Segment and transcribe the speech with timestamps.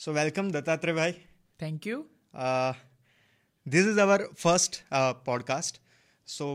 [0.00, 1.12] So welcome Dattatreya bhai.
[1.62, 2.04] Thank you
[2.34, 2.72] Uh,
[3.72, 5.78] this is our first uh, podcast.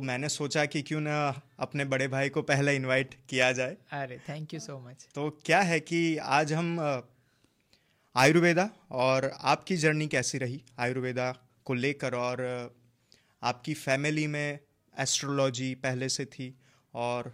[0.02, 4.54] मैंने सोचा कि क्यों ना अपने बड़े भाई को पहले इनवाइट किया जाए। अरे थैंक
[4.54, 7.02] यू सो मच तो क्या है कि आज हम uh,
[8.16, 10.64] आयुर्वेदा और आपकी जर्नी कैसी रही?
[10.80, 12.78] आयुर्वेदा को लेकर और uh,
[13.44, 14.60] आपकी फैमिली में
[15.00, 16.60] एस्ट्रोलॉजी पहले से थी
[16.94, 17.34] और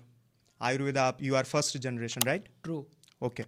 [0.62, 2.88] आयुर्वेदा आप you are first generation right true
[3.22, 3.44] okay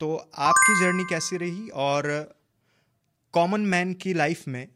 [0.00, 2.06] तो आपकी जर्नी कैसी रही और
[3.34, 4.66] कॉमन मैन की लाइफ में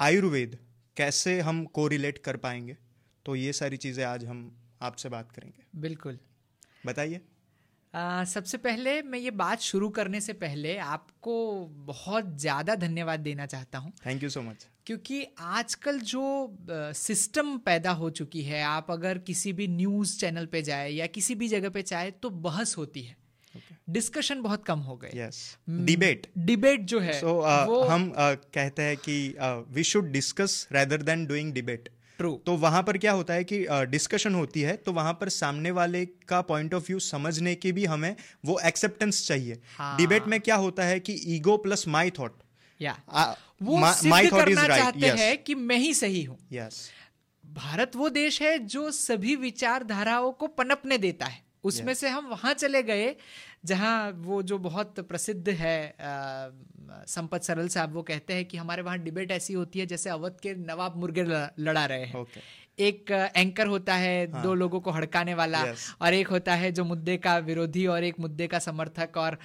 [0.00, 0.58] आयुर्वेद
[0.96, 2.76] कैसे हम कोरिलेट कर पाएँगे?
[3.26, 4.50] तो ये सारी चीज़ें आज हम
[4.82, 6.18] आपसे बात करेंगे। बिल्कुल।
[6.86, 7.20] बताइए।
[8.26, 11.34] सबसे पहले मैं ये बात शुरू करने से पहले आपको
[11.86, 16.22] बहुत ज़्यादा धन्यवाद देना चाहता हूँ। थैंक यू सो मच क्योंकि आजकल जो
[16.96, 21.34] सिस्टम पैदा हो चुकी है आप अगर किसी भी न्यूज़ चैनल पे जाए या किसी
[21.34, 23.16] भी जगह पे जाए तो बहस होती है।
[23.90, 27.34] डिस्कशन बहुत कम हो गए। यस डिबेट डिबेट जो है सो
[27.66, 29.36] वो हम uh, कहते हैं कि
[29.70, 33.58] we should discuss rather than doing debate true तो वहाँ पर क्या होता है कि
[33.90, 37.72] डिस्कशन uh, होती है तो वहाँ पर सामने वाले का पॉइंट ऑफ़ व्यू समझने की
[37.72, 38.14] भी हमें
[38.44, 42.42] वो एक्सेप्टेंस चाहिए। डिबेट हाँ। डिबेट में क्या होता है कि ईगो प्लस माई थॉट
[43.62, 45.18] वो करना right, चाहते yes.
[45.18, 46.88] हैं कि मैं ही सही हूँ। यस
[47.44, 52.52] भारत वो देश है जो सभी विचारधाराओं को पनपने देता है। उसमें से हम वहाँ
[52.54, 53.06] चले गए
[53.64, 55.76] जहाँ वो जो बहुत प्रसिद्ध है
[57.08, 60.36] संपत सरल साहब वो कहते हैं कि हमारे वहाँ डिबेट ऐसी होती है जैसे अवध
[60.42, 62.40] के नवाब मुर्गे लड़ा रहे हैं। ओके।
[62.78, 65.78] एक एंकर होता है हाँ, दो लोगों को हड़काने वाला Yes.
[66.02, 69.38] और एक होता है जो मुद्दे का विरोधी और एक मुद्दे का समर्थक और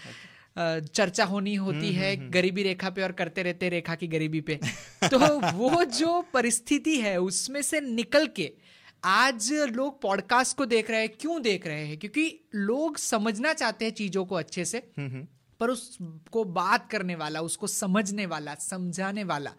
[0.57, 4.59] अ, चर्चा होनी होती है गरीबी रेखा पे और करते रहते रेखा की गरीबी पे।
[5.11, 5.19] तो
[5.57, 8.51] वो जो परिस्थिति है उसमें से निकल के
[9.05, 11.97] आज लोग पॉडकास्ट को देख रहे हैं क्यों देख रहे हैं?
[11.97, 14.91] क्योंकि लोग समझना चाहते हैं चीज़ों को अच्छे से
[15.59, 19.51] पर उसको बात करने वाला उसको समझने वाला समझाने वाला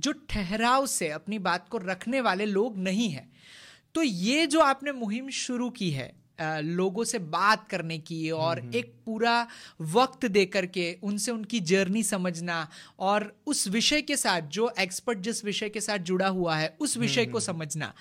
[0.00, 3.28] जो ठहराव से अपनी बात को रखने वाले लोग नहीं है।
[3.94, 6.26] तो ये जो आपने मुहिम शुरू की है
[6.62, 9.46] लोगों से बात करने की और एक पूरा
[9.80, 12.68] वक्त दे करके उनसे उनकी जर्नी समझना
[12.98, 16.96] और उस विषय के साथ जो एक्सपर्ट जिस विषय के साथ जुड़ा हुआ है उस
[16.96, 17.94] विषय को समझना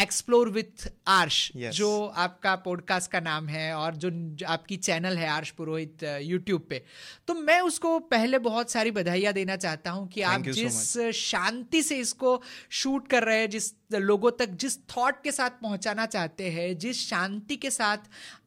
[0.00, 5.28] एक्सप्लोर विथ आर्श जो आपका पॉडकास्ट का नाम है और जो जो आपकी चैनल है
[5.28, 6.84] आर्श पुरोहित यूट्यूब पे।
[7.26, 10.56] तो मैं उसको पहले बहुत सारी बधाइयाँ देना चाहता हूँ कि Thank आप you so
[10.56, 15.50] जिस शांति से इसको शूट कर रहे हैं जिस लोगों तक जिस थॉट के साथ
[15.50, 17.98] पहुंचाना चाहते हैं जिस शांति के साथ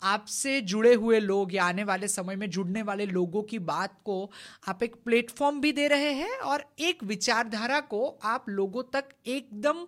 [0.03, 4.31] आपसे जुड़े हुए लोग या आने वाले समय में जुड़ने वाले लोगों की बात को
[4.67, 9.87] आप एक प्लेटफॉर्म भी दे रहे हैं और एक विचारधारा को आप लोगों तक एकदम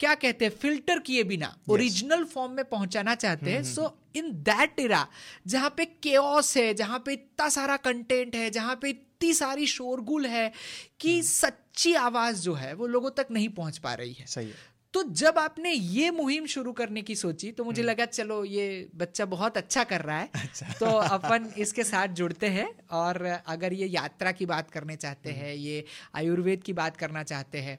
[0.00, 2.28] क्या कहते हैं फ़िल्टर किए बिना ओरिजिनल yes.
[2.28, 5.06] फॉर्म में पहुंचाना चाहते हैं। सो इन दैट इरा
[5.46, 10.26] जहाँ पे केओस है जहाँ पे इतना सारा कंटेंट है जहाँ पे इतनी सारी शोरगुल
[10.26, 10.52] है
[11.00, 14.72] कि सच्ची आवाज़ जो है वो लोगों तक नहीं पहुँच पा रही है। सही है।
[14.94, 18.66] तो जब आपने ये मुहिम शुरू करने की सोची तो मुझे लगा चलो ये
[18.96, 23.72] बच्चा बहुत अच्छा कर रहा है। अच्छा। तो अपन इसके साथ जुड़ते हैं और अगर
[23.72, 25.84] ये यात्रा की बात करने चाहते हैं ये
[26.14, 27.78] आयुर्वेद की बात करना चाहते हैं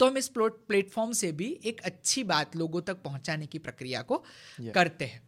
[0.00, 4.22] तो हम इस प्लेटफॉर्म से भी एक अच्छी बात लोगों तक पहुँचाने की प्रक्रिया को
[4.74, 5.22] करते हैं।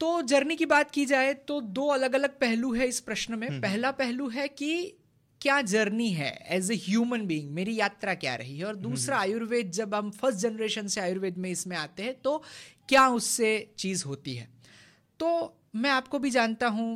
[0.00, 3.60] तो जर्नी की बात की जाए तो दो अलग अलग पहलू है इस प्रश्न में।
[3.60, 4.96] पहला पहलू है कि
[5.40, 8.64] क्या जर्नी है एज ए ह्यूमन बीइंग मेरी यात्रा क्या रही है?
[8.64, 12.36] और दूसरा आयुर्वेद जब हम फ़र्स्ट जनरेशन से आयुर्वेद में इसमें आते हैं तो
[12.88, 14.48] क्या उससे चीज़ होती है?
[15.20, 16.88] तो मैं आपको भी जानता हूँ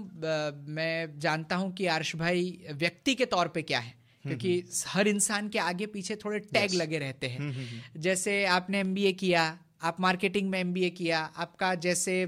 [0.68, 3.94] मैं जानता हूँ कि आर्श भाई व्यक्ति के तौर पे क्या है।
[4.26, 6.76] क्योंकि हर इंसान के आगे पीछे थोड़े टैग yes.
[6.76, 12.26] लगे रहते हैं। जैसे आपने एमबीए किया आप मार्केटिंग में एमबीए किया आपका जैसे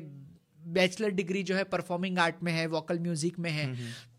[0.60, 3.66] बैचलर डिग्री जो है परफॉर्मिंग आर्ट में है वोकल म्यूज़िक में है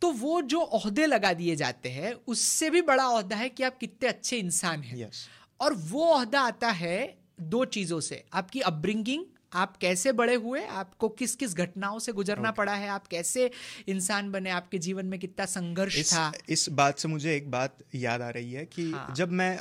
[0.01, 3.77] तो वो जो अहदे लगा दिए जाते हैं उससे भी बड़ा ओहदा है कि आप
[3.77, 5.27] कितने अच्छे इंसान हैं। यस
[5.59, 11.09] और वो ओहदा आता है दो चीज़ों से आपकी अपब्रिंगिंग आप कैसे बड़े हुए आपको
[11.09, 12.57] किस किस घटनाओं से गुजरना okay.
[12.57, 13.49] पड़ा है आप कैसे
[13.87, 17.77] इंसान बने आपके जीवन में कितना संघर्ष इस था इस बात से मुझे एक बात
[17.95, 19.57] याद आ रही है कि हाँ। जब मैं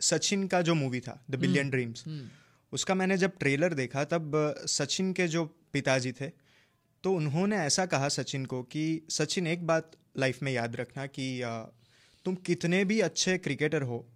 [0.00, 2.04] सचिन का जो मूवी था द बिलियन ड्रीम्स
[2.72, 4.32] उसका मैंने जब ट्रेलर देखा तब
[4.66, 6.30] सचिन के जो पिताजी थे
[7.04, 11.26] तो उन्होंने ऐसा कहा सचिन को कि सचिन एक बात लाइफ में याद रखना कि
[12.24, 14.06] तुम कितने भी अच्छे क्रिकेटर हो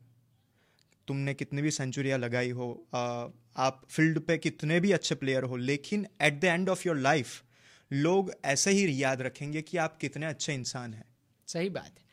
[1.08, 2.68] तुमने कितनी भी सेंचुरियाँ लगाई हो
[3.58, 7.42] आप फ़ील्ड पे कितने भी अच्छे प्लेयर हो, लेकिन at the end of your life
[7.92, 11.04] लोग ऐसे ही याद रखेंगे कि आप कितने अच्छे इंसान हैं।
[11.46, 12.04] सही बात है।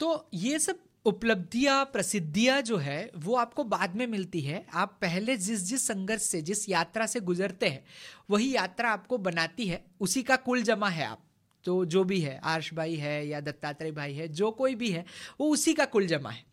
[0.00, 5.36] तो ये सब उपलब्धियाँ, प्रसिद्धियाँ जो है, वो आपको बाद में मिलती है। आप पहले
[5.36, 7.84] जिस जिस संघर्ष से, जिस यात्रा से गुजरते हैं,
[8.30, 11.24] वही यात्रा आपको बनाती है। उसी का कुल जमा है आप।
[11.64, 15.04] तो जो भी है आर्श भाई है या दत्तात्रेय भाई है, जो कोई भी है,
[15.40, 16.44] वो उसी का कुल जमा है।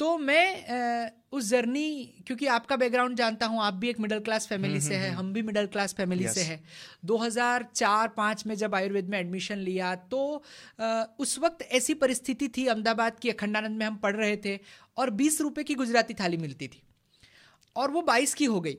[0.00, 1.88] तो मैं उस जर्नी
[2.26, 5.42] क्योंकि आपका बैकग्राउंड जानता हूँ आप भी एक मिडिल क्लास फैमिली से है हम भी
[5.42, 6.60] मिडिल क्लास फैमिली से है।
[7.06, 10.20] 2004-5 में जब आयुर्वेद में एडमिशन लिया तो
[11.20, 14.58] उस वक्त ऐसी परिस्थिति थी अहमदाबाद की अखंडानंद में हम पढ़ रहे थे
[14.96, 16.82] और बीस रुपए की गुजराती थाली मिलती थी।
[17.76, 18.76] और वो बाईस की हो गई।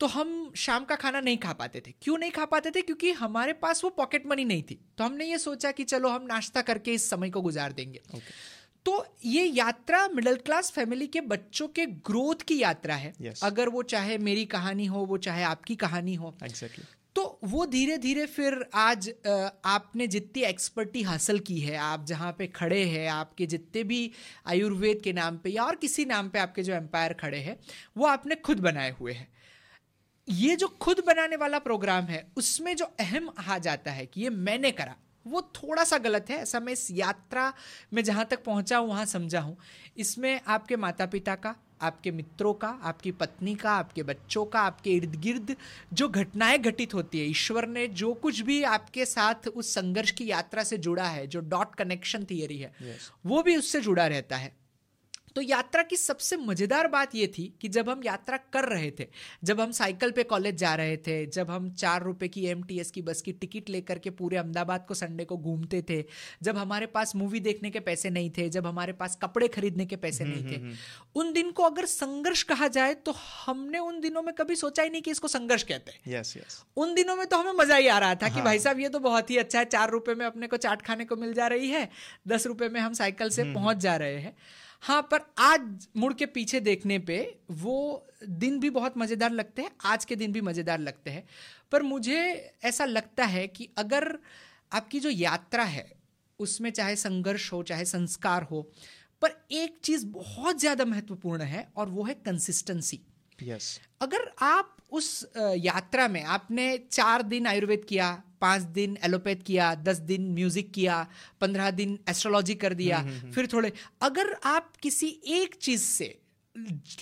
[0.00, 2.82] तो हम शाम का खाना नहीं खा पाते थे। क्यों नहीं खा पाते थे?
[2.82, 6.26] क्योंकि हमारे पास वो पॉकेट मनी नहीं थी। तो हमने ये सोचा कि चलो हम
[6.26, 8.34] नाश्ता करके इस समय को गुजार देंगे। Okay.
[8.86, 13.42] तो ये यात्रा मिडिल क्लास फैमिली के बच्चों के ग्रोथ की यात्रा है yes.
[13.42, 16.84] अगर वो चाहे मेरी कहानी हो वो चाहे आपकी कहानी हो exactly.
[17.16, 19.08] तो वो धीरे धीरे फिर आज
[19.64, 24.00] आपने जितनी एक्सपर्टी हासिल की है आप जहाँ पे खड़े हैं आपके जितने भी
[24.46, 27.56] आयुर्वेद के नाम पे या और किसी नाम पे आपके जो एम्पायर खड़े हैं
[27.96, 29.28] वो आपने खुद बनाए हुए हैं
[30.28, 34.30] ये जो खुद बनाने वाला प्रोग्राम है उसमें जो अहम आ जाता है कि ये
[34.30, 37.52] मैंने करा वो थोड़ा सा गलत है। ऐसा मैं इस यात्रा
[37.94, 39.56] में जहाँ तक पहुँचा हूँ वहाँ समझा हूँ।
[39.96, 44.90] इसमें आपके माता पिता का आपके मित्रों का आपकी पत्नी का आपके बच्चों का आपके
[44.90, 45.54] इर्द गिर्द
[45.92, 50.30] जो घटनाएँ घटित होती है ईश्वर ने जो कुछ भी आपके साथ उस संघर्ष की
[50.30, 53.10] यात्रा से जुड़ा है जो डॉट कनेक्शन थियरी है yes.
[53.26, 54.52] वो भी उससे जुड़ा रहता है।
[55.36, 59.06] तो यात्रा की सबसे मज़ेदार बात ये थी कि जब हम यात्रा कर रहे थे
[59.44, 63.02] जब हम साइकिल पे कॉलेज जा रहे थे जब हम चार रुपए की एमटीएस की
[63.02, 66.02] बस की टिकट लेकर के पूरे अहमदाबाद को संडे को घूमते थे
[66.42, 69.96] जब हमारे पास मूवी देखने के पैसे नहीं थे जब हमारे पास कपड़े खरीदने के
[69.96, 70.74] पैसे नहीं थे
[71.16, 73.14] उन दिन को अगर संघर्ष कहा जाए तो
[73.46, 76.60] हमने उन दिनों में कभी सोचा ही नहीं कि इसको संघर्ष कहते हैं yes, yes.
[76.76, 78.34] उन दिनों में तो हमें मज़ा ही आ रहा था हाँ.
[78.34, 80.82] कि भाई साहब ये तो बहुत ही अच्छा है चार रुपए में अपने को चाट
[80.82, 81.88] खाने को मिल जा रही है
[82.28, 84.36] दस रुपए में हम साइकिल से पहुँच जा रहे हैं
[84.86, 87.18] हाँ पर आज मुड़ के पीछे देखने पे
[87.50, 91.24] वो दिन भी बहुत मज़ेदार लगते हैं आज के दिन भी मज़ेदार लगते हैं
[91.72, 92.20] पर मुझे
[92.64, 94.18] ऐसा लगता है कि अगर
[94.72, 95.86] आपकी जो यात्रा है
[96.40, 98.62] उसमें चाहे संघर्ष हो चाहे संस्कार हो
[99.22, 103.00] पर एक चीज़ बहुत ज़्यादा महत्वपूर्ण है और वो है कंसिस्टेंसी
[103.42, 103.86] यस yes.
[104.02, 109.98] अगर आप उस यात्रा में आपने चार दिन आयुर्वेद किया पाँच दिन एलोपैथ किया दस
[110.04, 111.06] दिन म्यूज़िक किया
[111.40, 113.72] पंद्रह दिन एस्ट्रोलॉजी कर दिया हम्म, हम्म, हम्म। फिर थोड़े
[114.02, 116.16] अगर आप किसी एक चीज़ से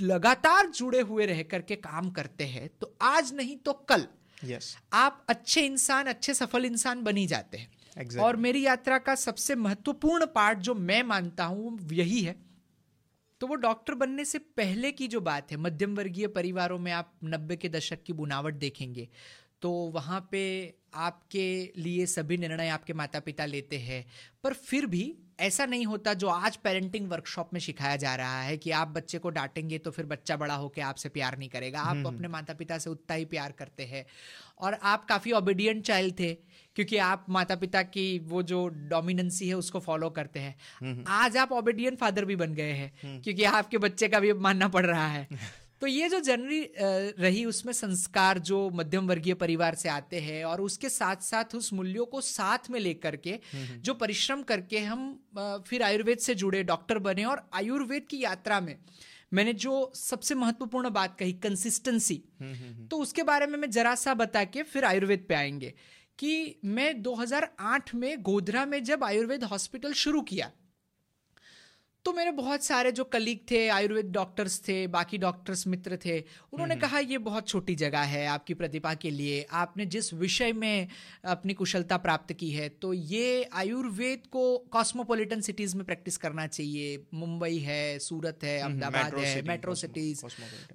[0.03, 4.07] लगातार जुड़े हुए रह करके काम करते हैं तो आज नहीं तो कल
[4.43, 4.75] yes.
[4.93, 8.19] आप अच्छे इंसान अच्छे सफल इंसान बनी जाते हैं exactly.
[8.19, 12.37] और मेरी यात्रा का सबसे महत्वपूर्ण पार्ट जो मैं मानता हूँ यही है
[13.41, 17.13] तो वो डॉक्टर बनने से पहले की जो बात है मध्यम वर्गीय परिवारों में आप
[17.25, 19.09] नब्बे के दशक की बुनावट देखेंगे
[19.63, 20.45] तो वहाँ पे
[20.95, 24.05] आपके लिए सभी निर्णय आपके माता पिता लेते हैं।
[24.45, 28.57] पर फिर भी ऐसा नहीं होता जो आज पेरेंटिंग वर्कशॉप में सिखाया जा रहा है
[28.57, 31.97] कि आप बच्चे को डांटेंगे तो फिर बच्चा बड़ा होकर आपसे प्यार नहीं करेगा। आप
[31.97, 34.07] हम्म, हम्म। अपने माता पिता से उतना ही प्यार करते हैं।
[34.59, 36.35] और आप काफ़ी ओबीडियंट चाइल्ड थे
[36.75, 41.37] क्योंकि आप माता पिता की वो जो डोमिनेंसी है उसको फॉलो करते हैं। हम्म, आज
[41.37, 45.09] आप ओबीडियंट फादर भी बन गए हैं क्योंकि आपके बच्चे का भी मानना पड़ रहा
[45.09, 45.29] है।
[45.85, 46.73] तो ये जो जनरी
[47.19, 51.73] रही उसमें संस्कार जो मध्यम वर्गीय परिवार से आते हैं और उसके साथ साथ उस
[51.73, 53.41] मूल्यों को साथ में लेकर के
[53.77, 58.77] जो परिश्रम करके हम फिर आयुर्वेद से जुड़े डॉक्टर बने और आयुर्वेद की यात्रा में
[59.33, 62.25] मैंने जो सबसे महत्वपूर्ण बात कही कंसिस्टेंसी
[62.91, 65.75] तो उसके बारे में मैं जरा सा बता के फिर आयुर्वेद पे आएँगे
[66.19, 70.51] कि मैं 2008 में गोधरा में जब आयुर्वेद हॉस्पिटल शुरू किया
[72.05, 76.19] तो मेरे बहुत सारे जो कलीग थे आयुर्वेद डॉक्टर्स थे बाकी डॉक्टर्स मित्र थे
[76.53, 80.89] उन्होंने कहा ये बहुत छोटी जगह है आपकी प्रतिभा के लिए। आपने जिस विषय में
[81.25, 86.99] अपनी कुशलता प्राप्त की है तो ये आयुर्वेद को कॉस्मोपोलिटन सिटीज़ में प्रैक्टिस करना चाहिए।
[87.15, 90.25] मुंबई है सूरत है अहमदाबाद है मेट्रो सिटीज़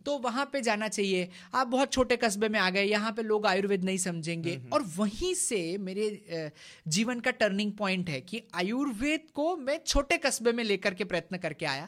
[0.05, 3.45] तो वहाँ पे जाना चाहिए। आप बहुत छोटे कस्बे में आ गए यहाँ पे लोग
[3.45, 6.51] आयुर्वेद नहीं समझेंगे। और वहीं से मेरे
[6.87, 11.37] जीवन का टर्निंग पॉइंट है कि आयुर्वेद को मैं छोटे कस्बे में लेकर के प्रयत्न
[11.37, 11.87] करके आया।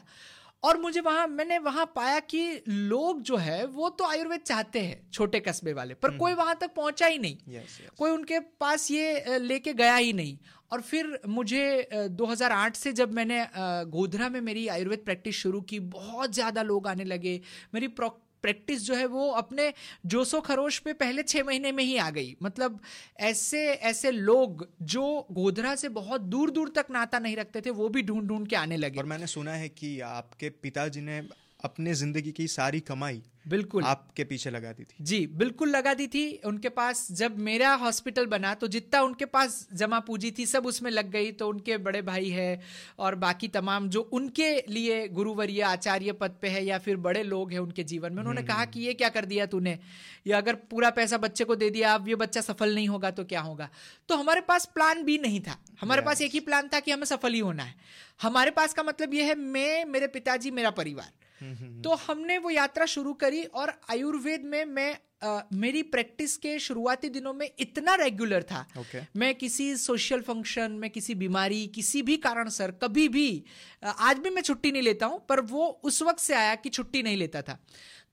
[0.62, 5.10] और मुझे वहाँ मैंने वहाँ पाया कि लोग जो है वो तो आयुर्वेद चाहते हैं
[5.12, 7.94] छोटे कस्बे वाले पर कोई वहाँ तक पहुँचा ही नहीं। Yes, yes.
[7.98, 10.36] कोई उनके पास ये लेके गया ही नहीं।
[10.72, 13.46] और फिर मुझे 2008 से जब मैंने
[13.90, 17.40] गोधरा में मेरी आयुर्वेद प्रैक्टिस शुरू की बहुत ज़्यादा लोग आने लगे
[17.74, 17.88] मेरी
[18.42, 19.72] प्रैक्टिस जो है वो अपने
[20.06, 22.80] जोशो खरोश पे पहले छः महीने में ही आ गई। मतलब
[23.20, 27.88] ऐसे ऐसे लोग जो गोधरा से बहुत दूर दूर तक नाता नहीं रखते थे, वो
[27.88, 31.20] भी ढूंढ ढूंढ के आने लगे। और मैंने सुना है कि आपके पिताजी ने
[31.64, 36.06] अपने ज़िंदगी की सारी कमाई बिल्कुल। आपके पीछे लगा दी थी। जी बिल्कुल लगा दी
[36.06, 40.66] थी। उनके पास जब मेरा हॉस्पिटल बना तो जितना उनके पास जमा पूंजी थी सब
[40.66, 42.60] उसमें लग गई। तो उनके बड़े भाई है
[42.98, 47.52] और बाकी तमाम जो उनके लिए गुरुवरीय आचार्य पद पे है या फिर बड़े लोग
[47.52, 49.78] हैं उनके जीवन में उन्होंने कहा हम्म। कि ये क्या कर दिया तूने?
[50.26, 53.24] या अगर पूरा पैसा बच्चे को दे दिया अब ये बच्चा सफल नहीं होगा तो
[53.24, 53.68] क्या होगा?
[54.08, 57.04] तो हमारे पास प्लान भी नहीं था। हमारे पास एक ही प्लान था कि हमें
[57.06, 57.74] सफल ही होना है।
[58.22, 61.10] हमारे पास का मतलब ये है मैं मेरे पिताजी मेरा परिवार।
[61.82, 67.08] तो हमने वो यात्रा शुरू करी और आयुर्वेद में मैं आ, मेरी प्रैक्टिस के शुरुआती
[67.08, 69.02] दिनों में इतना रेगुलर था। Okay.
[69.16, 73.44] मैं किसी सोशल फ़ंक्शन में किसी बीमारी किसी भी कारण सर कभी भी
[73.84, 77.02] आज भी मैं छुट्टी नहीं लेता हूँ पर वो उस वक्त से आया कि छुट्टी
[77.02, 77.58] नहीं लेता था।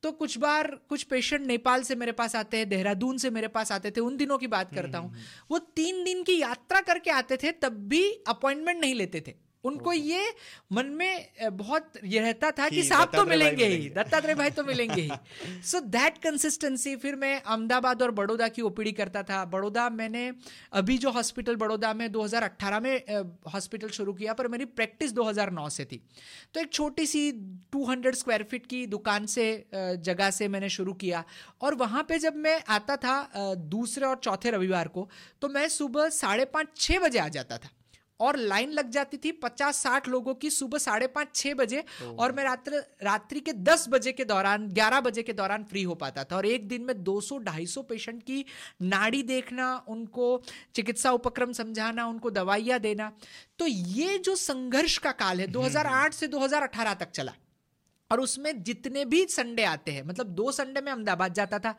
[0.04, 3.72] तो कुछ बार कुछ पेशेंट नेपाल से मेरे पास आते हैं देहरादून से मेरे पास
[3.72, 5.14] आते थे उन दिनों की बात करता हूँ।
[5.52, 9.94] वो तीन दिन की यात्रा करके आते थे तब भी अपॉइंटमेंट नहीं लेते थे। उनको
[9.94, 10.26] ये
[10.72, 15.02] मन में बहुत ये रहता था कि साहब तो मिलेंगे ही दत्तात्रेय भाई तो मिलेंगे
[15.02, 20.32] ही। सो दैट कंसिस्टेंसी फिर मैं अहमदाबाद और बड़ौदा की ओपीडी करता था। बड़ौदा मैंने
[20.74, 23.24] अभी जो हॉस्पिटल बड़ौदा में 2018 में
[23.54, 26.02] हॉस्पिटल शुरू किया पर मेरी प्रैक्टिस 2009 से थी।
[26.54, 27.32] तो एक छोटी सी
[27.76, 31.24] 200 स्क्वायर फीट की दुकान से जगह से मैंने शुरू किया।
[31.62, 35.10] और वहाँ पर जब मैं आता था दूसरे और चौथे रविवार को
[35.42, 37.70] तो मैं सुबह साढ़े पाँच छः बजे आ जाता था।
[38.20, 41.84] और लाइन लग जाती थी पचास साठ लोगों की सुबह साढ़े पाँच छह बजे
[42.20, 45.96] और मैं रात्र रात्रि के दस बजे के दौरान ग्यारह बजे के दौरान फ्री हो
[45.96, 48.46] पाता था। और एक दिन में दो सौ ढाई सौ पेशेंट की
[48.82, 50.42] नाड़ी देखना उनको
[50.76, 53.12] चिकित्सा उपक्रम समझाना उनको दवाइयाँ देना।
[53.60, 57.34] तो ये जो संघर्ष का काल है 2008 से 2018 तक चला।
[58.12, 61.76] और उसमें जितने भी संडे आते हैं मतलब दो संडे में अहमदाबाद जाता था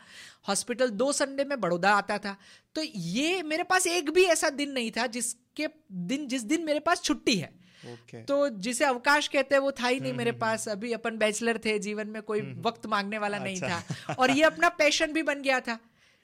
[0.49, 2.37] हॉस्पिटल दो संडे में बड़ौदा आता था
[2.75, 6.81] तो ये मेरे पास एक भी ऐसा दिन नहीं था जिसके दिन जिस दिन मेरे
[6.81, 7.53] पास छुट्टी है
[7.85, 8.23] okay.
[8.29, 11.19] तो जिसे अवकाश कहते हैं वो था ही नहीं मेरे हम्म, हम्म, पास अभी अपन
[11.19, 14.69] बैचलर थे जीवन में कोई हम्म, वक्त मांगने वाला अच्छा। नहीं था और ये अपना
[14.79, 15.79] पैशन भी बन गया था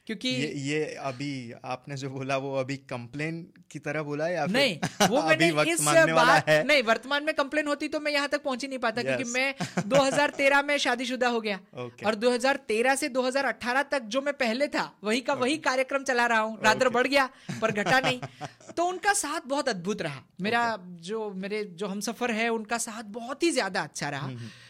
[0.07, 5.09] क्योंकि ये ये अभी आपने जो बोला वो अभी कंप्लेन की तरह बोला या नहीं
[5.09, 8.63] वो मैंने इस बात है नहीं वर्तमान में कंप्लेन होती तो मैं यहाँ तक पहुँच
[8.63, 9.07] ही नहीं पाता yes.
[9.07, 9.55] क्योंकि मैं
[9.91, 12.07] 2013 में शादीशुदा हो गया okay.
[12.07, 15.43] और 2013 से 2018 तक जो मैं पहले था वही का okay.
[15.43, 16.95] वही कार्यक्रम चला रहा हूँ रात्र okay.
[16.95, 17.29] बढ़ गया
[17.61, 18.21] पर घटा नहीं
[18.77, 20.63] तो उनका साथ बहुत अद्भुत रहा मेरा
[21.03, 24.66] जो मेरे जो हम सफ़र है उनका साथ बहुत ही ज़्यादा अच्छा रहा हम्म, हम्म।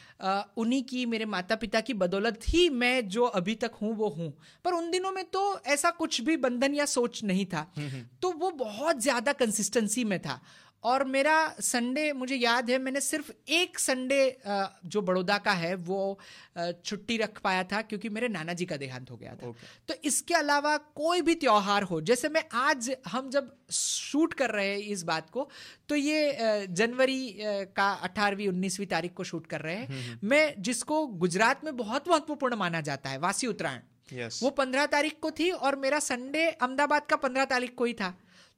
[0.57, 4.39] उन्हीं की मेरे माता पिता की बदौलत ही मैं जो अभी तक हूँ वो हूँ।
[4.65, 8.07] पर उन दिनों में तो ऐसा कुछ भी बंधन या सोच नहीं था। हम्म, हम्म।
[8.23, 10.41] तो वो बहुत ज़्यादा कंसिस्टेंसी में था।
[10.85, 14.21] और मेरा संडे मुझे याद है मैंने सिर्फ़ एक संडे
[14.87, 16.19] जो बड़ौदा का है वो
[16.59, 19.69] छुट्टी रख पाया था क्योंकि मेरे नाना जी का देहांत हो गया था okay.
[19.89, 24.69] तो इसके अलावा कोई भी त्योहार हो जैसे मैं आज हम जब शूट कर रहे
[24.69, 25.49] हैं इस बात को
[25.89, 27.21] तो ये जनवरी
[27.77, 31.77] का अठारहवीं उन्नीसवीं तारीख को शूट कर रहे हैं हम्म, हम्म। मैं जिसको गुजरात में
[31.77, 33.81] बहुत महत्वपूर्ण माना जाता है वासी उत्तरायण
[34.13, 34.43] yes.
[34.43, 38.15] वो पंद्रह तारीख को थी और मेरा संडे अहमदाबाद का पंद्रह तारीख को ही था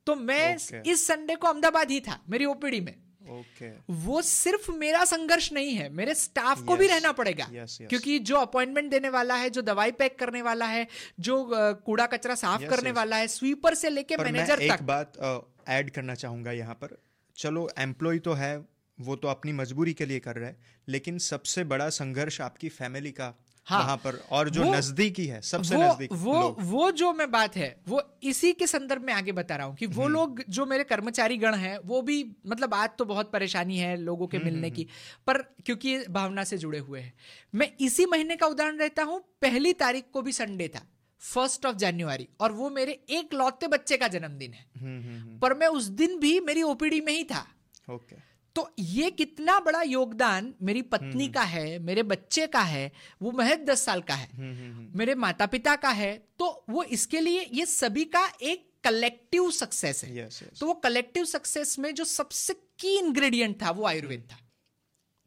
[0.09, 0.87] तो मैं okay.
[0.87, 2.95] इस संडे को अहमदाबाद ही था मेरी ओपीडी में
[3.29, 3.69] Okay.
[4.05, 7.89] वो सिर्फ़ मेरा संघर्ष नहीं है मेरे स्टाफ को yes, भी रहना पड़ेगा yes, yes.
[7.89, 10.87] क्योंकि जो अपॉइंटमेंट देने वाला है जो दवाई पैक करने वाला है
[11.21, 11.37] जो
[11.85, 12.97] कूड़ा कचरा साफ़ yes, करने yes.
[12.97, 15.21] वाला है स्वीपर से लेके मैनेजर तक एक बात
[15.69, 16.97] ऐड करना चाहूँगा यहाँ पर
[17.37, 18.57] चलो एम्प्लॉय तो है
[18.99, 20.57] वो तो अपनी मजबूरी के लिए कर रहा है
[20.89, 23.33] लेकिन सबसे बड़ा संघर्ष आपकी फैमिली का
[23.69, 27.57] हाँ, वहाँ पर और जो नजदीकी है सबसे वो, नज़दीक वो वो जो मैं बात
[27.57, 30.67] है वो इसी के संदर्भ में आगे बता रहा हूँ कि वो हम्म। लोग जो
[30.67, 34.47] मेरे कर्मचारी गण हैं वो भी मतलब आज तो बहुत परेशानी है लोगों के हम्म,
[34.47, 34.89] मिलने हम्म, की
[35.27, 37.13] पर क्योंकि भावना से जुड़े हुए हैं।
[37.55, 40.87] मैं इसी महीने का उदाहरण रहता हूँ पहली तारीख को भी संडे था
[41.21, 45.85] फ़र्स्ट ऑफ़ जनवरी और वो मेरे एक लौते बच्चे का जन्मदिन है। पर मैं उस
[45.85, 47.47] दिन भी मेरी ओपीडी में ही था।
[47.91, 48.28] ओके।
[48.59, 52.91] तो ये कितना बड़ा योगदान मेरी पत्नी हम्म। का है मेरे बच्चे का है
[53.23, 56.83] वो महज दस साल का है। हम्म, हम्म, मेरे माता पिता का है तो वो
[56.91, 60.59] इसके लिए ये सभी का एक कलेक्टिव सक्सेस है। Yes, yes.
[60.61, 64.39] तो वो कलेक्टिव सक्सेस में जो सबसे की इंग्रेडिएंट था वो आयुर्वेद था।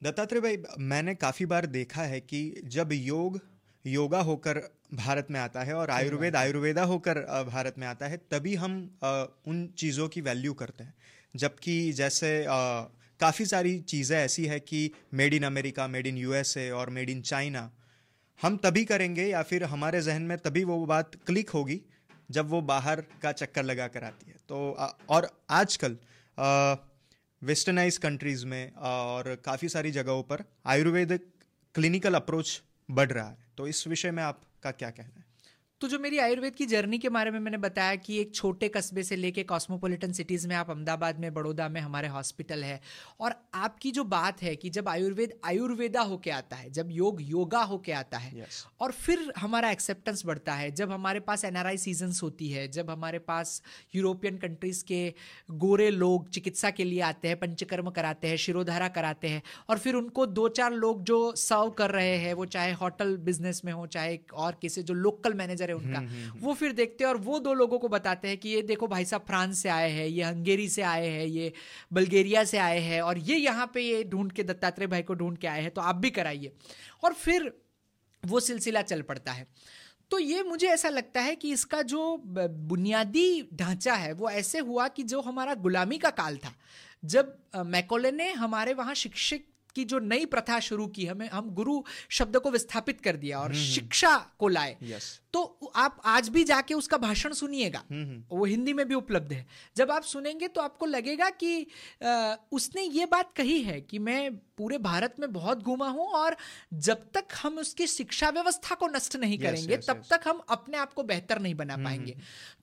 [0.01, 3.39] दत्तात्रेय भाई मैंने काफ़ी बार देखा है कि जब योग
[3.85, 4.61] योगा होकर
[4.93, 7.19] भारत में आता है और आयुर्वेद आयुर्वेदा होकर
[7.50, 8.75] भारत में आता है तभी हम
[9.47, 10.93] उन चीज़ों की वैल्यू करते हैं।
[11.35, 12.29] जबकि जैसे
[13.21, 17.21] काफ़ी सारी चीज़ें ऐसी है कि made in America made in USA और मेड इन
[17.21, 17.69] चाइना
[18.39, 21.81] हम तभी करेंगे या फिर हमारे जहन में तभी वो बात क्लिक होगी
[22.29, 24.71] जब वो बाहर का चक्कर लगा कर आती है। तो
[25.09, 25.97] और आजकल
[27.41, 31.27] वेस्टर्नाइज कंट्रीज़ में और काफ़ी सारी जगहों पर आयुर्वेदिक
[31.75, 35.25] क्लिनिकल अप्रोच बढ़ रहा है। तो इस विषय में आपका क्या कहना है?
[35.81, 39.03] तो जो मेरी आयुर्वेद की जर्नी के बारे में मैंने बताया कि एक छोटे कस्बे
[39.03, 42.79] से लेके कॉस्मोपॉलिटन सिटीज़ में आप अहमदाबाद में बड़ौदा में हमारे हॉस्पिटल है
[43.19, 47.61] और आपकी जो बात है कि जब आयुर्वेद आयुर्वेदा होके आता है जब योग योगा
[47.61, 48.59] होके आता है yes.
[48.79, 52.89] और फिर हमारा एक्सेप्टेंस बढ़ता है जब हमारे पास एन आर सीजन्स होती है जब
[52.89, 53.61] हमारे पास
[53.95, 55.01] यूरोपियन कंट्रीज़ के
[55.55, 59.95] गोरे लोग चिकित्सा के लिए आते हैं पंचकर्म कराते हैं शिरोधारा कराते हैं और फिर
[59.95, 63.88] उनको दो चार लोग जो सर्व कर रहे हैं वो चाहे होटल बिज़नेस में हो
[63.89, 67.09] चाहे और किसी जो लोकल मैनेजर है उनका। हम्म, हम्म, हम्म। वो फिर देखते हैं
[67.11, 69.89] और वो दो लोगों को बताते हैं कि ये देखो भाई साहब फ्रांस से आए
[69.91, 71.51] हैं ये हंगेरी से आए हैं ये
[71.93, 75.37] बल्गेरिया से आए हैं और ये यहाँ पे ये ढूंढ के दत्तात्रेय भाई को ढूंढ
[75.37, 76.51] के आए हैं तो आप भी कराइए।
[77.03, 77.51] और फिर
[78.23, 79.47] वो सिलसिला चल पड़ता है।
[80.11, 84.87] तो ये मुझे ऐसा लगता है कि इसका जो बुनियादी ढांचा है वो ऐसे हुआ
[84.87, 86.53] कि जो हमारा गुलामी का काल था
[87.05, 89.39] जब मैकोले ने हमारे वहाँ शिक्षक
[89.75, 93.53] की जो नई प्रथा शुरू की हमें हम गुरु शब्द को विस्थापित कर दिया और।
[93.53, 95.03] शिक्षा को लाए yes.
[95.33, 97.83] तो आप आज भी जाके उसका भाषण सुनिएगा
[98.31, 99.47] वो हिंदी में भी उपलब्ध है
[99.77, 101.67] जब आप सुनेंगे तो आपको लगेगा कि
[102.03, 106.37] आ, उसने ये बात कही है कि मैं पूरे भारत में बहुत घूमा हूँ और
[106.73, 110.03] जब तक हम उसकी शिक्षा व्यवस्था को नष्ट नहीं करेंगे yes, तब.
[110.09, 112.17] तक हम अपने आप को बेहतर नहीं बना पाएँगे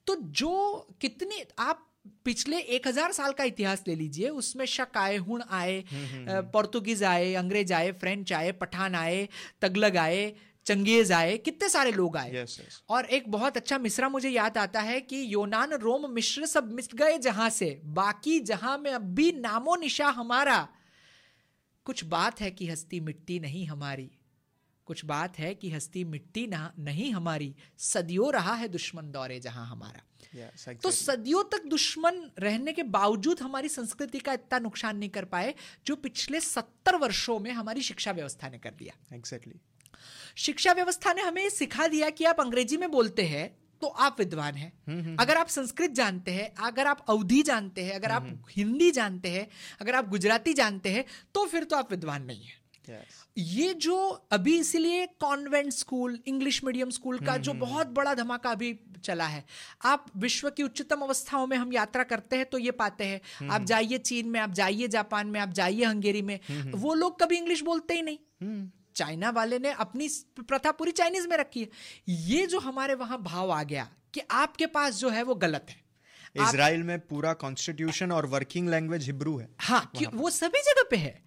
[0.06, 1.87] तो जो कितने आप
[2.24, 5.84] पिछले एक हज़ार साल का इतिहास ले लीजिए उसमें शक आए हुण आए
[6.52, 9.28] पोर्तुगीज आए अंग्रेज़ आए फ्रेंच आए पठान आए
[9.62, 10.32] तगलग आए
[10.66, 12.74] चंगेज आए कितने सारे लोग आए। Yes, yes.
[12.88, 16.94] और एक बहुत अच्छा मिश्रा मुझे याद आता है कि योनान रोम मिश्र सब मिट
[16.94, 20.68] गए जहाँ से। बाकी जहाँ में अब भी नामो निशा हमारा।
[21.86, 24.10] कुछ बात है कि हस्ती मिट्टी नहीं हमारी।
[24.88, 29.66] कुछ बात है कि हस्ती मिट्टी ना नहीं हमारी सदियों रहा है दुश्मन दौरे जहाँ
[29.66, 30.82] हमारा। Yes, exactly.
[30.82, 35.54] तो सदियों तक दुश्मन रहने के बावजूद हमारी संस्कृति का इतना नुकसान नहीं कर पाए
[35.86, 40.40] जो पिछले सत्तर वर्षों में हमारी शिक्षा व्यवस्था ने कर दिया। Exactly exactly.
[40.40, 43.48] शिक्षा व्यवस्था ने हमें सिखा दिया कि आप अंग्रेज़ी में बोलते हैं
[43.82, 47.84] तो आप विद्वान हैं। हम्म, हम्म, अगर आप संस्कृत जानते हैं अगर आप अवधि जानते
[47.84, 49.46] हैं अगर आप हम्म, हिंदी जानते हैं
[49.80, 51.04] अगर आप गुजराती जानते हैं
[51.34, 52.56] तो फिर तो आप विद्वान नहीं है।
[52.88, 53.16] Yes.
[53.36, 53.96] ये जो
[54.32, 58.72] अभी इसीलिए convent school English medium school का जो बहुत बड़ा धमाका अभी
[59.04, 59.44] चला है।
[59.84, 63.64] आप विश्व की उच्चतम अवस्थाओं में हम यात्रा करते हैं तो ये पाते हैं। आप
[63.64, 66.38] जाइए चीन में आप जाइए जापान में आप जाइए हंगेरी में।
[66.72, 71.36] वो लोग कभी इंग्लिश बोलते ही नहीं। चाइना वाले ने अपनी प्रथा पूरी चाइनीज़ में
[71.36, 71.68] रखी है।
[72.08, 75.86] ये जो हमारे वहाँ भाव आ गया कि आपके पास जो है वो गलत है।
[76.36, 81.22] इसराइल में पूरा कॉन्स्टिट्यूशन और वर्किंग लैंग्वेज हिब्रू है हाँ वो सभी जगह पे है।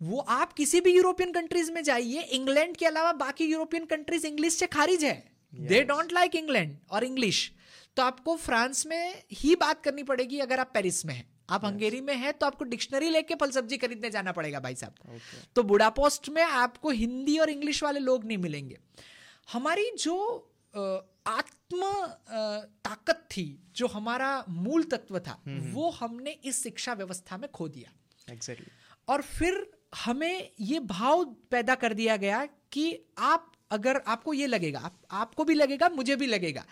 [0.00, 4.54] वो आप किसी भी यूरोपियन कंट्रीज़ में जाइए इंग्लैंड के अलावा बाकी यूरोपियन कंट्रीज़ इंग्लिश
[4.54, 5.16] से खारिज है।
[5.52, 7.50] दे डोंट लाइक इंग्लैंड और इंग्लिश
[7.96, 12.00] तो आपको फ्रांस में ही बात करनी पड़ेगी अगर आप पेरिस में हैं। आप हंगेरी
[12.00, 15.54] में हैं तो आपको डिक्शनरी लेके फल सब्ज़ी खरीदने जाना पड़ेगा भाई साहब। Okay.
[15.56, 18.78] तो बुडापोस्ट में आपको हिंदी और इंग्लिश वाले लोग नहीं मिलेंगे।
[19.52, 20.16] हमारी जो
[21.26, 21.90] आत्म
[22.84, 23.44] ताकत थी
[23.76, 27.92] जो हमारा मूल तत्व था हम्म, हम्म। वो हमने इस शिक्षा व्यवस्था में खो दिया।
[28.34, 28.68] Exactly.
[29.08, 34.78] और फिर हमें ये भाव पैदा कर दिया गया कि आप अगर आपको ये लगेगा
[34.78, 36.64] आप, आपको भी लगेगा मुझे भी लगेगा।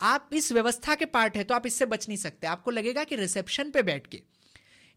[0.00, 3.16] आप इस व्यवस्था के पार्ट है तो आप इससे बच नहीं सकते। आपको लगेगा कि
[3.16, 4.22] रिसेप्शन पे बैठ के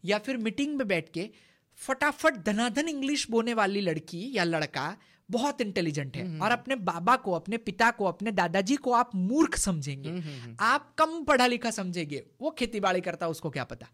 [0.04, 1.30] या फिर मीटिंग में बैठ के
[1.76, 4.96] फटाफट धनाधन इंग्लिश बोलने वाली लड़की या लड़का
[5.30, 9.10] बहुत इंटेलिजेंट है हम्म, और अपने बाबा को अपने पिता को अपने दादाजी को आप
[9.14, 13.64] मूर्ख समझेंगे। हम्म, हम्म, आप कम पढ़ा लिखा समझेंगे। वो खेती बाड़ी करता उसको क्या
[13.64, 13.86] पता?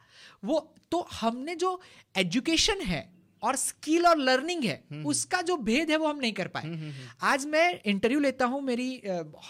[0.44, 1.80] वो तो हमने जो
[2.16, 6.18] एजुकेशन है और स्किल और लर्निंग है हम्म, हम्म। उसका जो भेद है वो हम
[6.18, 8.88] नहीं कर पाए। हम्म, आज मैं इंटरव्यू लेता हूँ मेरी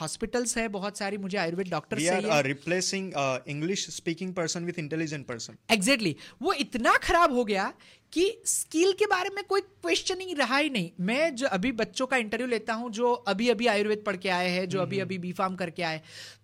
[0.01, 1.99] हॉस्पिटल्स है बहुत सारी मुझे Ayurveda doctor
[2.47, 3.13] replacing
[3.49, 7.73] English speaking person with intelligent person exactly वो इतना खराब हो गया
[8.15, 12.07] कि स्किल के बारे में कोई क्वेश्चन ही रहा ही नहीं। मैं जो अभी बच्चों
[12.07, 15.19] का इंटरव्यू लेता हूँ जो अभी अभी आयुर्वेद पढ़ के आए हैं जो अभी अभी
[15.19, 16.01] बी फार्म करके आए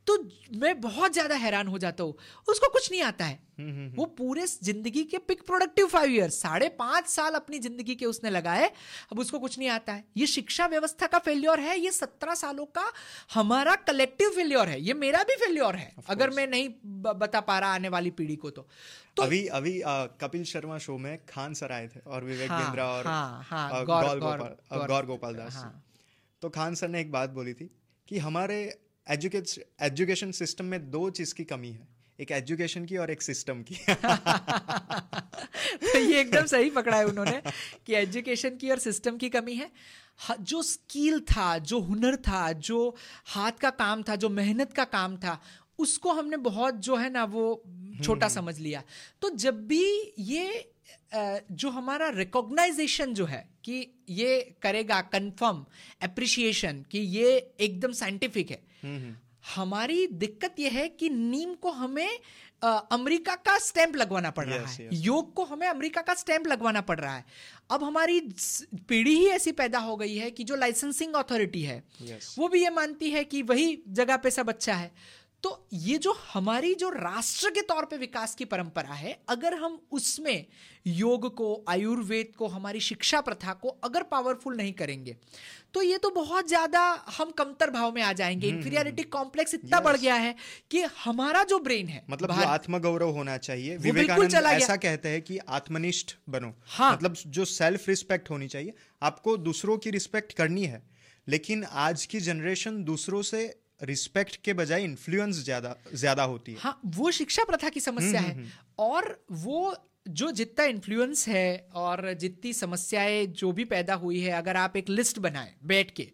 [0.07, 0.17] तो
[0.59, 2.15] मैं बहुत ज़्यादा हैरान हो जाता हूँ।
[2.49, 6.11] उसको कुछ नहीं आता है। हम्म, हम्म, हम्म। वो पूरे ज़िंदगी के पिक प्रोडक्टिव फाइव
[6.11, 8.71] ईयर साढ़े पाँच साल अपनी ज़िंदगी के उसने लगाए
[9.13, 12.65] अब उसको कुछ नहीं आता है। ये शिक्षा व्यवस्था का फेल्योर है ये सत्रह सालों
[12.69, 12.91] का
[13.35, 17.75] हमारा कलेक्टिव फेल्योर है ये मेरा भी फेल्योर है अगर मैं नहीं बता पा रहा
[17.75, 18.67] आने वाली पीढ़ी को तो।
[19.16, 19.83] तो अभी अभी
[20.20, 24.18] कपिल शर्मा शो में खान सर आए थे और विवेक हाँ, और हाँ, हाँ, गौर
[24.18, 25.85] गोपाल गौर गौर गोपाल दास। हाँ,
[26.42, 27.70] तो खान सर ने एक बात बोली थी
[28.09, 31.88] कि हमारे एजुकेशन सिस्टम में दो चीज़ की कमी है
[32.20, 33.75] एक एजुकेशन की और एक सिस्टम की।
[35.83, 37.42] तो ये एकदम सही पकड़ा है उन्होंने
[37.87, 39.70] कि एजुकेशन की और सिस्टम की कमी है
[40.40, 42.96] जो स्किल था जो हुनर था जो
[43.27, 45.40] हाथ का काम था जो मेहनत का काम था
[45.81, 47.45] उसको हमने बहुत जो है ना वो
[48.03, 48.83] छोटा हम्म। समझ लिया
[49.23, 49.85] तो जब भी
[50.25, 50.73] ये
[51.14, 55.64] जो हमारा रिकॉग्नाइजेशन जो है कि ये करेगा कंफर्म
[56.03, 59.16] अप्रिशिएशन कि ये एकदम साइंटिफिक है हम्म, हम्म।
[59.55, 62.19] हमारी दिक्कत यह है कि नीम को हमें
[62.62, 65.07] अमेरिका का स्टैंप लगवाना पड़ रहा है yes.
[65.07, 67.25] योग को हमें अमेरिका का स्टैंप लगवाना पड़ रहा है
[67.71, 68.21] अब हमारी
[68.88, 72.35] पीढ़ी ही ऐसी पैदा हो गई है कि जो लाइसेंसिंग अथॉरिटी है yes.
[72.38, 74.90] वो भी ये मानती है कि वही जगह पे सब अच्छा है
[75.42, 79.81] तो ये जो हमारी जो राष्ट्र के तौर पे विकास की परंपरा है अगर हम
[79.92, 80.46] उसमें
[80.87, 85.16] योग को आयुर्वेद को हमारी शिक्षा प्रथा को अगर पावरफुल नहीं करेंगे
[85.74, 86.83] तो ये तो बहुत ज़्यादा
[87.18, 89.68] हम कमतर भाव में आ जाएँगे। Inferiority hmm, complex hmm, hmm.
[89.68, 90.35] इतना बढ़ गया है
[90.70, 95.38] कि हमारा जो ब्रेन है मतलब जो आत्मगौरव होना चाहिए। विवेकानंद ऐसा कहते हैं कि
[95.38, 100.83] आत्मनिष्ठ बनो। हाँ। मतलब जो सेल्फ रिस्पेक्ट होनी चाहिए। आपको दूसरों की रिस्पेक्ट करनी है
[101.29, 106.81] लेकिन आज की जनरेशन दूसरों से रिस्पेक्ट के बजाय इन्फ्लुएंस ज़्यादा ज़्यादा होती है। हाँ
[106.97, 109.77] वो शिक्षा प्रथा की समस्या हम्म, है। हम्म, हम्म। और वो
[110.11, 114.88] जो जितना इन्फ्लुएंस है और जितनी समस्याएँ जो भी पैदा हुई है अगर आप एक
[114.88, 116.09] लिस्ट बनाए बैठ के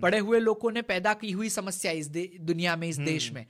[0.00, 3.44] पढ़े हुए लोगों ने पैदा की हुई समस्या इस दुनिया में इस देश में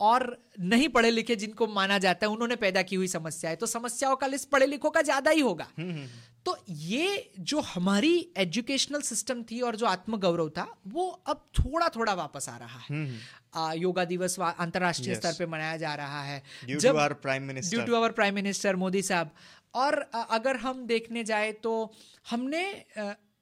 [0.00, 0.24] और
[0.60, 4.16] नहीं पढ़े लिखे जिनको माना जाता है उन्होंने पैदा की हुई समस्या है तो समस्याओं
[4.16, 5.66] का लिस्ट पढ़े लिखों का ज़्यादा ही होगा।
[6.48, 12.14] तो ये जो हमारी एजुकेशनल सिस्टम थी और जो आत्मगौरव था वो अब थोड़ा थोड़ा
[12.14, 13.20] वापस आ रहा है।
[13.54, 15.20] आ, योगा दिवस अंतरराष्ट्रीय yes.
[15.20, 19.02] स्तर पे मनाया जा रहा है। जब prime minister due to our prime minister Modi
[19.02, 19.30] साहब।
[19.74, 19.98] और
[20.30, 21.72] अगर हम देखने जाए तो
[22.30, 22.64] हमने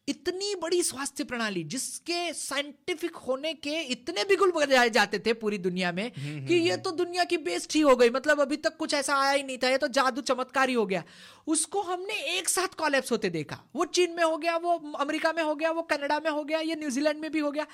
[0.09, 5.93] इतनी बड़ी स्वास्थ्य प्रणाली जिसके साइंटिफिक होने के इतने बिगुल बजाए जाते थे पूरी दुनिया
[5.93, 8.57] में हम्म, हम्म, कि ये हम्म। तो दुनिया की बेस्ट ही हो गई। मतलब अभी
[8.57, 11.05] तक कुछ ऐसा आया ही नहीं था ये तो जादू चमत्कार ही हो गया।
[11.47, 15.43] उसको हमने एक साथ कॉलेप्स होते देखा। वो चीन में हो गया वो अमेरिका में
[15.43, 17.67] हो गया वो कनाडा में हो गया ये न्यूजीलैंड में भी हो गया।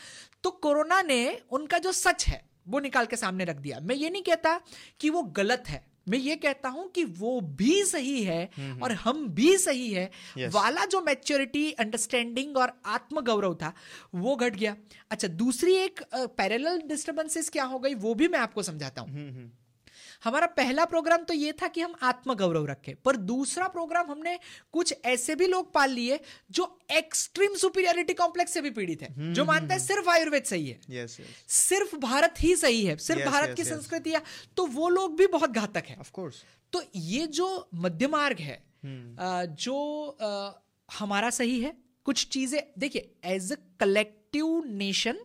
[0.42, 4.10] तो कोरोना ने उनका जो सच है वो निकाल के सामने रख दिया। मैं ये
[4.10, 4.60] नहीं कहता
[5.00, 8.92] कि वो गलत है। मैं ये कहता हूँ कि वो भी सही है हम्म, और
[8.92, 10.54] हम भी सही है yes.
[10.54, 13.72] वाला जो मैच्योरिटी अंडरस्टैंडिंग और आत्मगौरव था
[14.14, 14.76] वो घट गया
[15.10, 19.10] अच्छा दूसरी एक पैरेलल uh, डिस्टर्बेंसेस क्या हो गई वो भी मैं आपको समझाता हूँ
[19.10, 19.50] हम्म, हम्म।
[20.22, 24.38] हमारा पहला प्रोग्राम तो ये था कि हम आत्मगौरव रखें पर दूसरा प्रोग्राम हमने
[24.72, 29.32] कुछ ऐसे भी लोग पाल लिए जो एक्सट्रीम सुपीरियरिटी कॉम्प्लेक्स से भी पीड़ित है हम्म,
[29.32, 31.52] जो मानता है हम्म, सिर्फ़ आयुर्वेद सही है yes, yes.
[31.52, 33.64] सिर्फ़ भारत ही सही है सिर्फ़ yes, भारत की.
[33.64, 34.22] संस्कृति है
[34.56, 39.54] तो वो लोग भी बहुत घातक है ऑफकोर्स तो ये जो मध्य मार्ग है हम्म।
[39.56, 39.78] जो
[40.88, 45.18] हमारा सही है कुछ चीज़ें देखिए as a collective nation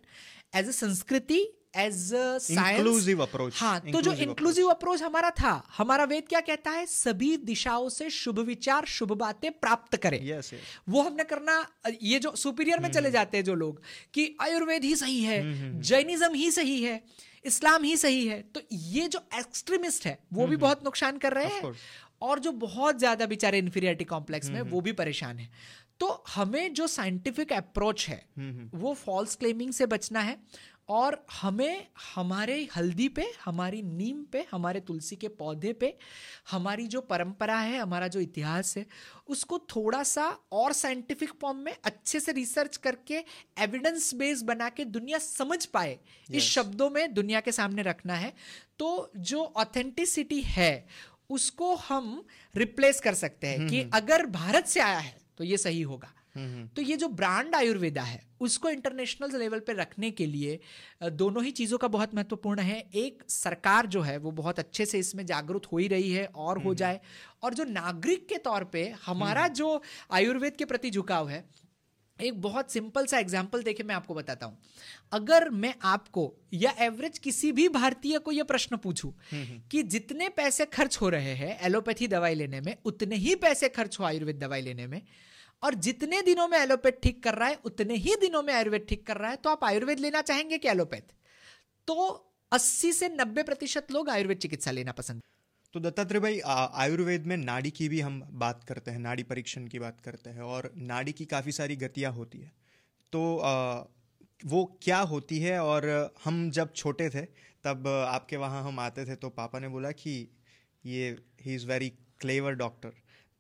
[0.55, 1.39] as a संस्कृति
[1.77, 2.09] एज
[2.51, 6.85] इंक्लूसिव अप्रोच हाँ तो जो इंक्लूसिव अप्रोच हमारा था हमारा वेद क्या कहता है?
[6.85, 10.61] सभी दिशाओं से शुभ विचार शुभ बातें प्राप्त करें। Yes, yes.
[10.89, 11.55] वो हमने करना
[12.03, 13.81] ये जो सुपीरियर में चले हम्म। जाते हैं जो लोग
[14.13, 17.01] कि आयुर्वेद ही सही है हम्म, हम्म, जैनिज्म ही सही है
[17.45, 21.53] इस्लाम ही सही है तो ये जो एक्सट्रीमिस्ट है वो भी बहुत नुकसान कर रहे
[21.55, 21.73] हैं
[22.21, 25.49] और जो बहुत ज़्यादा बेचारे इंफीरियरिटी कॉम्प्लेक्स में वो भी परेशान है।
[25.99, 28.17] तो हमें जो साइंटिफिक अप्रोच है
[28.73, 30.37] वो फॉल्स क्लेमिंग से बचना है
[30.89, 35.97] और हमें हमारे हल्दी पे हमारी नीम पे हमारे तुलसी के पौधे पे
[36.51, 38.85] हमारी जो परंपरा है हमारा जो इतिहास है
[39.27, 43.23] उसको थोड़ा सा और साइंटिफिक फॉर्म में अच्छे से रिसर्च करके
[43.57, 46.35] एविडेंस बेस बना के दुनिया समझ पाए। yes.
[46.35, 48.33] इस शब्दों में दुनिया के सामने रखना है।
[48.79, 50.87] तो जो ऑथेंटिसिटी है
[51.29, 55.81] उसको हम रिप्लेस कर सकते हैं कि अगर भारत से आया है तो ये सही
[55.81, 56.13] होगा।
[56.75, 60.59] तो ये जो ब्रांड आयुर्वेदा है उसको इंटरनेशनल लेवल पे रखने के लिए
[61.13, 64.99] दोनों ही चीज़ों का बहुत महत्वपूर्ण है। एक सरकार जो है वो बहुत अच्छे से
[64.99, 66.99] इसमें जागरूक हो ही रही है और हो जाए।
[67.43, 71.45] और जो नागरिक के तौर पे हमारा जो आयुर्वेद के प्रति झुकाव है
[72.19, 74.57] एक बहुत सिंपल सा एग्ज़ाम्पल देखे मैं आपको बताता हूँ।
[75.13, 79.13] अगर मैं आपको या एवरेज किसी भी भारतीय को यह प्रश्न पूछूँ
[79.71, 83.99] कि जितने पैसे खर्च हो रहे हैं एलोपैथी दवाई लेने में उतने ही पैसे खर्च
[83.99, 85.01] हो आयुर्वेद दवाई लेने में
[85.63, 89.05] और जितने दिनों में एलोपैथ ठीक कर रहा है उतने ही दिनों में आयुर्वेद ठीक
[89.07, 91.13] कर रहा है। तो आप आयुर्वेद लेना चाहेंगे कि एलोपैथ?
[91.87, 91.95] तो
[92.51, 95.21] 80 से 90 प्रतिशत लोग आयुर्वेद चिकित्सा लेना पसंद
[95.73, 96.39] तो दत्तात्रेय भाई
[96.75, 100.41] आयुर्वेद में नाड़ी की भी हम बात करते हैं नाड़ी परीक्षण की बात करते हैं
[100.41, 102.51] और नाड़ी की काफ़ी सारी गतियाँ होती है।
[103.13, 103.83] तो आ,
[104.45, 105.59] वो क्या होती है?
[105.61, 107.21] और हम जब छोटे थे
[107.63, 110.15] तब आपके वहाँ हम आते थे तो पापा ने बोला कि
[110.85, 111.09] ये
[111.41, 111.89] he is very
[112.19, 112.89] clever doctor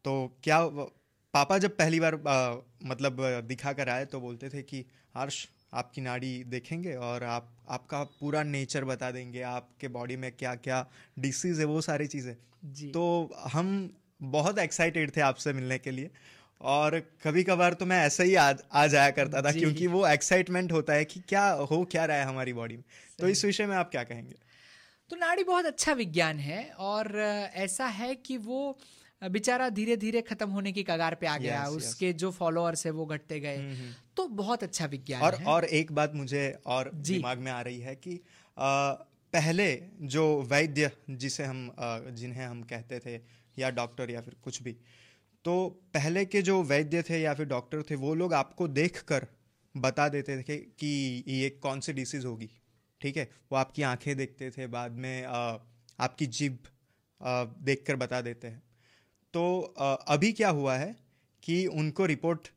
[0.05, 0.59] तो क्या
[1.33, 4.85] पापा जब पहली बार आ, मतलब दिखा कर आए तो बोलते थे कि
[5.17, 10.55] हर्ष आपकी नाड़ी देखेंगे और आप आपका पूरा नेचर बता देंगे आपके बॉडी में क्या
[10.55, 10.85] क्या
[11.19, 12.35] डिसीज़ है वो सारी चीज़ें।
[12.91, 16.09] तो हम बहुत एक्साइटेड थे आपसे मिलने के लिए
[16.61, 20.71] और कभी कभार तो मैं ऐसा ही आ, आ जाया करता था क्योंकि वो एक्साइटमेंट
[20.71, 22.83] होता है कि क्या हो क्या रहा है हमारी बॉडी में।
[23.19, 24.35] तो इस विषय में आप क्या कहेंगे?
[25.09, 27.19] तो नाड़ी बहुत अच्छा विज्ञान है और
[27.53, 28.77] ऐसा है कि वो
[29.21, 32.17] बेचारा धीरे धीरे खत्म होने की कगार पे आ गया Yes, उसके yes.
[32.17, 33.85] जो फॉलोअर्स है वो घटते गए।
[34.17, 37.79] तो बहुत अच्छा विज्ञान और है। और एक बात मुझे और दिमाग में आ रही
[37.79, 38.19] है कि
[38.57, 38.91] आ,
[39.33, 41.71] पहले जो वैद्य जिसे हम
[42.11, 43.15] जिन्हें हम कहते थे
[43.59, 44.77] या डॉक्टर या फिर कुछ भी
[45.45, 49.27] तो पहले के जो वैद्य थे या फिर डॉक्टर थे वो लोग आपको देखकर
[49.77, 52.49] बता देते थे कि ये कौन सी डिसीज होगी
[53.01, 53.29] ठीक है?
[53.51, 55.57] वो आपकी आँखें देखते थे बाद में आ,
[55.99, 56.57] आपकी जीभ
[57.21, 58.61] आ, देखकर बता देते हैं।
[59.37, 60.95] तो अभी क्या हुआ है
[61.43, 62.47] कि उनको रिपोर्ट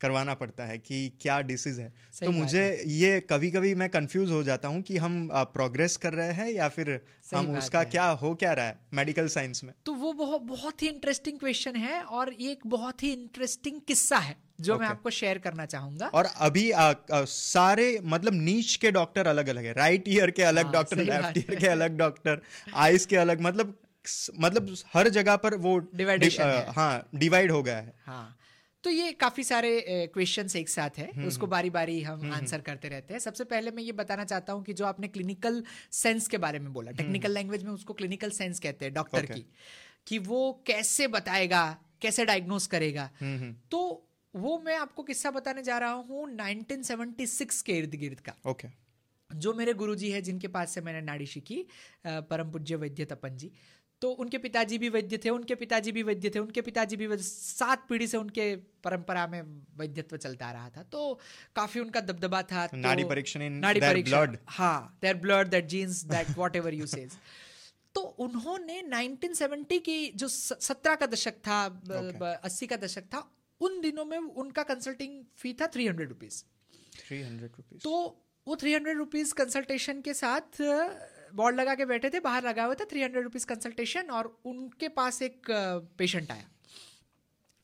[0.00, 1.88] करवाना पड़ता है कि क्या डिसीज है।
[2.20, 6.32] तो मुझे ये कभी कभी मैं कंफ्यूज हो जाता हूँ कि हम प्रोग्रेस कर रहे
[6.32, 6.90] हैं या फिर
[7.34, 10.88] हम उसका क्या हो क्या रहा है मेडिकल साइंस में। तो वो बहुत बहुत ही
[10.88, 14.82] इंटरेस्टिंग क्वेश्चन है और ये एक बहुत ही इंटरेस्टिंग किस्सा है जो okay.
[14.82, 19.48] मैं आपको शेयर करना चाहूँगा। और अभी आ, आ, सारे मतलब नीच के डॉक्टर अलग
[19.48, 22.42] अलग है। राइट ईयर के अलग हाँ, डॉक्टर लेफ़्ट ईयर के अलग डॉक्टर
[22.74, 23.78] आइस के अलग मतलब
[24.40, 28.36] मतलब हर जगह पर वो Dividation डि- हाँ। डिवाइड हो गया है। हाँ
[28.84, 29.80] तो ये काफ़ी सारे
[30.14, 33.70] क्वेश्चंस एक साथ है। हम्म, उसको बारी बारी हम आंसर करते रहते हैं। सबसे पहले
[33.70, 35.62] मैं ये बताना चाहता हूँ कि जो आपने क्लिनिकल
[35.92, 39.34] सेंस के बारे में बोला टेक्निकल लैंग्वेज में उसको क्लिनिकल सेंस कहते हैं डॉक्टर Okay.
[39.34, 39.46] की
[40.06, 45.78] कि वो कैसे बताएगा कैसे डायग्नोस करेगा। हम्म, तो वो मैं आपको किस्सा बताने जा
[45.78, 48.68] रहा हूँ 1976 के इर्द गिर्द का। ओके
[49.30, 51.66] जो मेरे गुरुजी है जिनके पास से मैंने नाड़ी सीखी
[52.06, 53.50] परम पूज्य वैद्य तपन जी।
[54.02, 57.86] तो उनके पिताजी भी वैद्य थे उनके पिताजी भी वैद्य थे उनके पिताजी भी सात
[57.88, 59.42] पीढ़ी से उनके परंपरा में
[59.76, 61.20] वैद्यत्व चलता आ रहा था। तो
[61.56, 66.02] काफ़ी उनका दबदबा था तो नाड़ी परीक्षण in नाड़ी परीक्षण हाँ there blood that genes
[66.04, 67.12] that whatever you says
[67.94, 72.22] तो उन्होंने 1970 की जो सत्रह का दशक था Okay.
[72.22, 76.42] अस्सी का दशक था उन दिनों में उनका कंसल्टिंग फ़ी था three hundred rupees
[77.08, 80.62] three hundred rupees तो वो थ्री हंड्रेड रुपीज़ कंसल्टेशन के साथ
[81.34, 84.88] बोर्ड लगा के बैठे थे बाहर लगा हुआ था थ्री हंड्रेड रुपीज़ कंसल्टेशन और उनके
[84.88, 85.50] पास एक
[85.98, 86.48] पेशेंट आया।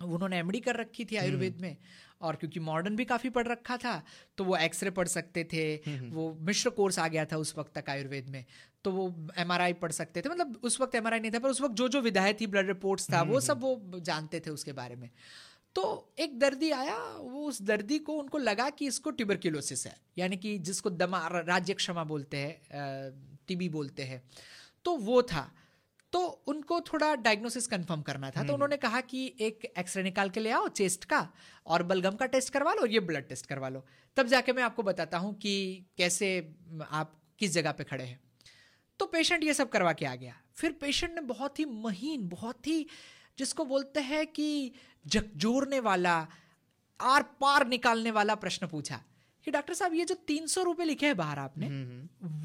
[0.01, 1.77] उन्होंने एमडी कर रखी थी आयुर्वेद में
[2.21, 4.03] और क्योंकि मॉडर्न भी काफ़ी पढ़ रखा था
[4.39, 5.65] तो वो एक्सरे पढ़ सकते थे
[6.11, 8.45] वो मिश्र कोर्स आ गया था उस वक्त तक आयुर्वेद में
[8.85, 11.75] तो वो एमआरआई पढ़ सकते थे मतलब उस वक्त एमआरआई नहीं था पर उस वक्त
[11.75, 15.11] जो जो विधाएँ थी ब्लड रिपोर्ट्स था वो सब वो जानते थे उसके बारे में।
[15.75, 15.83] तो
[16.19, 20.59] एक दर्दी आया वो उस दर्दी को उनको लगा कि इसको ट्यूबरक्यूलोसिस है यानी कि
[20.59, 24.23] जिसको दमा राज्य क्षमा बोलते हैं टीबी बोलते हैं।
[24.85, 25.51] तो वो था।
[26.13, 30.41] तो उनको थोड़ा डायग्नोसिस कंफर्म करना था। तो उन्होंने कहा कि एक एक्सरे निकाल के
[30.41, 31.29] ले आओ चेस्ट का
[31.67, 33.85] और बलगम का टेस्ट करवा लो और ये ब्लड टेस्ट करवा लो।
[34.17, 35.53] तब जाके मैं आपको बताता हूँ कि
[35.99, 36.31] कैसे
[36.91, 38.21] आप किस जगह पे खड़े हैं।
[39.01, 42.67] तो पेशेंट ये सब करवा के आ गया। फिर पेशेंट ने बहुत ही महीन बहुत
[42.67, 42.87] ही
[43.39, 44.73] जिसको बोलते हैं कि
[45.07, 46.17] झकझोरने वाला
[47.01, 49.03] आर पार निकालने वाला प्रश्न पूछा।
[49.49, 51.69] कि डॉक्टर साहब ये जो तीन सौ रुपये लिखे हैं बाहर आपने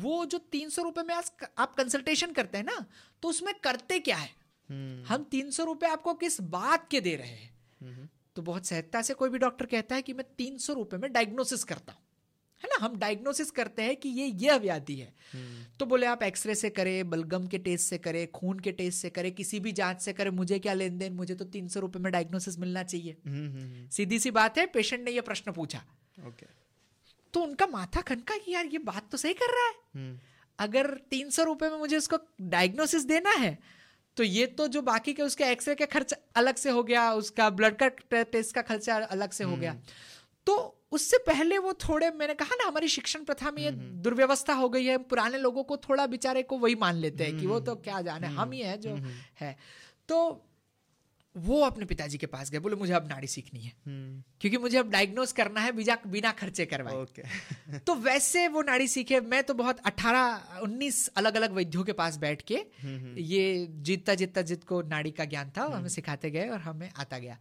[0.01, 2.85] वो जो तीन सौ रुपये में आप कंसल्टेशन करते हैं ना
[3.23, 4.29] तो उसमें करते क्या है?
[5.03, 8.09] हम तीन सौ रुपये आपको किस बात के दे रहे हैं?
[8.35, 11.11] तो बहुत सहजता से कोई भी डॉक्टर कहता है कि मैं तीन सौ रुपये में
[11.13, 12.01] डायग्नोसिस करता हूँ।
[12.61, 12.85] है ना?
[12.85, 15.13] हम डायग्नोसिस करते हैं कि ये यह व्याधि है।
[15.79, 19.09] तो बोले आप एक्सरे से करें बलगम के टेस्ट से करें खून के टेस्ट से
[19.09, 22.01] करें किसी भी जाँच से करें मुझे क्या लेन देन मुझे तो तीन सौ रुपये
[22.01, 23.17] में डायग्नोसिस मिलना चाहिए।
[23.91, 25.83] सीधी सी बात है पेशेंट ने यह प्रश्न पूछा।
[26.27, 26.45] ओके
[27.33, 30.19] तो उनका माथा खनका कि यार ये बात तो सही कर रहा है।
[30.59, 33.57] अगर तीन सौ रुपये में मुझे उसको डायग्नोसिस देना है
[34.17, 37.49] तो ये तो जो बाकी के उसके एक्सरे का खर्च अलग से हो गया उसका
[37.49, 37.87] ब्लड का
[38.23, 39.75] टेस्ट का खर्चा अलग से हो गया।
[40.47, 40.55] तो
[40.91, 44.85] उससे पहले वो थोड़े मैंने कहा ना हमारी शिक्षण प्रथा में ये दुर्व्यवस्था हो गई
[44.85, 48.01] है पुराने लोगों को थोड़ा बेचारे को वही मान लेते हैं कि वो तो क्या
[48.01, 48.95] जाने हम ही है जो
[49.39, 49.55] है।
[50.07, 50.19] तो
[51.37, 53.73] वो अपने पिताजी के पास गए बोले मुझे अब नाड़ी सीखनी है।
[54.41, 57.27] क्योंकि मुझे अब डायग्नोस करना है बिना बिना खर्चे करवाए। okay.
[57.87, 62.17] तो वैसे वो नाड़ी सीखे। मैं तो बहुत 18 19 अलग अलग वैद्यों के पास
[62.17, 62.55] बैठ के
[63.21, 66.91] ये जीतता जीतता जीत को नाड़ी का ज्ञान था वो हमें सिखाते गए और हमें
[66.97, 67.37] आता गया।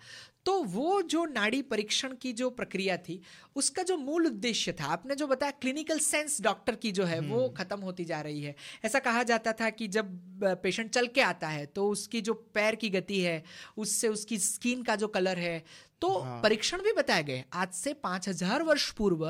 [0.47, 3.21] तो वो जो नाड़ी परीक्षण की जो प्रक्रिया थी
[3.57, 7.49] उसका जो मूल उद्देश्य था आपने जो बताया क्लिनिकल सेंस डॉक्टर की जो है वो
[7.49, 10.19] खत्म होती जा रही है। ऐसा कहा जाता था कि जब
[10.63, 13.43] पेशेंट चल के आता है तो उसकी जो पैर की गति है
[13.77, 15.63] उससे उसकी स्किन का जो कलर है
[16.01, 19.27] तो हाँ। परीक्षण भी बताए गए। आज से पाँच हज़ार वर्ष पूर्व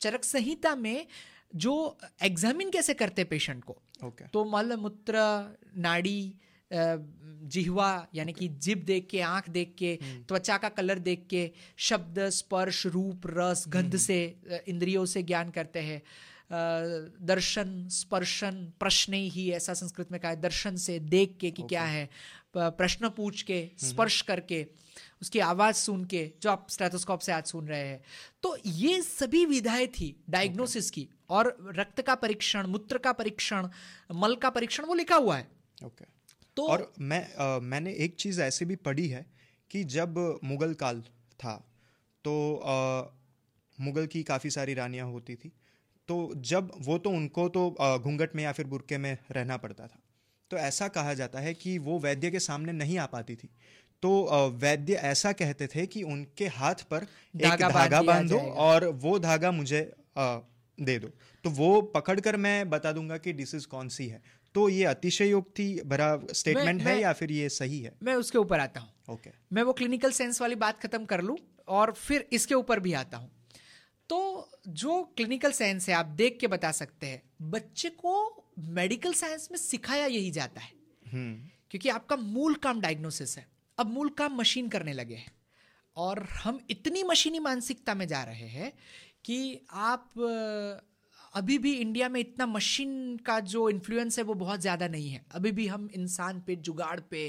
[0.00, 1.06] चरक संहिता में
[1.54, 1.74] जो
[2.22, 5.14] एग्जामिन कैसे करते पेशेंट को ओके तो मल मूत्र
[5.78, 6.34] नाड़ी
[7.42, 12.28] जिहवा यानी कि जिब देख के आँख देख के त्वचा का कलर देख के शब्द
[12.28, 14.18] स्पर्श रूप रस गंध से
[14.68, 16.02] इंद्रियों से ज्ञान करते हैं।
[17.22, 21.68] दर्शन स्पर्शन प्रश्न ही ऐसा संस्कृत में कहा है दर्शन से देख के कि okay.
[21.68, 22.08] क्या है
[22.56, 24.66] प्रश्न पूछ के स्पर्श करके
[25.22, 28.00] उसकी आवाज़ सुन के जो आप स्टेथोस्कोप से आज सुन रहे हैं।
[28.42, 30.94] तो ये सभी विधाएँ थी डायग्नोसिस okay.
[30.94, 33.68] की। और रक्त का परीक्षण मूत्र का परीक्षण
[34.14, 35.48] मल का परीक्षण वो लिखा हुआ है।
[35.84, 36.04] ओके
[36.56, 39.26] तो और मैं आ, मैंने एक चीज़ ऐसी भी पढ़ी है
[39.70, 41.00] कि जब मुगल काल
[41.40, 41.54] था
[42.24, 43.02] तो आ,
[43.80, 45.52] मुगल की काफ़ी सारी रानियाँ होती थी
[46.08, 49.98] तो जब वो तो उनको तो घूंघट में या फिर बुरके में रहना पड़ता था।
[50.50, 53.48] तो ऐसा कहा जाता है कि वो वैद्य के सामने नहीं आ पाती थी।
[54.02, 57.06] तो वैद्य ऐसा कहते थे कि उनके हाथ पर
[57.40, 59.80] एक धागा बांधो और वो धागा मुझे
[60.18, 61.10] दे दो।
[61.44, 64.22] तो वो पकड़ कर मैं बता दूँगा कि डिसीज कौन सी है।
[64.54, 67.92] तो ये अतिशयोक्ति भरा स्टेटमेंट है या फिर ये सही है?
[68.02, 69.42] मैं उसके ऊपर आता हूँ। Okay okay.
[69.52, 73.16] मैं वो क्लिनिकल सेंस वाली बात खत्म कर लूँ और फिर इसके ऊपर भी आता
[73.16, 73.30] हूँ।
[74.08, 79.48] तो जो क्लिनिकल साइंस है आप देख के बता सकते हैं बच्चे को मेडिकल साइंस
[79.52, 80.72] में सिखाया यही जाता है।
[81.12, 83.46] हम्म। क्योंकि आपका मूल काम डायग्नोसिस है।
[83.78, 85.32] अब मूल काम मशीन करने लगे हैं।
[85.96, 88.72] और हम इतनी मशीनी मानसिकता में जा रहे हैं
[89.24, 90.10] कि आप
[91.34, 95.24] अभी भी इंडिया में इतना मशीन का जो इन्फ्लुएंस है वो बहुत ज़्यादा नहीं है।
[95.32, 97.22] अभी भी हम इंसान पे जुगाड़ पे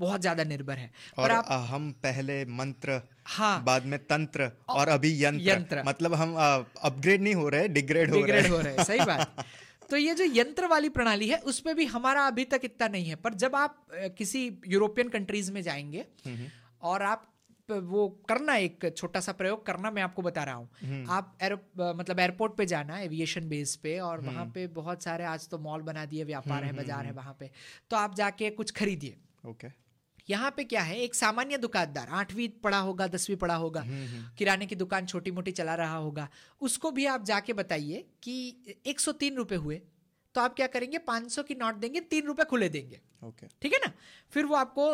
[0.00, 5.12] बहुत ज़्यादा निर्भर है। और आप हम पहले मंत्र हाँ। बाद में तंत्र और अभी
[5.24, 9.44] यंत्र। यंत्र। मतलब हम अपग्रेड नहीं हो रहे डिग्रेड हो रहे। हो रहे सही बात।
[9.90, 13.16] तो ये जो यंत्र वाली प्रणाली है उसमें भी हमारा अभी तक इतना नहीं है।
[13.16, 13.86] पर जब आप
[14.18, 16.48] किसी यूरोपियन कंट्रीज़ में जाएँगे हम्म, हम्म।
[16.82, 17.26] और आप
[17.70, 21.54] वो करना एक छोटा सा प्रयोग करना मैं आपको बता रहा हूँ। हम्म। आप एर
[21.78, 25.58] मतलब एयरपोर्ट पे जाना एविएशन बेस पे और वहाँ हम्म। पे बहुत सारे आज तो
[25.58, 27.50] मॉल बना दिए व्यापार है हम्म, बाज़ार है वहाँ पे।
[27.90, 29.68] तो आप जाके कुछ खरीदिए। ओके।
[30.28, 33.84] यहाँ पे क्या है एक सामान्य दुकानदार आठवीं पढ़ा होगा दसवीं पढ़ा होगा
[34.38, 36.28] किराने की दुकान छोटी मोटी चला रहा होगा
[36.60, 39.80] उसको भी आप जाके बताइए कि एक सौ तीन रुपए हुए
[40.34, 43.72] तो आप क्या करेंगे पाँच सौ की नोट देंगे तीन रुपए खुले देंगे। ओके। ठीक
[43.72, 43.92] है ना?
[44.32, 44.88] फिर वो आपको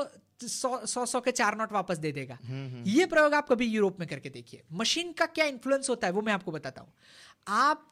[0.44, 3.66] सौ सौ सौ के चार नोट वापस दे देगा। हम्म, हम्म। ये प्रयोग आप कभी
[3.66, 6.92] यूरोप में करके देखिए। मशीन का क्या इन्फ्लुएंस होता है वो मैं आपको बताता हूँ।
[7.48, 7.88] आप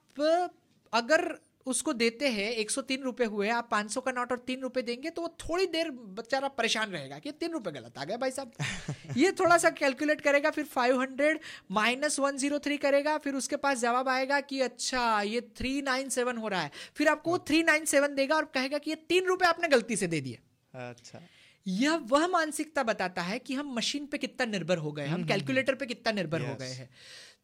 [0.92, 1.32] अगर
[1.66, 4.60] उसको देते हैं एक सौ तीन रुपए हुए आप पाँच सौ का नोट और तीन
[4.60, 8.16] रुपए देंगे तो वो थोड़ी देर बेचारा परेशान रहेगा कि तीन रुपए गलत आ गया
[8.16, 13.16] भाई साहब। ये थोड़ा सा कैलकुलेट करेगा फिर five hundred minus one zero three करेगा
[13.18, 17.08] फिर उसके पास जवाब आएगा कि अच्छा ये थ्री नाइन सेवन हो रहा है। फिर
[17.08, 20.20] आपको थ्री नाइन सेवन देगा और कहेगा कि ये तीन रुपए आपने गलती से दे
[20.20, 20.38] दिए।
[20.74, 21.20] अच्छा।
[21.66, 25.72] यह वह मानसिकता बताता है कि हम मशीन पे कितना निर्भर हो गए हम कैलकुलेटर
[25.72, 26.90] हम्म, हम्म, पे कितना निर्भर हो गए हैं।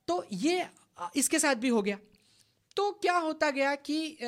[0.08, 0.66] तो ये
[1.16, 1.98] इसके साथ भी हो गया।
[2.76, 4.18] तो क्या होता गया कि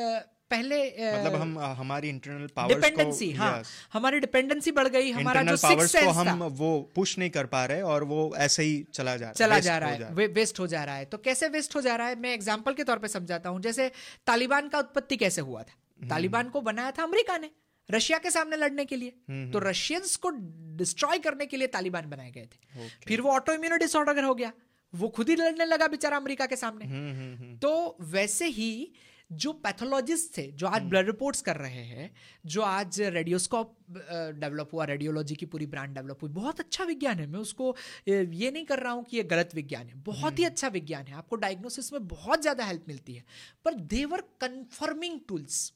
[0.50, 3.68] पहले मतलब हम हमारी इंटरनल पावर्स डिपेंडेंसी हाँ yes.
[3.92, 7.82] हमारी डिपेंडेंसी बढ़ गई हमारा जो सिक्स को हम वो पुश नहीं कर पा रहे
[7.82, 10.66] और वो ऐसे ही चला जा रहा चला है जा रहा है। वे, वेस्ट हो
[10.66, 12.20] जा रहा है। तो कैसे वेस्ट हो जा रहा है?
[12.20, 13.92] मैं एग्जांपल के तौर पे समझाता हूँ। जैसे
[14.26, 15.74] तालिबान का उत्पत्ति कैसे हुआ था?
[15.98, 17.50] हम्म। तालिबान को बनाया था अमेरिका ने।
[17.88, 21.66] रशिया के सामने लड़ने के लिए। हम्म, तो रशियंस हम्म। को डिस्ट्रॉय करने के लिए
[21.68, 24.52] तालिबान बनाए गए थे। फिर वो ऑटो इम्यूनो डिसऑर्डर हो गया।
[24.92, 28.92] वो खुद ही लड़ने लगा बेचारा अमेरिका के सामने। हम्म, तो वैसे ही
[29.30, 32.10] जो पैथोलॉजिस्ट थे जो आज ब्लड रिपोर्ट्स कर रहे हैं
[32.44, 37.26] जो आज रेडियोस्कोप डेवलप हुआ रेडियोलॉजी की पूरी ब्रांड डेवलप हुई बहुत अच्छा विज्ञान है।
[37.26, 37.74] मैं उसको
[38.08, 41.14] ये नहीं कर रहा हूँ कि ये गलत विज्ञान है। बहुत ही अच्छा विज्ञान है।
[41.14, 43.24] आपको डायग्नोसिस में बहुत ज़्यादा हेल्प मिलती है।
[43.64, 45.72] पर देवर कन्फर्मिंग टूल्स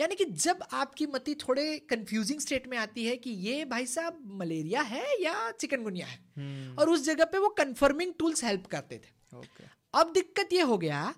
[0.00, 4.22] यानी कि जब आपकी मती थोड़े कंफ्यूजिंग स्टेट में आती है कि ये भाई साहब
[4.32, 6.80] मलेरिया है या चिकनगुनिया है hmm.
[6.80, 9.68] और उस जगह पे वो कंफर्मिंग टूल्स हेल्प करते थे okay.
[9.94, 11.14] अब दिक्कत ये हो गया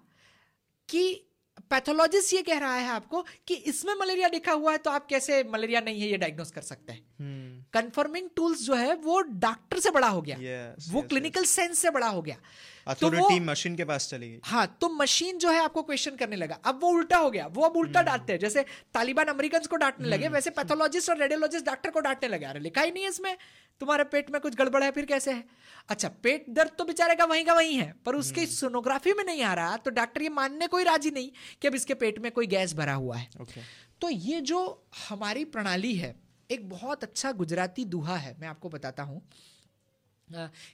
[0.88, 1.28] कि
[1.70, 5.42] पैथोलॉजिस्ट ये कह रहा है आपको कि इसमें मलेरिया लिखा हुआ है तो आप कैसे
[5.44, 8.36] मलेरिया नहीं है ये डायग्नोस कर सकते हैं कंफर्मिंग hmm.
[8.36, 11.48] टूल्स जो है वो डॉक्टर से बड़ा हो गया yes, वो क्लिनिकल yes.
[11.48, 11.78] Sense yes.
[11.78, 12.36] से बड़ा हो गया
[12.86, 16.36] अथॉरिटी तो मशीन के पास चली गई हाँ तो मशीन जो है आपको क्वेश्चन करने
[16.36, 18.08] लगा अब वो उल्टा हो गया वो अब उल्टा hmm.
[18.08, 20.34] डांटते हैं जैसे तालिबान अमेरिकन को डांटने लगे hmm.
[20.34, 23.36] वैसे पैथोलॉजिस्ट और रेडियोलॉजिस्ट डॉक्टर को डांटने लगे अरे लिखा ही नहीं है इसमें
[23.80, 25.44] तुम्हारे पेट में कुछ गड़बड़ है फिर कैसे है
[25.88, 29.42] अच्छा पेट दर्द तो बेचारे का वहीं का वहीं है पर उसके सोनोग्राफी में नहीं
[29.42, 31.30] आ रहा तो डॉक्टर ये मानने कोई राज़ी नहीं
[31.62, 33.28] कि अब इसके पेट में कोई गैस भरा हुआ है
[34.00, 34.60] तो ये जो
[35.08, 36.14] हमारी प्रणाली है
[36.52, 39.20] एक बहुत अच्छा गुजराती दुहा है मैं आपको बताता हूँ।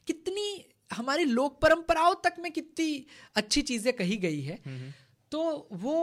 [0.06, 4.58] कितनी हमारी लोक परंपराओं तक में कितनी अच्छी चीज़ें कही गई है।
[5.32, 5.40] तो
[5.74, 5.94] वो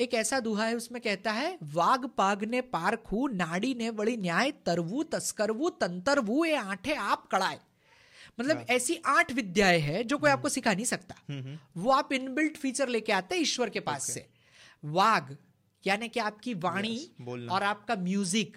[0.00, 4.50] एक ऐसा दुहा है उसमें कहता है वाग पाग ने पारखू नाड़ी ने बड़ी न्याय
[4.66, 7.58] तरवू तस्करवू तंतरवू ये आठे आप कड़ाए।
[8.40, 11.58] मतलब हाँ। ऐसी आठ विद्याएँ हैं जो कोई हम्म। आपको सिखा नहीं सकता। हम्म, हम्म।
[11.76, 14.26] वो आप इनबिल्ट फीचर लेके आते हैं ईश्वर के पास से।
[14.82, 15.36] वाग
[15.84, 16.96] यानी कि आपकी वाणी
[17.50, 18.56] और आपका म्यूज़िक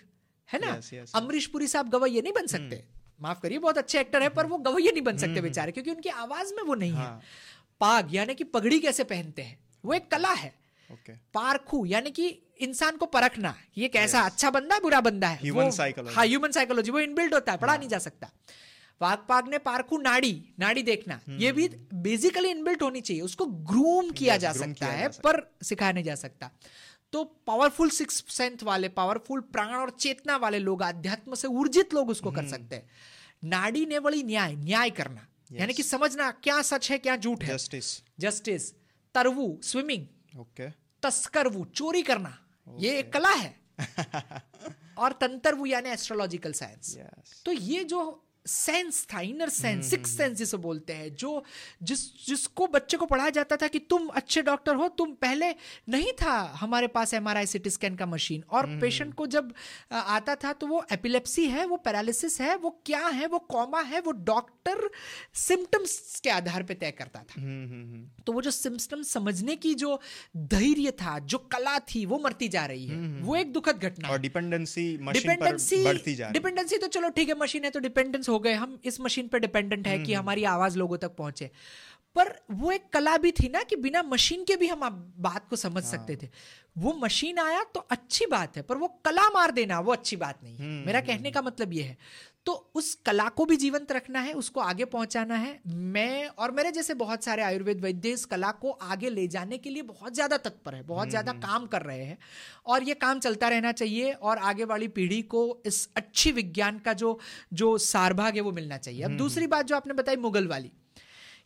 [0.51, 0.81] है ना?
[1.15, 2.83] अमरीश पुरी साहब गवैये नहीं बन सकते।
[3.21, 6.09] माफ़ करिए बहुत अच्छे एक्टर है पर वो गवैये नहीं बन सकते बेचारे क्योंकि उनकी
[6.09, 7.21] आवाज़ में वो नहीं है। हाँ।
[7.79, 9.59] पाग यानी कि पगड़ी कैसे पहनते हैं?
[9.85, 10.53] वो एक कला है।
[10.93, 11.17] Okay.
[11.33, 12.27] पारखू यानी कि
[12.59, 14.31] इंसान को परखना। ये कैसा yes.
[14.31, 17.57] अच्छा बंदा है बुरा बंदा है। ह्यूमन साइकोलॉजी हाँ ह्यूमन साइकोलॉजी वो इनबिल्ट होता है
[17.57, 18.29] पढ़ा हाँ। नहीं जा सकता।
[19.01, 23.23] वाक पाग ने पारखू नाड़ी नाड़ी देखना। हम्म, ये भी बेसिकली हम्म। इनबिल्ट होनी चाहिए
[23.23, 26.51] उसको ग्रूम किया जा सकता है। पर सिखाया नहीं जा सकता।
[27.13, 32.09] तो पावरफुल सिक्स सेंथ वाले पावरफुल प्राण और चेतना वाले लोग अध्यात्म से ऊर्जित लोग
[32.09, 32.89] उसको कर हम्म। सकते हैं।
[33.43, 35.59] नाड़ी ने बड़ी न्याय न्याय करना। Yes.
[35.59, 38.73] यानी कि समझना क्या सच है क्या झूठ है। जस्टिस जस्टिस
[39.13, 40.69] तरवू स्विमिंग ओके
[41.01, 42.37] तस्करवू चोरी करना।
[42.67, 42.83] okay.
[42.83, 43.61] ये एक कला है।
[44.97, 50.37] और तंत्रवू यानी एस्ट्रोलॉजिकल साइंस यस तो ये जो सेंस था इनर सेंस सिक्स सेंस
[50.37, 51.43] जिसे बोलते हैं जो
[51.83, 55.51] जिस जिसको बच्चे को पढ़ाया जाता था कि तुम अच्छे डॉक्टर हो तुम पहले
[55.89, 59.53] नहीं था हमारे पास M R I CT scan का मशीन और पेशेंट को जब
[59.91, 63.99] आता था तो वो एपिलेप्सी है वो पैरालिसिस है वो क्या है वो कॉमा है
[63.99, 64.89] वो डॉक्टर
[65.33, 69.99] सिम्टम्स के आधार पर तय करता था। हम्म तो वो जो सिम्टम्स समझने की जो
[70.37, 74.19] धैर्य था जो कला थी वो मरती जा रही है। वो एक दुखद घटना और
[74.19, 75.85] डिपेंडेंसी डिपेंडेंसी
[76.31, 79.39] डिपेंडेंसी तो चलो ठीक है मशीन है तो डिपेंडेंस हो गए हम इस मशीन पर
[79.39, 81.51] डिपेंडेंट है कि हमारी आवाज़ लोगों तक पहुँचे।
[82.15, 85.47] पर वो एक कला भी थी ना कि बिना मशीन के भी हम आप बात
[85.49, 86.29] को समझ सकते हाँ। थे।
[86.77, 90.43] वो मशीन आया तो अच्छी बात है पर वो कला मार देना वो अच्छी बात
[90.43, 91.97] नहीं है। मेरा कहने का मतलब ये है।
[92.45, 96.71] तो उस कला को भी जीवंत रखना है उसको आगे पहुंचाना है। मैं और मेरे
[96.71, 100.37] जैसे बहुत सारे आयुर्वेद वैद्य इस कला को आगे ले जाने के लिए बहुत ज़्यादा
[100.39, 102.17] तत्पर है बहुत ज़्यादा काम कर रहे हैं
[102.65, 106.93] और ये काम चलता रहना चाहिए और आगे वाली पीढ़ी को इस अच्छी विज्ञान का
[106.95, 107.17] जो
[107.53, 110.71] जो सारभाग है वो मिलना चाहिए। अब दूसरी बात जो आपने बताई मुगल वाली।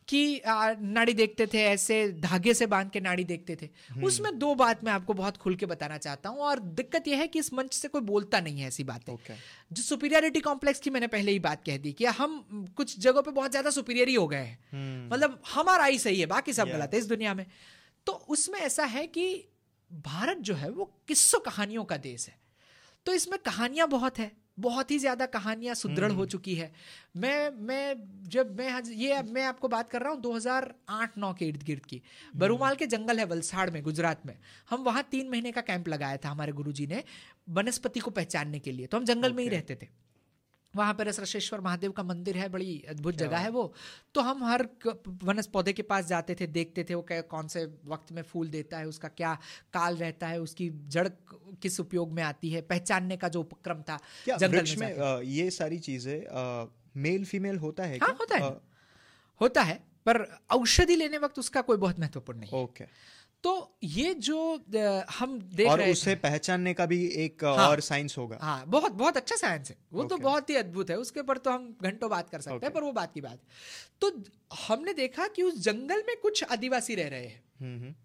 [0.08, 3.70] कि नाड़ी देखते थे ऐसे धागे से बाँध के नाड़ी देखते थे।
[4.04, 7.28] उसमें दो बात मैं आपको बहुत खुल के बताना चाहता हूँ और दिक्कत यह है
[7.28, 9.34] कि इस मंच से कोई बोलता नहीं है ऐसी बातें। ओके।
[9.72, 13.32] जो सुपीरियरिटी कॉम्प्लेक्स की मैंने पहले ही बात कह दी कि हम कुछ जगहों पे
[13.32, 16.70] बहुत ज़्यादा सुपीरियर ही हो गए हैं। हम्म। मतलब हमारा ही सही है बाकी सब
[16.70, 17.46] गलत है इस दुनिया में।
[18.08, 19.28] तो उसमें ऐसा है कि
[19.92, 22.40] भारत जो है वो किस्सों कहानियों का देश है।
[23.06, 26.72] तो इसमें कहानियाँ बहुत है। बहुत ही ज़्यादा कहानियाँ सुदृढ़ हो चुकी है।
[27.18, 27.96] मैं मैं
[28.30, 32.02] जब मैं ये मैं आपको बात कर रहा हूँ 2008-9 के इर्द गिर्द की।
[32.36, 34.36] बरूमाल के जंगल है वलसाड़ में गुजरात में।
[34.70, 37.04] हम वहाँ तीन महीने का कैंप लगाया था हमारे गुरुजी ने
[37.52, 39.88] वनस्पति को पहचानने के लिए। तो हम जंगल में ही रहते थे।
[40.78, 43.64] वहाँ पर रसरेश्वर महादेव का मंदिर है बड़ी अद्भुत जगह है वो।
[44.14, 44.68] तो हम हर
[45.24, 48.78] वनस पौधे के पास जाते थे देखते थे वो कौन से वक्त में फूल देता
[48.78, 49.34] है उसका क्या
[49.74, 51.08] काल रहता है उसकी जड़
[51.62, 54.00] किस उपयोग में आती है पहचानने का जो उपक्रम था
[54.30, 56.18] जंगल में जाके। ये सारी चीज़ें
[57.02, 58.18] मेल फीमेल होता है हाँ क्या?
[58.20, 58.62] होता है। अ,
[59.42, 60.22] होता है पर
[60.52, 62.86] औषधि लेने वक्त उसका कोई बहुत महत्वपूर्ण नहीं है। ओके।
[63.44, 64.38] तो ये जो
[65.12, 68.92] हम देख और रहे उसे पहचानने का भी एक हाँ। और साइंस होगा। हाँ बहुत
[68.92, 70.10] बहुत अच्छा साइंस है। वो okay.
[70.10, 72.64] तो बहुत ही अद्भुत है। उसके ऊपर तो हम घंटों बात कर सकते okay.
[72.64, 73.40] हैं पर वो बात की बात।
[74.02, 74.12] तो
[74.68, 77.96] हमने देखा कि उस जंगल में कुछ आदिवासी रह रहे हैं। हम्म हम्म।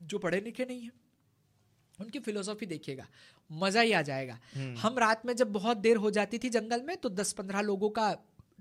[0.00, 0.90] जो पढ़े लिखे नहीं है।
[2.00, 3.06] उनकी फिलोसॉफी देखिएगा
[3.50, 6.82] मज़ा ही आ जाएगा। हम्म। हम रात में जब बहुत देर हो जाती थी जंगल
[6.82, 8.10] में तो दस पंद्रह लोगों का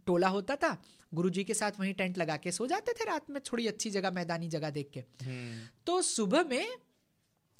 [0.06, 0.78] टोला होता था
[1.14, 4.12] गुरुजी के साथ वहीं टेंट लगा के सो जाते थे रात में थोड़ी अच्छी जगह
[4.12, 6.78] मैदानी जगह देख के। हम्म। तो सुबह में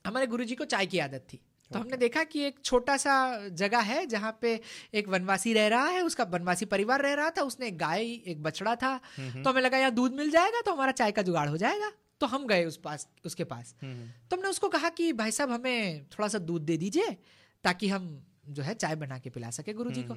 [0.06, 1.40] हमारे गुरुजी को चाय की आदत थी।
[1.72, 3.16] तो हमने देखा कि एक छोटा सा
[3.54, 4.60] जगह है जहाँ पे
[4.94, 8.42] एक वनवासी रह रहा है उसका वनवासी परिवार रह रहा था उसने एक गाय एक
[8.44, 11.58] बछड़ा था। तो हमें लगा यहाँ दूध मिल जाएगा तो हमारा चाय का जुगाड़ हो
[11.58, 15.52] जाएगा। तो हम गए उस पास उसके पास। तो हमने उसको कहा कि भाई साहब
[15.52, 17.16] हमें थोड़ा सा दूध दे दीजिए
[17.64, 18.10] ताकि हम
[18.50, 20.14] जो है चाय बना के पिला सके गुरुजी को।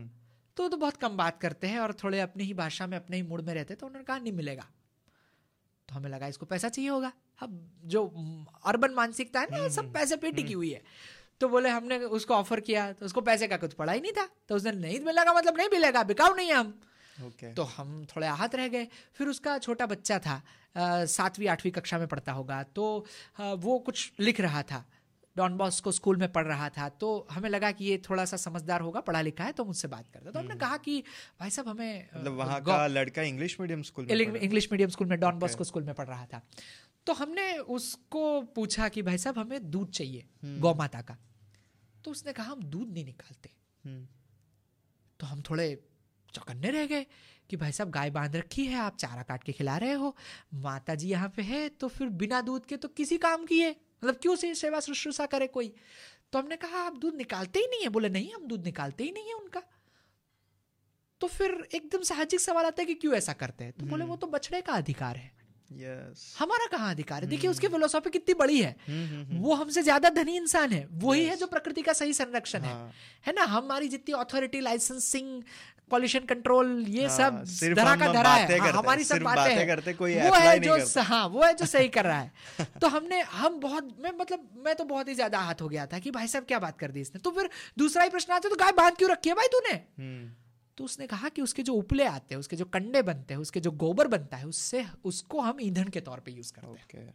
[0.56, 3.22] तो तो बहुत कम बात करते हैं और थोड़े अपनी ही भाषा में अपने ही
[3.22, 4.66] मूड में रहते हैं, तो उन्होंने कहा नहीं मिलेगा।
[5.88, 8.04] तो हमें लगा इसको पैसा चाहिए होगा। अब जो
[8.64, 10.82] अर्बन मानसिकता है ना सब पैसे पे टिकी हुई है।
[11.40, 14.28] तो बोले हमने उसको ऑफ़र किया तो उसको पैसे का कुछ पड़ा ही नहीं था।
[14.48, 16.74] तो उसने नहीं मिलेगा मतलब नहीं मिलेगा बिकाऊ नहीं है हम।
[17.16, 20.40] ओके तो हम थोड़े आहत रह गए। फिर उसका छोटा बच्चा था
[21.06, 22.84] सातवीं आठवीं कक्षा में पढ़ता होगा तो
[23.38, 24.84] अ, वो कुछ लिख रहा था।
[25.36, 28.80] डॉन बॉस्को स्कूल में पढ़ रहा था। तो हमें लगा कि ये थोड़ा सा समझदार
[28.80, 30.98] होगा पढ़ा लिखा है तो मुझसे बात करता तो हमने कहा कि
[31.40, 35.18] भाई साहब हमें मतलब वहाँ का लड़का इंग्लिश मीडियम स्कूल में इंग्लिश मीडियम स्कूल में
[35.20, 36.42] डॉन बॉस्को स्कूल में पढ़ रहा था।
[37.06, 41.16] तो हमने उसको पूछा कि भाई साहब हमें दूध चाहिए गौ माता का।
[42.04, 43.50] तो उसने कहा हम दूध नहीं निकालते।
[43.84, 44.06] हम्म।
[45.20, 45.66] तो हम थोड़े
[46.34, 47.06] चौकन्ने रह गए
[47.50, 50.14] कि भाई साहब गाय बाँध रखी है आप चारा काट के खिला रहे हो।
[50.54, 53.74] माता जी यहाँ पे है तो फिर बिना दूध के तो किसी काम की है
[54.04, 55.74] मतलब क्यों से सेवा शुश्रूषा करे कोई?
[56.32, 59.12] तो हमने कहा आप दूध निकालते ही नहीं है। बोले नहीं हम दूध निकालते ही
[59.12, 59.62] नहीं है उनका।
[61.20, 63.72] तो फिर एकदम साहजिक सवाल आता है कि क्यों ऐसा करते हैं?
[63.72, 65.30] तो बोले वो तो बछड़े का अधिकार है।
[65.72, 67.28] यस हमारा कहाँ अधिकार है?
[67.28, 71.30] देखिए उसकी फिलोसॉफी कितनी बड़ी है। हम्म वो हमसे ज़्यादा धनी इंसान है। वही yes.
[71.30, 72.92] है जो प्रकृति का सही संरक्षण है। हाँ।
[73.26, 73.44] है ना?
[73.44, 75.42] हमारी जितनी अथॉरिटी लाइसेंसिंग
[75.92, 79.92] पॉल्यूशन कंट्रोल ये हाँ, सब धरा का धरा है। हाँ, हमारी सब बातें हैं। करते,
[79.92, 82.32] कोई वो है जो हाँ वो है जो सही कर रहा है।
[82.80, 85.98] तो हमने हम बहुत मैं मतलब मैं तो बहुत ही ज़्यादा आहत हो गया था
[85.98, 88.56] कि भाई साहब क्या बात कर दी इसने। तो फिर दूसरा ही प्रश्न आता तो
[88.56, 89.74] गाय बाँध क्यों रखी है भाई तूने?
[89.98, 90.30] हम्म।
[90.78, 93.60] तो उसने कहा कि उसके जो उपले आते हैं उसके जो कंडे बनते हैं उसके
[93.60, 97.14] जो गोबर बनता है उससे उसको हम ईंधन के तौर पे यूज़ करते हैं।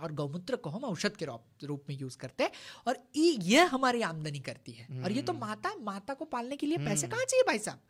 [0.00, 1.24] और गौमूत्र को हम औषध के
[1.66, 2.50] रूप में यूज़ करते हैं
[2.86, 6.66] और ये हमारी आमदनी करती है। और ये तो हम्म। माता माता को पालने के
[6.66, 7.80] लिए पैसे कहाँ चाहिए भाई साहब?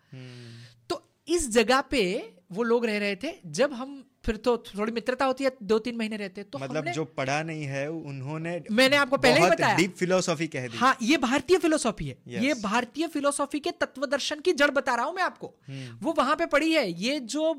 [0.91, 5.25] तो इस जगह पे वो लोग रह रहे थे जब हम फिर तो थोड़ी मित्रता
[5.25, 9.17] होती है दो तीन महीने रहते तो मतलब जो पढ़ा नहीं है उन्होंने मैंने आपको
[9.17, 12.43] पहले ही बताया। डीप फिलोसॉफी कह दी। हाँ ये भारतीय फिलोसॉफी है। Yes.
[12.43, 16.05] ये भारतीय फिलोसॉफी के तत्व दर्शन की जड़ बता रहा हूँ मैं आपको। hmm.
[16.05, 17.55] वो वहाँ पे पड़ी है। ये जो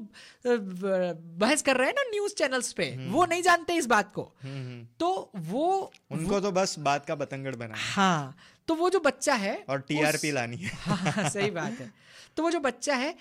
[0.45, 3.13] बहस कर रहे हैं ना न्यूज़ चैनल्स पे hmm.
[3.13, 4.99] वो नहीं जानते इस बात को। hmm.
[4.99, 8.35] तो वो उनको तो बस बात का बतंगड़ बना हाँ।
[8.67, 11.93] तो वो जो बच्चा है और टीआरपी लानी है। हाँ, सही बात है।
[12.37, 13.15] तो वो जो बच्चा है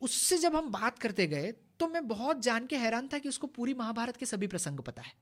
[0.00, 3.46] उससे जब हम बात करते गए तो मैं बहुत जान के हैरान था कि उसको
[3.46, 5.12] पूरी महाभारत के सभी प्रसंग पता है।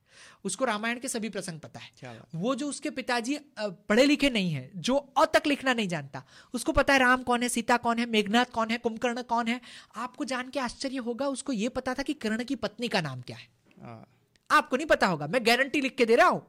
[0.44, 4.70] उसको रामायण के सभी प्रसंग पता है। वो जो उसके पिताजी पढ़े लिखे नहीं है
[4.78, 6.22] जो अ तक लिखना नहीं जानता
[6.54, 9.60] उसको पता है राम कौन है सीता कौन है मेघनाथ कौन है कुंभकर्ण कौन है।
[9.96, 13.20] आपको जान के आश्चर्य होगा उसको ये पता था कि कर्ण की पत्नी का नाम
[13.22, 13.48] क्या है।
[13.78, 14.02] हाँ।
[14.50, 16.42] आपको नहीं पता होगा मैं गारंटी लिख के दे रहा हूँ।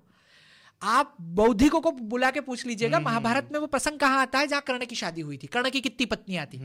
[0.81, 4.21] आप बौद्धिकों को बुला के पूछ लीजिएगा हम्म, हम्म, महाभारत हम्म। में वो प्रसंग कहाँ
[4.21, 6.57] आता है जहाँ कर्ण की शादी हुई थी कर्ण की कितनी पत्नियाँ थी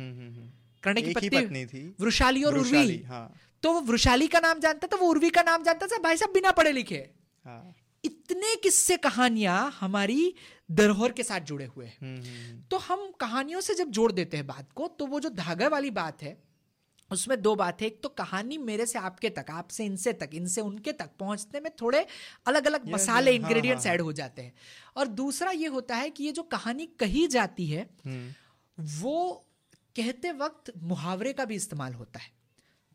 [0.83, 4.97] कर्ण की पत्नी थी। वृशाली और उर्वी। हाँ। तो वो वृशाली का नाम जानता था
[4.97, 7.09] वो उर्वी का नाम जानता था भाई साहब बिना पढ़े लिखे।
[7.45, 7.74] हाँ।
[8.05, 10.35] इतने किस्से कहानियाँ हमारी
[10.70, 14.11] धरोहर के साथ जुड़े हुए हैं। हम्म, हम्म, हम्म। तो हम कहानियों से जब जोड़
[14.12, 16.37] देते हैं बात को तो वो जो धागा वाली बात है
[17.11, 20.61] उसमें दो बात है। एक तो कहानी मेरे से आपके तक आपसे इनसे तक इनसे
[20.61, 22.07] उनके तक पहुँचने में थोड़े
[22.47, 24.53] अलग अलग मसाले इंग्रेडिएंट्स हाँ, ऐड हो जाते हैं।
[24.97, 27.89] और दूसरा ये होता है कि ये जो कहानी कही जाती है
[28.78, 29.47] वो
[29.97, 32.30] कहते वक्त मुहावरे का भी इस्तेमाल होता है।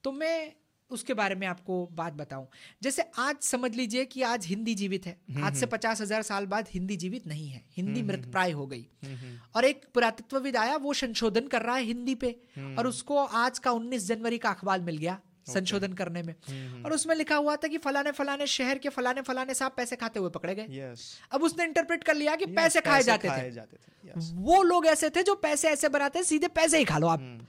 [0.04, 0.54] तो मैं
[0.90, 2.48] उसके बारे में आपको बात बताऊँ।
[2.84, 6.22] जैसे आज समझ लीजिए कि आज हिंदी जीवित है। हम्म, आज से हम्म। पचास हज़ार
[6.22, 8.88] साल बाद हिंदी जीवित नहीं है। हिंदी हम्म, मृत प्राय हो गई।
[9.56, 13.72] और एक पुरातत्वविद आया वो संशोधन कर रहा है हिंदी पे। और उसको आज का
[13.72, 16.34] 19 जनवरी का अखबार मिल गया। संशोधन करने में।
[16.84, 20.20] और उसमें लिखा हुआ था कि फलाने फलाने शहर के फलाने फलाने साहब पैसे खाते
[20.20, 20.94] हुए पकड़े गए।
[21.32, 25.36] अब उसने इंटरप्रेट कर लिया कि पैसे खाए जाते थे। वो लोग ऐसे थे जो
[25.36, 27.48] पैसे ऐसे बनाते सीधे पैसे ही खा लो आप।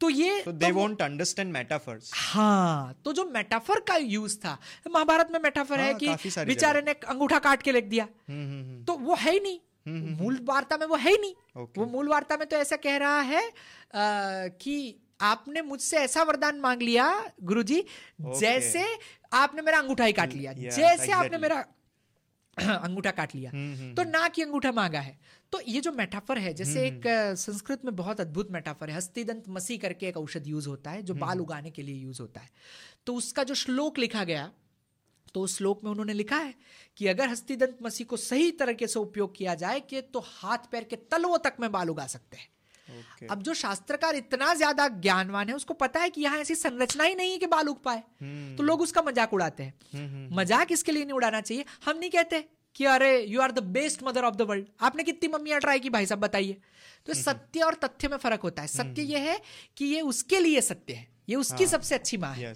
[0.00, 4.58] तो ये तो दे वोंट अंडरस्टैंड मेटाफर्स हाँ तो जो मेटाफर का यूज़ था
[4.90, 8.62] महाभारत में मेटाफर हाँ, है कि बेचारे ने अंगूठा काट के लिख दिया। हम्म, हम्म,
[8.64, 9.58] हम्म। तो वो है ही नहीं।
[10.20, 11.78] मूल वार्ता में वो है ही नहीं। Okay.
[11.78, 13.52] वो मूल वार्ता में तो ऐसा कह रहा है आ,
[14.62, 17.84] कि आपने मुझसे ऐसा वरदान मांग लिया गुरु गुरुजी
[18.40, 18.84] जैसे
[19.32, 21.64] आपने मेरा अंगूठा ही काट लिया जैसे आपने मेरा
[22.60, 25.18] अंगूठा काट लिया हम्म, तो हम्म। ना की अंगूठा मांगा है।
[25.52, 27.02] तो ये जो मेटाफर है जैसे एक
[27.38, 31.14] संस्कृत में बहुत अद्भुत मेटाफर है हस्तिदंत मसी करके एक औषध यूज़ होता है जो
[31.14, 32.50] बाल उगाने के लिए यूज़ होता है।
[33.06, 34.52] तो उसका जो श्लोक लिखा गया
[35.34, 36.54] तो उस श्लोक में उन्होंने लिखा है
[36.96, 40.84] कि अगर हस्तिदंत मसी को सही तरीके से उपयोग किया जाए कि तो हाथ पैर
[40.84, 42.48] के तलवों तक में बाल उगा सकते हैं।
[43.00, 43.30] Okay.
[43.30, 47.14] अब जो शास्त्रकार इतना ज़्यादा ज्ञानवान है उसको पता है कि यहाँ ऐसी संरचना ही
[47.14, 48.56] नहीं है कि बाल उग पाए। hmm.
[48.56, 50.38] तो लोग उसका मज़ाक उड़ाते हैं। hmm.
[50.38, 52.44] मज़ाक इसके लिए नहीं उड़ाना चाहिए। हम नहीं कहते
[52.76, 55.90] कि अरे you are the best mother of the world आपने कितनी मम्मियाँ ट्राई की
[55.90, 56.56] भाई साहब बताइए।
[57.06, 59.40] तो सत्य और तथ्य में फ़र्क होता है। सत्य ये है
[59.76, 62.54] कि ये उसके लिए सत्य है। ये उसकी हाँ, सबसे अच्छी माँ है.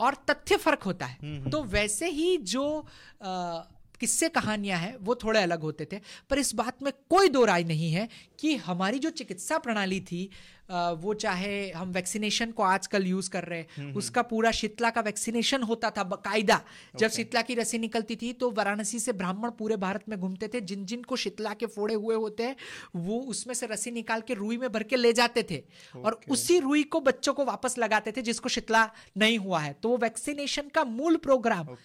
[0.00, 2.64] और तथ्य फ़र्क होता है। तो वैसे ही जो
[4.04, 6.00] किस्से कहानियाँ हैं वो थोड़े अलग होते थे।
[6.30, 8.08] पर इस बात में कोई दो राय नहीं है
[8.40, 10.28] कि हमारी जो चिकित्सा प्रणाली थी
[11.00, 14.90] वो चाहे हम वैक्सीनेशन को आजकल यूज़ कर रहे हैं हम्म, हम्म। उसका पूरा शीतला
[14.90, 16.60] का वैक्सीनेशन होता था बकायदा
[16.94, 20.60] जब शीतला की रसी निकलती थी तो वाराणसी से ब्राह्मण पूरे भारत में घूमते थे।
[20.62, 22.56] जिन जिन को शीतला के फोड़े हुए होते हैं
[22.96, 25.62] वो उसमें से रसी निकाल के रुई में भर के ले जाते थे।
[25.96, 29.88] और उसी रुई को बच्चों को वापस लगाते थे जिसको शीतला नहीं हुआ है। तो
[29.88, 31.76] वो वैक्सीनेशन का मूल प्रोग्राम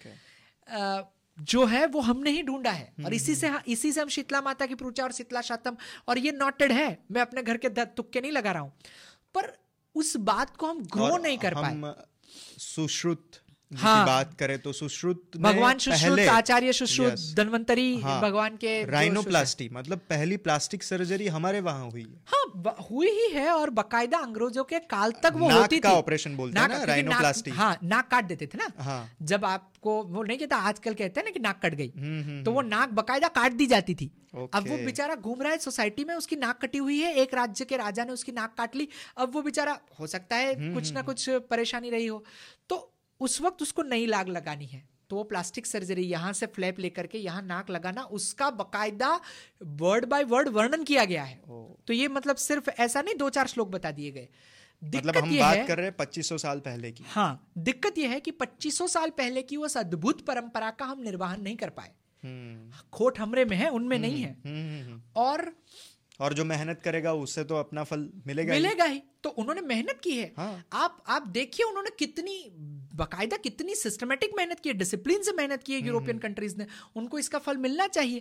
[1.40, 4.40] जो है वो हमने ही ढूंढा है। और इसी से हम्म। इसी से हम शीतला
[4.40, 5.76] माता की पूजा और शीतला शातम
[6.08, 8.72] और ये नॉटेड है मैं अपने घर के तुक्के नहीं लगा रहा हूँ।
[9.34, 9.58] पर
[9.94, 11.94] उस बात को हम ग्रो नहीं कर पाए।
[12.58, 13.30] सुश्रुत
[13.70, 19.98] हाँ, बात करें तो सुश्रुत भगवान सुश्रुत आचार्य सुश्रुत धनवंतरी हाँ, भगवान के राइनोप्लास्टी मतलब
[20.10, 24.78] पहली प्लास्टिक सर्जरी हमारे वहाँ हुई है। हाँ हुई ही है और बकायदा अंग्रेज़ों के
[24.90, 28.58] काल तक वो होती का ऑपरेशन बोलते हैं ना राइनोप्लास्टी हाँ नाक काट देते थे
[28.58, 31.92] ना। हाँ, जब आपको वो नहीं कहता आजकल कहते हैं ना कि नाक कट गई।
[31.96, 35.42] हम्म, हम्म, तो वो हम्म। नाक बकायदा काट दी जाती थी। अब वो बेचारा घूम
[35.42, 38.32] रहा है सोसाइटी में उसकी नाक कटी हुई है एक राज्य के राजा ने उसकी
[38.32, 42.24] नाक काट ली। अब वो बेचारा हो सकता है कुछ ना कुछ परेशानी रही हो।
[42.68, 42.86] तो
[43.20, 47.06] उस वक्त उसको नई लाग लगानी है। तो वो प्लास्टिक सर्जरी यहाँ से फ्लैप लेकर
[47.06, 49.20] के यहाँ नाक लगाना उसका बकायदा
[49.62, 51.40] वर्ड बाय वर्ड वर्णन किया गया है।
[51.86, 54.28] तो ये मतलब सिर्फ़ ऐसा नहीं दो चार श्लोक बता दिए गए।
[54.84, 58.30] मतलब हम बात कर रहे हैं 2500 साल पहले की। हाँ दिक्कत यह है कि
[58.30, 61.90] 2500 साल पहले की उस अद्भुत परंपरा का हम निर्वाहन नहीं कर पाए।
[62.24, 65.52] हम्म। खोट हमरे में है उनमें हम्म, नहीं है। हम्म, और
[66.20, 70.00] और जो मेहनत करेगा उससे तो अपना फल मिलेगा मिलेगा ही, ही। तो उन्होंने मेहनत
[70.04, 72.50] की है। हाँ। आप आप देखिए उन्होंने कितनी
[72.94, 76.66] बाकायदा कितनी सिस्टमेटिक मेहनत की है डिसिप्लिन से मेहनत की है यूरोपियन कंट्रीज़ ने।
[76.96, 78.20] उनको इसका फल मिलना चाहिए।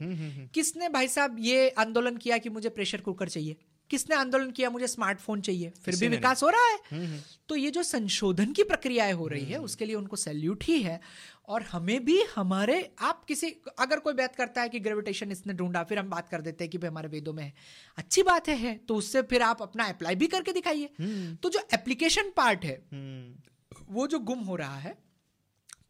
[0.54, 3.56] किसने भाई साहब ये आंदोलन किया कि मुझे प्रेशर कुकर चाहिए?
[3.90, 7.84] किसने आंदोलन किया मुझे स्मार्टफ़ोन चाहिए। फिर भी विकास हो रहा है। तो ये जो
[7.84, 11.00] संशोधन की प्रक्रियाएँ हो रही है उसके लिए उनको सैल्यूट ही है।
[11.48, 15.84] और हमें भी हमारे आप किसी अगर कोई बात करता है कि ग्रेविटेशन इसने ढूंढा
[15.84, 17.54] फिर हम बात कर देते हैं कि भाई हमारे वेदों में है।
[17.98, 21.50] अच्छी बात है, है तो उससे फिर आप अपना अप्लाई भी करके दिखाइए। हम्म। तो
[21.50, 24.98] जो एप्लीकेशन पार्ट है हम्म। वो जो गुम हो रहा है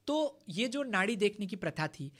[0.08, 2.12] तो ये जो नाड़ी देखने की प्रथा थी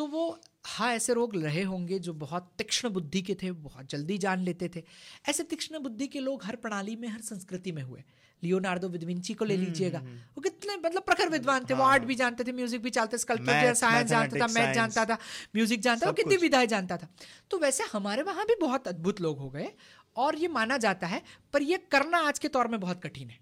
[0.00, 4.18] तो वो हाँ ऐसे रोग रहे होंगे जो बहुत तीक्ष्ण बुद्धि के थे बहुत जल्दी
[4.18, 4.82] जान लेते थे।
[5.28, 8.02] ऐसे तीक्ष्ण बुद्धि के लोग हर प्रणाली में हर संस्कृति में हुए।
[8.42, 11.82] लियोनार्डो विदविंची को ले हम्म, लीजिएगा। हम्म, हम्म। वो कितने मतलब प्रखर विद्वान थे। वो
[11.82, 15.18] आर्ट हाँ। भी जानते थे म्यूज़िक भी चलते स्कल्पचर साइंस जानता था मैथ जानता था
[15.56, 17.08] म्यूज़िक जानता था कितनी विधाएँ जानता था।
[17.50, 19.70] तो वैसे हमारे वहाँ भी बहुत अद्भुत लोग हो गए
[20.16, 21.22] और ये माना जाता है
[21.52, 23.38] पर ये करना आज के तौर में बहुत कठिन है।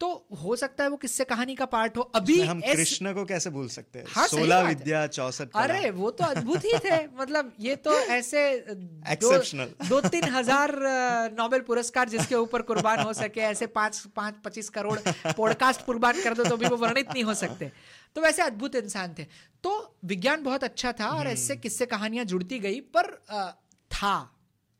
[0.00, 0.08] तो
[0.42, 2.76] हो सकता है वो किससे कहानी का पार्ट हो। अभी हम एस...
[2.76, 4.06] कृष्ण को कैसे भूल सकते हैं?
[4.08, 9.32] हाँ, सोलह विद्या चौसठ अरे वो तो अद्भुत ही थे। मतलब ये तो ऐसे दो,
[9.88, 10.76] दो तीन हज़ार
[11.38, 14.98] नोबेल पुरस्कार जिसके ऊपर कुर्बान हो सके ऐसे पाँच पाँच पच्चीस करोड़
[15.32, 17.72] पॉडकास्ट कुर्बान कर दो तो भी वो वर्णित नहीं हो सकते।
[18.16, 19.26] तो वैसे अद्भुत इंसान थे।
[19.64, 23.12] तो विज्ञान बहुत अच्छा था और ऐसे हम्म। किससे कहानियाँ जुड़ती गई पर
[23.90, 24.16] था।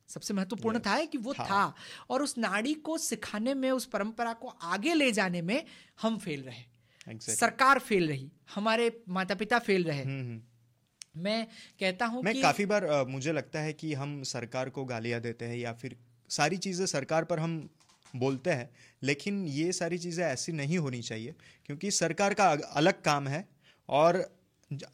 [0.08, 1.74] सबसे महत्वपूर्ण था कि वो था।, था
[2.10, 5.64] और उस नाड़ी को सिखाने में उस परंपरा को आगे ले जाने में
[6.02, 6.64] हम फेल रहे
[7.06, 7.38] exactly.
[7.38, 11.46] सरकार फेल रही हमारे माता पिता फेल रहे हम्म, हम्म। मैं
[11.80, 12.42] कहता हूँ मैं कि...
[12.42, 15.96] काफ़ी बार आ, मुझे लगता है कि हम सरकार को गालियाँ देते हैं या फिर
[16.30, 17.68] सारी चीज़ें सरकार पर हम
[18.16, 18.70] बोलते हैं
[19.02, 21.34] लेकिन ये सारी चीज़ें ऐसी नहीं होनी चाहिए
[21.66, 23.48] क्योंकि सरकार का अलग काम है
[23.88, 24.24] और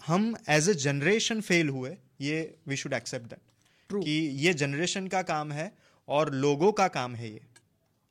[0.07, 2.39] हम एज ए जनरेशन फेल हुए ये
[2.69, 3.41] we should accept that
[3.93, 4.05] True.
[4.05, 5.73] कि ये जनरेशन का काम है
[6.09, 7.41] और लोगों का काम है ये।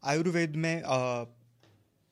[0.03, 1.25] आयुर्वेद में आ,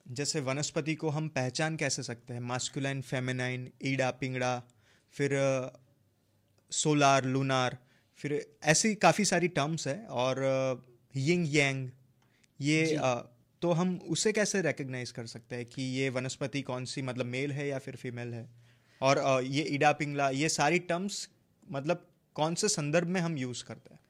[0.05, 2.41] जैसे वनस्पति को हम पहचान कैसे सकते हैं?
[2.41, 4.63] मास्कुलाइन फेमिनाइन ईडा पिंगड़ा
[5.11, 5.31] फिर
[6.71, 7.77] सोलार लूनार
[8.15, 10.41] फिर ऐसी काफ़ी सारी टर्म्स है और
[11.15, 11.89] यिंग यांग
[12.61, 13.13] ये आ,
[13.61, 17.51] तो हम उसे कैसे रिकग्नाइज कर सकते हैं कि ये वनस्पति कौन सी मतलब मेल
[17.51, 18.49] है या फिर फीमेल है?
[19.01, 21.29] और आ, ये ईडा पिंगला ये सारी टर्म्स
[21.71, 24.01] मतलब कौन से संदर्भ में हम यूज़ करते हैं।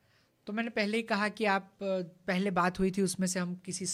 [0.50, 3.86] तो मैंने पहले ही कहा कि आप पहले बात हुई थी उसमें से हम किसी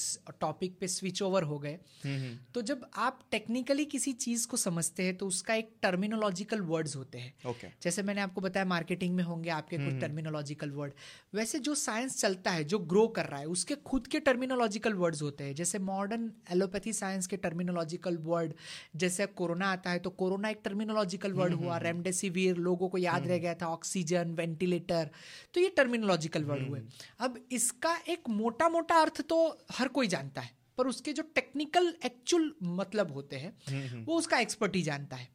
[0.42, 4.58] टॉपिक पे स्विच ओवर हो गए। हम्म, हम्म। तो जब आप टेक्निकली किसी चीज़ को
[4.58, 7.72] समझते हैं तो उसका एक टर्मिनोलॉजिकल वर्ड्स होते हैं। Okay.
[7.84, 10.94] जैसे मैंने आपको बताया मार्केटिंग में होंगे आपके कुछ टर्मिनोलॉजिकल हम्म, वर्ड
[11.34, 15.22] वैसे जो साइंस चलता है जो ग्रो कर रहा है उसके खुद के टर्मिनोलॉजिकल वर्ड्स
[15.22, 18.54] होते हैं। जैसे मॉडर्न एलोपैथी साइंस के टर्मिनोलॉजिकल वर्ड
[18.96, 23.38] जैसे कोरोना आता है तो कोरोना एक टर्मिनोलॉजिकल वर्ड हुआ। रेमडेसिविर लोगों को याद रह
[23.38, 25.10] गया था ऑक्सीजन वेंटिलेटर
[25.54, 29.38] तो ये टर्मिनोलॉजिकल वर्ड हुए। हम्म। अब इसका एक मोटा मोटा अर्थ तो
[29.72, 34.18] हर कोई जानता है पर उसके जो टेक्निकल एक्चुअल मतलब होते हैं हम्म, हम्म। वो
[34.18, 35.30] उसका एक्सपर्ट ही जानता है।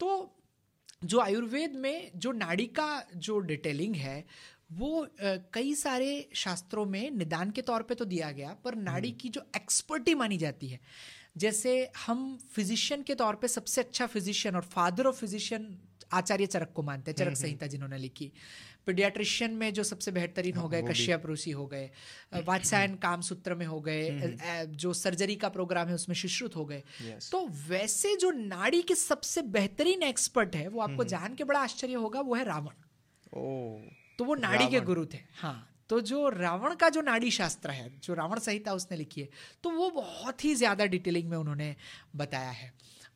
[0.00, 0.38] तो
[1.04, 4.24] जो आयुर्वेद में जो नाड़ी का जो डिटेलिंग है
[4.72, 5.06] वो
[5.54, 9.42] कई सारे शास्त्रों में निदान के तौर पे तो दिया गया पर नाड़ी की जो
[9.56, 10.80] एक्सपर्टी मानी जाती है
[11.36, 11.72] जैसे
[12.06, 15.66] हम फिजिशियन के तौर पे सबसे अच्छा फिजिशियन और father of physician
[16.12, 18.32] Acharya Charak को मानते हैं चरक संहिता जिन्होंने लिखी।
[18.86, 21.90] पीडियाट्रिशियन में जो सबसे बेहतरीन हो हाँ, गए कश्यप रूसी हो गए
[22.44, 26.64] वात्सायन काम सूत्र में हो गए हम्म। जो सर्जरी का प्रोग्राम है उसमें सुश्रुत हो
[26.64, 26.82] गए।
[27.30, 31.94] तो वैसे जो नाड़ी के सबसे बेहतरीन एक्सपर्ट है वो आपको जान के बड़ा आश्चर्य
[31.96, 32.80] होगा वो है रावण।
[34.18, 35.58] तो वो नाड़ी के गुरु थे हाँ।
[35.88, 39.28] तो जो रावण का जो नाड़ी शास्त्र है जो रावण संहिता उसने लिखी है
[39.64, 41.74] तो वो बहुत ही ज़्यादा डिटेलिंग में उन्होंने
[42.16, 42.72] बताया है।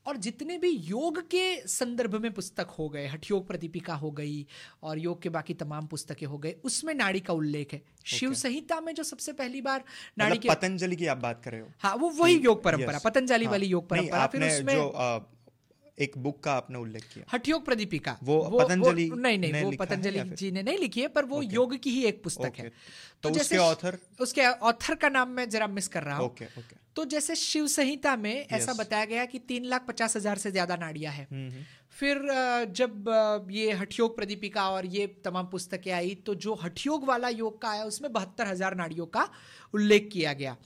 [0.07, 4.47] और जितने भी योग के संदर्भ में पुस्तक हो गए हठयोग प्रदीपिका हो गई
[4.83, 8.15] और योग के बाकी तमाम पुस्तकें हो गए उसमें नाड़ी का उल्लेख है। Okay.
[8.15, 9.85] शिव संहिता में जो सबसे पहली बार
[10.19, 11.69] नाड़ी मतलब के पतंजलि की आप बात कर रहे हो?
[11.79, 15.21] हाँ वो वही योग परंपरा पतंजलि हाँ, वाली योग परंपरा। फिर उसमें जो आ,
[15.99, 20.21] एक बुक का आपने उल्लेख किया। हठयोग प्रदीपिका। वो, वो पतंजलि नहीं नहीं वो पतंजलि
[20.21, 22.69] जी ने नहीं लिखी है पर वो योग की ही एक पुस्तक है।
[23.23, 26.37] तो, तो उसके ऑथर उसके ऑथर का नाम मैं जरा मिस कर रहा हूँ।
[26.97, 28.53] तो जैसे शिव संहिता में yes.
[28.53, 32.19] ऐसा बताया गया कि तीन लाख पचास हज़ार से ज़्यादा नाड़ियाँ हैं। हम्म, हम्म। फिर
[32.73, 37.69] जब ये हठयोग प्रदीपिका और ये तमाम पुस्तकें आई तो जो हठयोग वाला योग का
[37.69, 39.29] आया उसमें बहत्तर हज़ार नाड़ियों का
[39.75, 40.57] उल्लेख किया गया।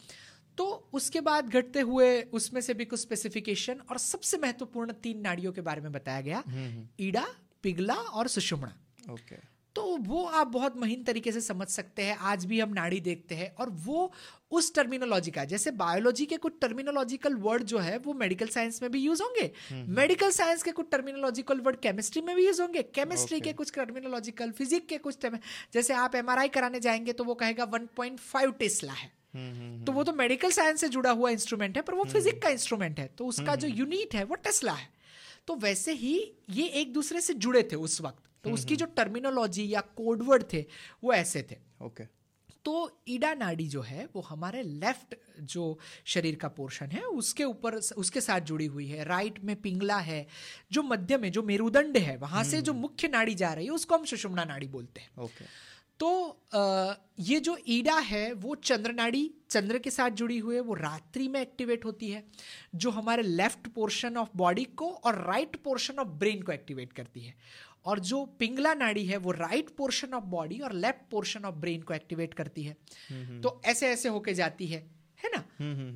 [0.58, 5.52] तो उसके बाद घटते हुए उसमें से भी कुछ स्पेसिफिकेशन और सबसे महत्वपूर्ण तीन नाड़ियों
[5.52, 7.26] के बारे में बताया गया। हम्म, ईडा
[7.62, 8.72] पिघला और सुषुम्ना
[9.10, 9.36] ओके
[9.74, 13.34] तो वो आप बहुत महीन तरीके से समझ सकते हैं। आज भी हम नाड़ी देखते
[13.34, 14.12] हैं और वो
[14.50, 18.90] उस टर्मिनोलॉजी का जैसे बायोलॉजी के कुछ टर्मिनोलॉजिकल वर्ड जो है वो मेडिकल साइंस में
[18.90, 20.64] भी यूज़ होंगे। Medical hmm, science hmm.
[20.64, 23.48] के कुछ टर्मिनोलॉजिकल वर्ड केमिस्ट्री में भी यूज़ होंगे। Chemistry okay.
[23.48, 25.26] के कुछ टर्मिनोलॉजिकल फिजिक्स के कुछ
[25.74, 27.88] जैसे आप एमआरआई कराने जाएँगे तो वो कहेगा वन
[28.58, 29.20] टेस्ला है।
[29.84, 33.00] तो वो तो मेडिकल साइंस से जुड़ा हुआ इंस्ट्रूमेंट है पर वो फिजिक का इंस्ट्रूमेंट
[33.00, 34.88] है। तो उसका जो यूनिट है वो टेस्ला है।
[35.46, 39.68] तो वैसे ही ये एक दूसरे से जुड़े थे उस वक्त। तो उसकी जो टर्मिनोलॉजी
[39.68, 40.64] या कोडवर्ड थे
[41.04, 42.04] वो ऐसे थे। ओके
[42.64, 45.14] तो ईडा नाड़ी जो है वो हमारे लेफ़्ट
[45.52, 49.98] जो शरीर का पोर्शन है उसके ऊपर उसके साथ जुड़ी हुई है। राइट में पिंगला
[49.98, 50.26] है
[50.72, 53.94] जो मध्य में जो मेरुदंड है वहाँ से जो मुख्य नाड़ी जा रही है उसको
[53.94, 55.44] हम सुषुम्ना नाड़ी बोलते हैं। ओके
[56.00, 60.60] तो आ, ये जो ईडा है वो चंद्र नाड़ी चंद्र के साथ जुड़ी हुई है
[60.60, 62.22] वो रात्रि में एक्टिवेट होती है
[62.74, 67.20] जो हमारे लेफ़्ट पोर्शन ऑफ़ बॉडी को और राइट पोर्शन ऑफ़ ब्रेन को एक्टिवेट करती
[67.20, 67.34] है।
[67.84, 71.82] और जो पिंगला नाड़ी है वो राइट पोर्शन ऑफ़ बॉडी और लेफ़्ट पोर्शन ऑफ़ ब्रेन
[71.82, 72.76] को एक्टिवेट करती है।
[73.40, 74.80] तो ऐसे ऐसे होके जाती है
[75.24, 75.44] है ना?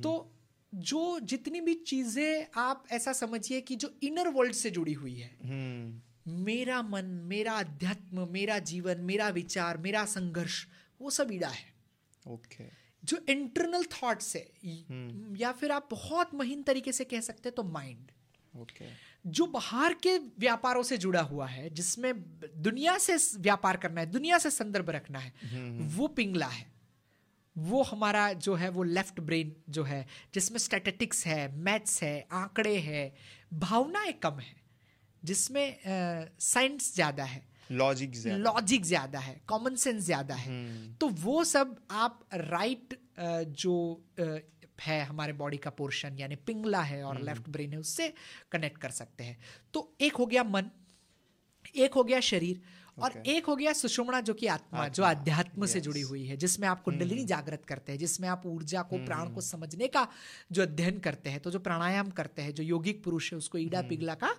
[0.03, 0.31] तो
[0.73, 5.37] जो जितनी भी चीज़ें आप ऐसा समझिए कि जो इनर वर्ल्ड से जुड़ी हुई है
[6.27, 10.65] मेरा मन मेरा अध्यात्म मेरा जीवन मेरा विचार मेरा संघर्ष
[11.01, 11.73] वो सब ईड़ा है।
[12.27, 12.75] ओके। okay.
[13.03, 14.47] जो इंटरनल थॉट्स है
[15.39, 18.11] या फिर आप बहुत महीन तरीके से कह सकते हैं तो माइंड
[18.61, 18.93] ओके। okay.
[19.27, 22.13] जो बाहर के व्यापारों से जुड़ा हुआ है जिसमें
[22.61, 26.73] दुनिया से व्यापार करना है दुनिया से संदर्भ रखना है हम्म। वो पिंगला है
[27.55, 32.77] वो हमारा जो है वो लेफ़्ट ब्रेन जो है जिसमें स्टैटिस्टिक्स है मैथ्स है आंकड़े
[32.77, 33.13] है
[33.53, 34.55] भावनाएँ कम है
[35.23, 35.77] जिसमें
[36.39, 41.75] साइंस ज़्यादा है लॉजिक लॉजिक ज़्यादा है कॉमन सेंस ज़्यादा है हम्म। तो वो सब
[41.91, 44.03] आप राइट right, जो
[44.81, 48.13] है हमारे बॉडी का पोर्शन यानी पिंगला है और लेफ़्ट हम्म। ब्रेन है उससे
[48.51, 49.37] कनेक्ट कर सकते हैं
[49.73, 50.71] तो एक हो गया मन
[51.75, 52.61] एक हो गया शरीर
[52.99, 53.27] और okay.
[53.27, 55.71] एक हो गया सुषुम्ना जो कि आत्मा, आत्मा जो अध्यात्म yes.
[55.71, 57.29] से जुड़ी हुई है जिसमें आप कुंडलिनी hmm.
[57.29, 59.05] जागृत करते हैं जिसमें आप ऊर्जा को hmm.
[59.05, 60.07] प्राण को समझने का
[60.51, 63.79] जो अध्ययन करते हैं तो जो प्राणायाम करते हैं जो योगिक पुरुष है उसको ईडा
[63.79, 63.89] hmm.
[63.89, 64.35] पिघला का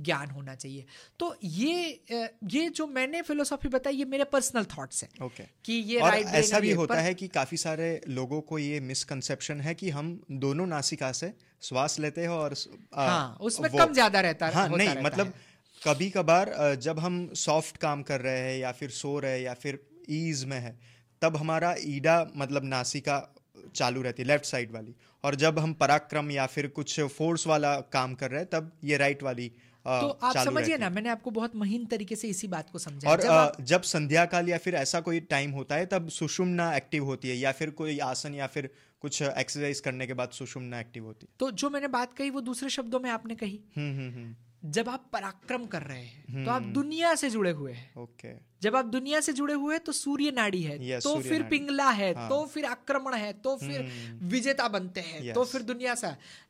[0.00, 0.84] ज्ञान होना चाहिए
[1.18, 2.00] तो ये
[2.44, 5.46] ये जो मैंने फिलोसॉफी बताई ये मेरे पर्सनल थॉट्स हैं okay.
[5.64, 7.00] कि ये और ऐसा भी होता पर...
[7.00, 11.32] है कि काफ़ी सारे लोगों को ये मिसकंसेप्शन है कि हम दोनों नासिका से
[11.62, 12.54] श्वास लेते हैं और
[12.94, 15.48] आ, हाँ उसमें कम ज़्यादा रहता है हाँ नहीं मतलब है।
[15.84, 19.54] कभी कभार जब हम सॉफ्ट काम कर रहे हैं या फिर सो रहे हैं या
[19.54, 20.78] फिर ईज में है
[21.22, 23.34] तब हमारा ईडा मतलब नासिका
[23.74, 24.94] चालू रहती है लेफ़्ट साइड वाली
[25.24, 28.96] और जब हम पराक्रम या फिर कुछ फोर्स वाला काम कर रहे हैं तब ये
[28.96, 29.52] राइट वाली
[29.86, 33.20] तो आप समझिए ना मैंने आपको बहुत महीन तरीके से इसी बात को समझा और
[33.20, 37.04] जब, आ, जब संध्या काल या फिर ऐसा कोई टाइम होता है तब सुषुम्ना एक्टिव
[37.04, 38.70] होती है या फिर कोई आसन या फिर
[39.00, 42.40] कुछ एक्सरसाइज करने के बाद सुषुम्ना एक्टिव होती है। तो जो मैंने बात कही वो
[42.40, 46.50] दूसरे शब्दों में आपने कही। हम्म हम्म हम्म। जब आप पराक्रम कर रहे हैं तो
[46.50, 48.28] आप हम्म। दुनिया से जुड़े हुए हैं। ओके।
[48.62, 51.90] जब आप दुनिया से जुड़े हुए हैं तो सूर्य नाड़ी है yes, तो फिर पिंगला
[51.90, 52.28] है हाँ.
[52.28, 55.34] तो फिर आक्रमण है तो फिर हम्म। विजेता बनते हैं yes.
[55.34, 56.06] तो फिर दुनिया से।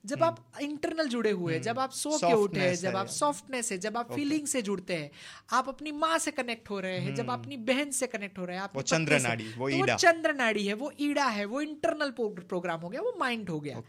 [0.07, 3.07] जब आप इंटरनल हम्म। जुड़े हुए हैं जब आप सो के उठे हैं जब आप
[3.07, 5.11] सॉफ्टनेस है जब आप फीलिंग से जुड़ते हैं
[5.53, 8.57] आप अपनी माँ से कनेक्ट हो रहे हैं जब अपनी बहन से कनेक्ट हो रहे
[8.57, 12.81] हैं आप चंद्र नाड़ी वो तो चंद्र नाड़ी है वो ईड़ा है वो इंटरनल प्रोग्राम
[12.81, 13.83] हो गया वो माइंड हो गया।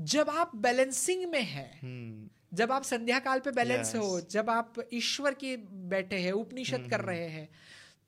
[0.00, 1.70] जब आप बैलेंसिंग में है
[2.54, 4.00] जब आप संध्या काल पे बैलेंस yes.
[4.00, 5.56] हो जब आप ईश्वर के
[5.88, 6.90] बैठे हैं उपनिषद mm-hmm.
[6.90, 7.48] कर रहे हैं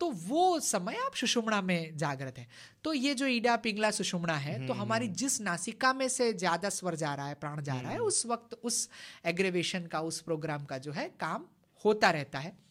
[0.01, 2.47] तो वो समय आप सुषुमणा में जागृत है
[2.85, 4.69] तो ये जो ईडा पिंगला सुषुमणा है mm-hmm.
[4.69, 7.89] तो हमारी जिस नासिका में से ज़्यादा स्वर जा रहा है प्राण जा रहा है
[7.89, 8.09] mm-hmm.
[8.09, 8.89] उस वक्त उस
[9.25, 11.47] एग्रेवेशन का उस प्रोग्राम का जो है काम
[11.85, 12.66] होता रहता है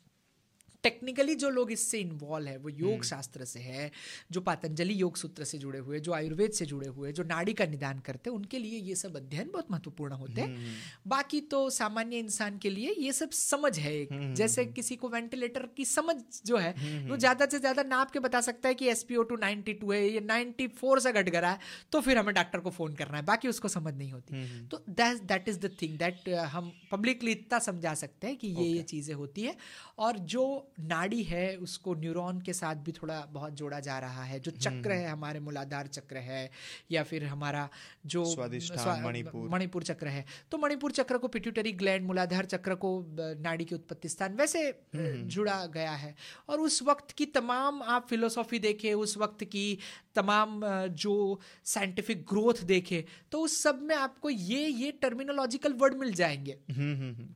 [0.86, 3.91] टेक्निकली जो लोग इससे इन्वॉल्व है वो योग हम्म। शास्त्र से है
[4.31, 7.65] जो पातंजलि योग सूत्र से जुड़े हुए जो आयुर्वेद से जुड़े हुए जो नाड़ी का
[7.67, 11.69] निदान करते हैं उनके लिए ये सब अध्ययन बहुत महत्वपूर्ण होते हैं। हम्म। बाकी तो
[11.71, 15.86] सामान्य इंसान के लिए ये सब समझ है एक हम्म, जैसे किसी को वेंटिलेटर की
[15.88, 16.15] समझ
[16.45, 16.71] जो है
[17.07, 19.73] वो ज़्यादा से ज़्यादा नाप के बता सकता है कि S P O two ninety
[19.75, 21.59] two है ये नाइनटी फोर से घट गया है
[21.91, 25.49] तो फिर हमें डॉक्टर को फ़ोन करना है बाकी उसको समझ नहीं होती। तो that
[25.49, 29.41] is the thing that हम पब्लिकली इतना समझा सकते हैं कि ये ये चीज़ें होती
[29.41, 29.55] है।
[29.99, 30.45] और जो
[30.80, 34.91] नाड़ी है उसको न्यूरॉन के साथ भी थोड़ा बहुत जोड़ा जा रहा है। जो चक्र
[34.91, 36.51] हम्म। है हमारे मूलाधार चक्र है
[36.91, 37.69] या फिर हमारा
[38.05, 43.65] जो मणिपुर। मणिपुर चक्र है। तो मणिपुर चक्र को पिट्यूटरी ग्लैंड मूलाधार चक्र को नाड़ी
[43.65, 46.15] के उत्पत्ति स्थान वैसे हम्म। जुड़ा गया है।
[46.49, 49.78] और उस वक्त की तमाम आप फिलोसॉफी देखे उस वक्त की
[50.15, 56.13] तमाम जो साइंटिफिक ग्रोथ देखे तो उस सब में आपको ये ये टर्मिनोलॉजिकल वर्ड मिल
[56.13, 57.28] जाएँगे। हम्म,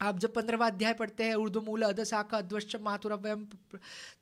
[0.00, 3.46] आप जब पंद्रहवा अध्याय पढ़ते हैं ऊर्ध्व मूल अध शाखा अध्वश्च मातुरव्यम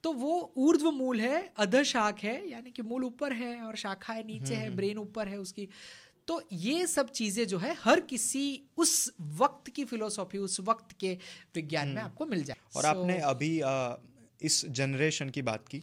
[0.02, 4.12] तो वो ऊर्ध्व मूल है अध शाख है यानी कि मूल ऊपर है और शाखा
[4.12, 5.68] है नीचे है ब्रेन। ऊपर है उसकी
[6.28, 8.44] तो ये सब चीज़ें जो है हर किसी
[8.76, 11.12] उस वक्त की फिलोसॉफी उस वक्त के
[11.54, 13.96] विज्ञान में हम्म। आपको मिल जाए और so, आपने अभी आ,
[14.40, 15.82] इस जनरेशन की बात की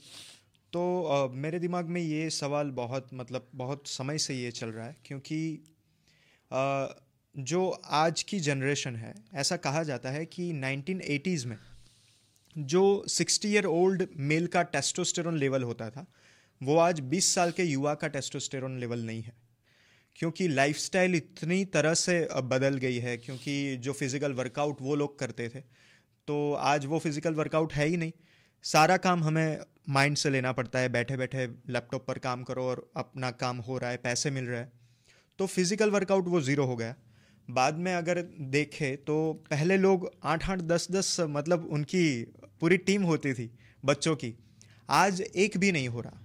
[0.73, 4.85] तो आ, मेरे दिमाग में ये सवाल बहुत मतलब बहुत समय से ये चल रहा
[4.85, 5.39] है क्योंकि
[6.51, 6.87] आ,
[7.35, 11.57] जो आज की जनरेशन है, ऐसा कहा जाता है कि 1980s में
[12.55, 16.05] जो 60 ईयर ओल्ड मेल का टेस्टोस्टेरोन लेवल होता था,
[16.61, 19.33] वो आज 20 साल के युवा का टेस्टोस्टेरोन लेवल नहीं है।
[20.15, 25.47] क्योंकि लाइफस्टाइल इतनी तरह से बदल गई है, क्योंकि जो फ़िज़िकल वर्कआउट वो लोग करते
[25.49, 25.59] थे
[26.27, 28.11] तो आज वो फ़िज़िकल वर्कआउट है ही नहीं।
[28.65, 29.59] सारा काम हमें
[29.89, 33.77] माइंड से लेना पड़ता है बैठे बैठे लैपटॉप पर काम करो और अपना काम हो
[33.77, 34.71] रहा है, पैसे मिल रहे हैं।
[35.39, 36.95] तो फ़िज़िकल वर्कआउट वो ज़ीरो हो गया।
[37.51, 38.21] बाद में अगर
[38.51, 39.17] देखें तो
[39.49, 42.03] पहले लोग आठ आठ दस दस मतलब उनकी
[42.61, 43.49] पूरी टीम होती थी
[43.83, 44.33] बच्चों की।
[44.89, 46.21] आज एक भी नहीं हो रहा।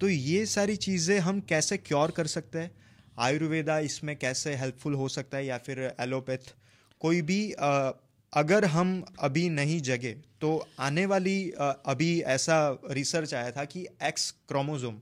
[0.00, 2.70] तो ये सारी चीज़ें हम कैसे क्योर कर सकते हैं?
[3.18, 6.54] आयुर्वेदा इसमें कैसे हेल्पफुल हो सकता है या फिर एलोपैथ?
[7.00, 7.90] कोई भी आ,
[8.32, 12.56] अगर हम अभी नहीं जगे तो आने वाली आ, अभी ऐसा
[12.90, 15.00] रिसर्च आया था कि एक्स क्रोमोजोम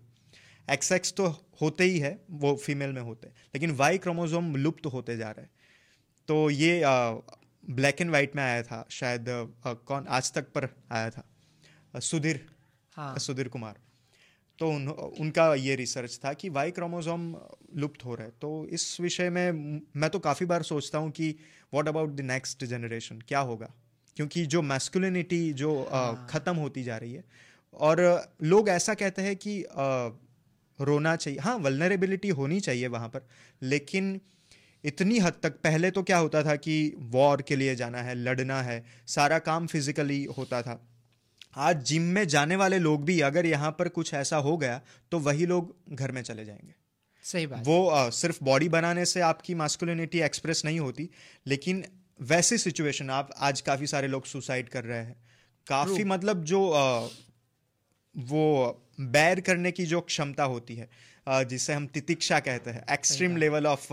[0.68, 1.26] एक्स एक्स तो
[1.60, 5.42] होते ही है वो फीमेल में होते हैं लेकिन वाई क्रोमोजोम लुप्त होते जा रहे
[5.42, 5.50] हैं।
[6.28, 6.82] तो ये
[7.64, 12.44] ब्लैक एंड वाइट में आया था शायद आ, कौन आज तक पर आया था सुधीर
[12.96, 13.74] हाँ। सुधीर कुमार।
[14.58, 17.34] तो उन, उनका ये रिसर्च था कि वाई क्रोमोजोम
[17.76, 21.30] लुप्त हो रहा है। तो इस विषय में मैं तो काफ़ी बार सोचता हूँ कि
[21.72, 23.70] what about the next generation क्या होगा?
[24.16, 26.26] क्योंकि जो मैस्कुलिनिटी जो हाँ.
[26.30, 27.24] ख़त्म होती जा रही है।
[27.74, 28.00] और
[28.42, 30.08] लोग ऐसा कहते हैं कि आ,
[30.78, 33.26] रोना चाहिए। हाँ वलनरेबिलिटी होनी चाहिए वहाँ पर
[33.62, 34.20] लेकिन
[34.84, 36.74] इतनी हद तक पहले तो क्या होता था कि
[37.10, 40.80] वॉर के लिए जाना है लड़ना है सारा काम फिजिकली होता था।
[41.56, 44.80] आज जिम में जाने वाले लोग भी अगर यहाँ पर कुछ ऐसा हो गया
[45.12, 46.74] तो वही लोग घर में चले जाएँगे।
[47.24, 51.08] सही बात। वो आ, सिर्फ़ बॉडी बनाने से आपकी मास्कुलिनिटी एक्सप्रेस नहीं होती
[51.46, 51.84] लेकिन
[52.20, 55.16] वैसी सिचुएशन आप आज काफ़ी सारे लोग सुसाइड कर रहे हैं।
[55.66, 57.08] काफ़ी मतलब जो आ,
[58.14, 60.88] वो बैर करने की जो क्षमता होती है
[61.46, 63.88] जिसे हम तितिक्षा कहते हैं एक्सट्रीम लेवल ऑफ़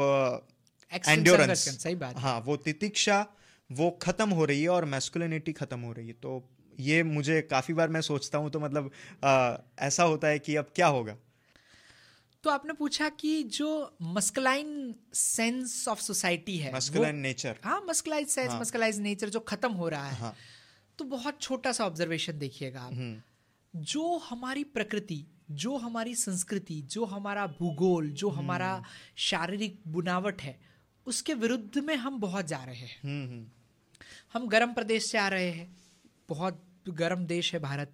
[0.92, 3.26] एंड्योरेंस सही बात हाँ वो तितिक्षा
[3.72, 6.44] वो खत्म हो रही है और मैस्कुलिनिटी खत्म हो रही है। तो
[6.80, 8.92] ये मुझे काफ़ी बार मैं सोचता हूँ तो मतलब
[9.24, 11.16] आ, ऐसा होता है कि अब क्या होगा?
[12.44, 18.52] तो आपने पूछा कि जो मस्कलाइन सेंस ऑफ़ सोसाइटी है मस्कलाइन नेचर हाँ मस्कलाइज सेंस
[18.54, 20.36] मस्कलाइज नेचर जो खत्म हो रहा है हाँ.
[20.98, 27.06] तो बहुत छोटा सा ऑब्जर्वेशन देखिएगा आप। हम्म। जो हमारी प्रकृति जो हमारी संस्कृति जो
[27.06, 28.84] हमारा भूगोल जो हम्म। हमारा
[29.18, 30.60] शारीरिक बुनावट है
[31.08, 33.46] उसके विरुद्ध में हम बहुत जा रहे हैं। हम्म,
[34.34, 35.78] हम गर्म प्रदेश से आ रहे हैं।
[36.30, 37.94] बहुत गर्म देश है भारत।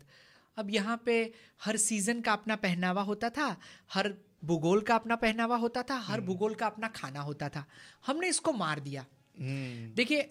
[0.58, 1.34] अब यहाँ पे
[1.66, 3.58] हर सीज़न का अपना पहनावा होता था
[3.94, 4.14] हर
[4.46, 7.66] भूगोल का अपना पहनावा होता था हर हम्म। भूगोल का अपना खाना होता था।
[8.08, 9.06] हमने इसको मार दिया।
[9.40, 10.30] हम्म। देखिए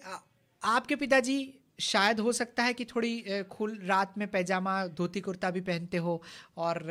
[0.63, 5.61] आपके पिताजी शायद हो सकता है कि थोड़ी खुल रात में पैजामा धोती कुर्ता भी
[5.61, 6.23] पहनते हो
[6.57, 6.83] और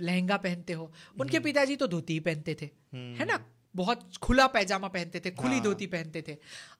[0.00, 3.44] लहंगा पहनते हो। उनके हम्म। पिताजी तो धोती ही पहनते थे। है ना?
[3.76, 6.36] बहुत खुला पैजामा पहनते थे खुली हाँ। धोती पहनते थे।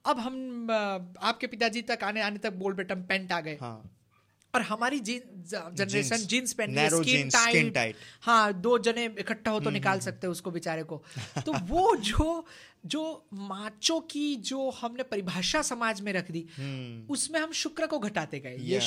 [0.06, 3.92] अब हम आपके पिताजी तक आने आने तक बोल बेटम पेंट आ गए। हाँ।
[4.54, 6.88] और हमारी जनरेशन जीन्स पहन
[7.30, 10.82] स्किन टाइट, हाँ दो जने इकट्ठा हो तो हम्म, निकाल हम्म, सकते हैं उसको बेचारे
[10.82, 11.02] को।
[11.46, 12.44] तो वो जो
[12.86, 17.98] जो माचो की जो हमने परिभाषा समाज में रख दी हम्म। उसमें हम शुक्र को
[17.98, 18.80] घटाते गए। ये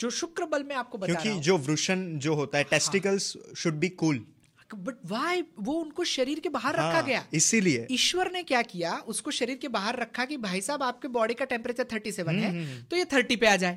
[0.00, 3.88] जो शुक्र बल में आपको बता क्योंकि जो वृषण जो होता है testicles should be
[3.88, 4.24] cool
[4.74, 7.24] but why वो उनको शरीर के बाहर हाँ, रखा गया?
[7.34, 8.92] इसीलिए। ईश्वर ने क्या किया?
[9.06, 12.48] उसको शरीर के बाहर रखा कि भाई साहब आपके बॉडी का टेम्परेचर थर्टी सेवन है
[12.48, 13.74] हम्म, हम्म, हम्म। तो ये थर्टी पे आ जाए।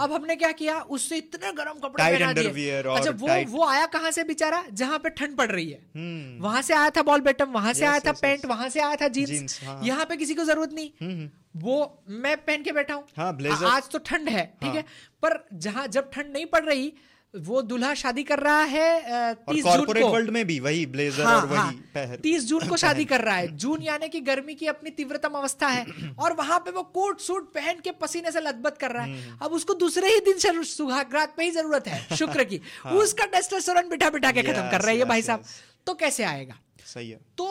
[0.00, 0.78] अब हमने क्या किया?
[0.96, 4.62] उससे इतने गर्म कपड़े पहना दिए। अच्छा वो वो आया कहाँ से बेचारा?
[4.72, 7.98] जहाँ पे ठंड पड़ रही है। वहाँ से आया था बॉल बेटम वहाँ से आया
[7.98, 11.28] था पेंट वहाँ से आया था जीन्स हाँ। यहाँ पे किसी को ज़रूरत नहीं।
[11.62, 13.32] वो मैं पहन के बैठा हूँ। हाँ,
[13.70, 14.82] आज तो ठंड है ठीक है?
[15.22, 16.92] पर जहाँ जब ठंड नहीं पड़ रही
[17.34, 21.36] वो दूल्हा शादी कर रहा है तीस जून को। वर्ल्ड में भी वही ब्लेजर हाँ,
[21.36, 24.54] और वही हाँ, पहर तीस जून को शादी कर रहा है। जून यानी कि गर्मी
[24.54, 25.84] की अपनी तीव्रतम अवस्था है।
[26.18, 29.38] और वहाँ पे वो कोट सूट पहन के पसीने से लथबथ कर रहा है। हम्म।
[29.42, 33.88] अब उसको दूसरे ही दिन सुहागरात पे ही ज़रूरत है शुक्र की। हाँ। उसका टेस्टोस्टेरोन
[33.88, 35.44] बिठा बिठा के खत्म कर रहा है भाई साहब।
[35.86, 36.54] तो कैसे आएगा?
[36.84, 37.48] सही है। तो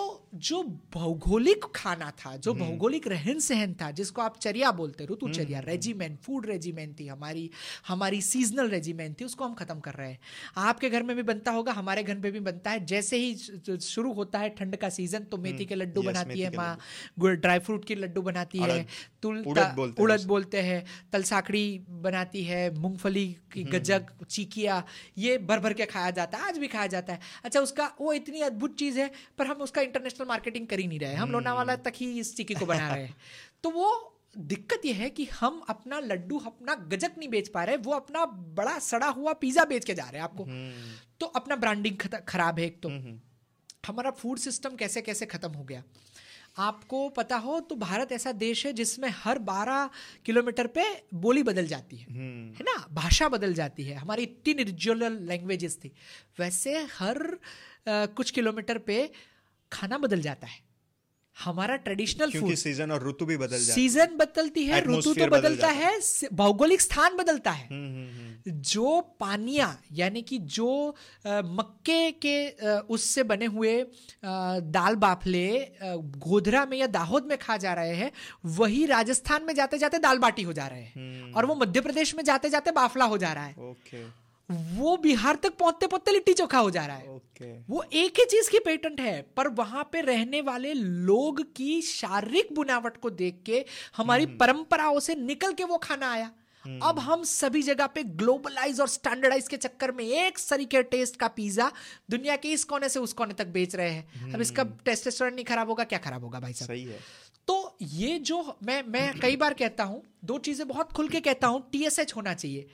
[0.47, 0.61] जो
[0.93, 6.19] भौगोलिक खाना था जो हम्म। भौगोलिक रहन सहन था जिसको आप चर्या बोलते ऋतुचर्या रेजिमेंट
[6.21, 7.49] फ़ूड रेजिमेंट थी हमारी
[7.87, 10.19] हमारी सीजनल रेजिमेंट थी उसको हम खत्म कर रहे हैं।
[10.59, 14.13] आपके घर में भी बनता होगा हमारे घर में भी बनता है। जैसे ही शुरू
[14.13, 16.77] होता है ठंड का सीज़न तो मेथी के लड्डू हम्म। बनाती है माँ
[17.19, 18.85] ड्राई फ्रूट के लड्डू बनाती है
[19.21, 21.65] तुल उड़द बोलते हैं तलसाकड़ी
[22.01, 24.83] बनाती है मूंगफली की हम्म। गजक चीकिया
[25.17, 28.13] ये भर भर के खाया जाता है आज भी खाया जाता है। अच्छा उसका वो
[28.13, 31.31] इतनी अद्भुत चीज़ है पर हम उसका इंटरनेशनल मार्केटिंग कर ही नहीं रहे हम हम्म।
[31.31, 33.15] लोनावाला तक ही इस चिक्की को बना रहे हैं।
[33.63, 37.77] तो वो दिक्कत यह है कि हम अपना लड्डू अपना गजक नहीं बेच पा रहे
[37.77, 41.55] वो अपना बड़ा सड़ा हुआ पिज्जा बेच के जा रहे हैं आपको। हम्म। तो अपना
[41.55, 41.97] ब्रांडिंग
[42.27, 43.19] खराब है एक तो। हम्म,
[43.87, 45.83] हमारा फ़ूड सिस्टम कैसे कैसे खत्म हो गया?
[46.57, 49.89] आपको पता हो तो भारत ऐसा देश है जिसमें हर 12
[50.25, 52.05] किलोमीटर पे बोली बदल जाती है।
[52.53, 52.87] है ना?
[52.91, 55.91] भाषा बदल जाती है। हमारी इतनी रीजनल लैंग्वेजेस थी।
[56.39, 57.39] वैसे हर
[57.87, 59.09] कुछ किलोमीटर पे
[59.71, 60.59] खाना बदल जाता है।
[61.37, 65.67] हमारा ट्रेडिशनल फ़ूड सीज़न और ऋतु भी बदल जाती सीज़न बदलती है ऋतु तो बदलता
[65.67, 65.99] है।
[66.33, 70.95] भौगोलिक स्थान बदलता है। हम्म, हम्म, हम्म। जो पानिया यानी कि जो
[71.27, 73.73] मक्के के उससे बने हुए
[74.25, 78.11] दाल बाफले गोधरा में या दाहोद में खा जा रहे हैं
[78.45, 82.15] वही राजस्थान में जाते जाते दाल बाटी हो जा रहे हैं। और वो मध्य प्रदेश
[82.15, 84.20] में जाते जाते बाफला हो जा रहा है। ओके।
[84.51, 88.25] वो बिहार तक पहुँचते पहुँचते लिट्टी चोखा हो जा रहा है। ओके। वो एक ही
[88.25, 93.41] चीज़ की पेटेंट है पर वहाँ पे रहने वाले लोग की शारीरिक बुनावट को देख
[93.45, 93.65] के
[93.97, 94.37] हमारी hmm.
[94.39, 96.31] परंपराओं से निकल के वो खाना आया।
[96.63, 96.79] Hmm.
[96.83, 101.27] अब हम सभी जगह पे ग्लोबलाइज और स्टैंडर्डाइज के चक्कर में एक सरीके टेस्ट का
[101.27, 101.71] पिज्जा
[102.09, 104.35] दुनिया के इस कोने से उस कोने तक बेच रहे हैं। hmm.
[104.35, 106.67] अब इसका टेस्टेस्टोरेंट नहीं खराब होगा क्या खराब होगा भाई साहब?
[106.67, 106.99] सही है।
[107.47, 111.47] तो ये जो मैं मैं कई बार कहता हूँ दो चीज़ें बहुत खुल के कहता
[111.47, 112.67] हूँ टीएसएच होना चाहिए।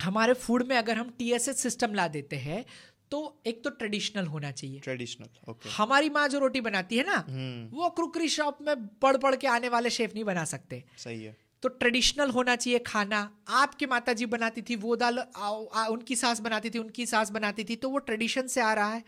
[0.00, 2.64] हमारे फ़ूड में अगर हम टीएसएस सिस्टम ला देते हैं
[3.10, 7.24] तो एक तो ट्रेडिशनल होना चाहिए। ट्रेडिशनल ओके हमारी माँ जो रोटी बनाती है ना
[7.28, 11.22] हम्म। वो क्रुकरी शॉप में पढ़ पढ़ के आने वाले शेफ नहीं बना सकते। सही
[11.22, 15.86] है। तो ट्रेडिशनल होना चाहिए खाना। आपके माता जी बनाती थी वो दाल आ, आ,
[15.86, 19.02] उनकी सास बनाती थी उनकी सास बनाती थी तो वो ट्रेडिशन से आ रहा है।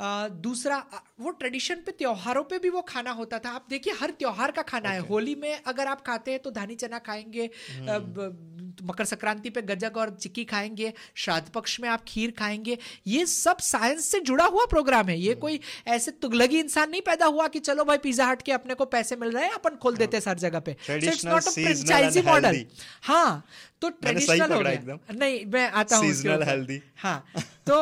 [0.00, 0.84] दूसरा
[1.20, 4.62] वो ट्रेडिशन पे त्योहारों पे भी वो खाना होता था। आप देखिए हर त्योहार का
[4.62, 5.02] खाना okay.
[5.02, 7.98] है होली में अगर आप खाते हैं तो धानी चना खाएँगे आ,
[8.82, 13.58] मकर संक्रांति पे गजक और चिक्की खाएँगे श्राद्ध पक्ष में आप खीर खाएँगे। ये सब
[13.58, 15.40] साइंस से जुड़ा हुआ प्रोग्राम है। ये hmm.
[15.40, 18.84] कोई ऐसे तुगलगी इंसान नहीं पैदा हुआ कि चलो भाई पिज्जा हट के अपने को
[18.84, 22.64] पैसे मिल रहे हैं अपन खोल देते हैं हर जगह पे। Traditional, seasonal फ्रेंचाइजी मॉडल
[23.02, 23.44] हाँ।
[23.82, 27.24] तो ट्रेडिशनल हो गया। नहीं मैं आता हूँ ऊपर। healthy। हाँ
[27.66, 27.76] तो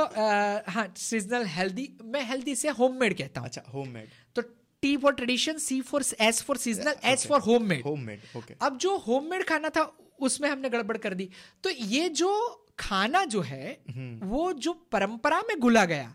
[0.71, 4.43] हाँ सीजनल हेल्दी मैं हेल्दी से होममेड कहता हूँ। अच्छा होममेड तो
[4.83, 8.97] T for tradition C for S for seasonal S for homemade homemade okay अब जो
[9.07, 9.91] होममेड खाना था
[10.21, 11.29] उसमें हमने गड़बड़ कर दी।
[11.65, 12.31] तो ये जो
[12.79, 13.79] खाना जो है
[14.23, 16.15] वो जो परंपरा में गुला गया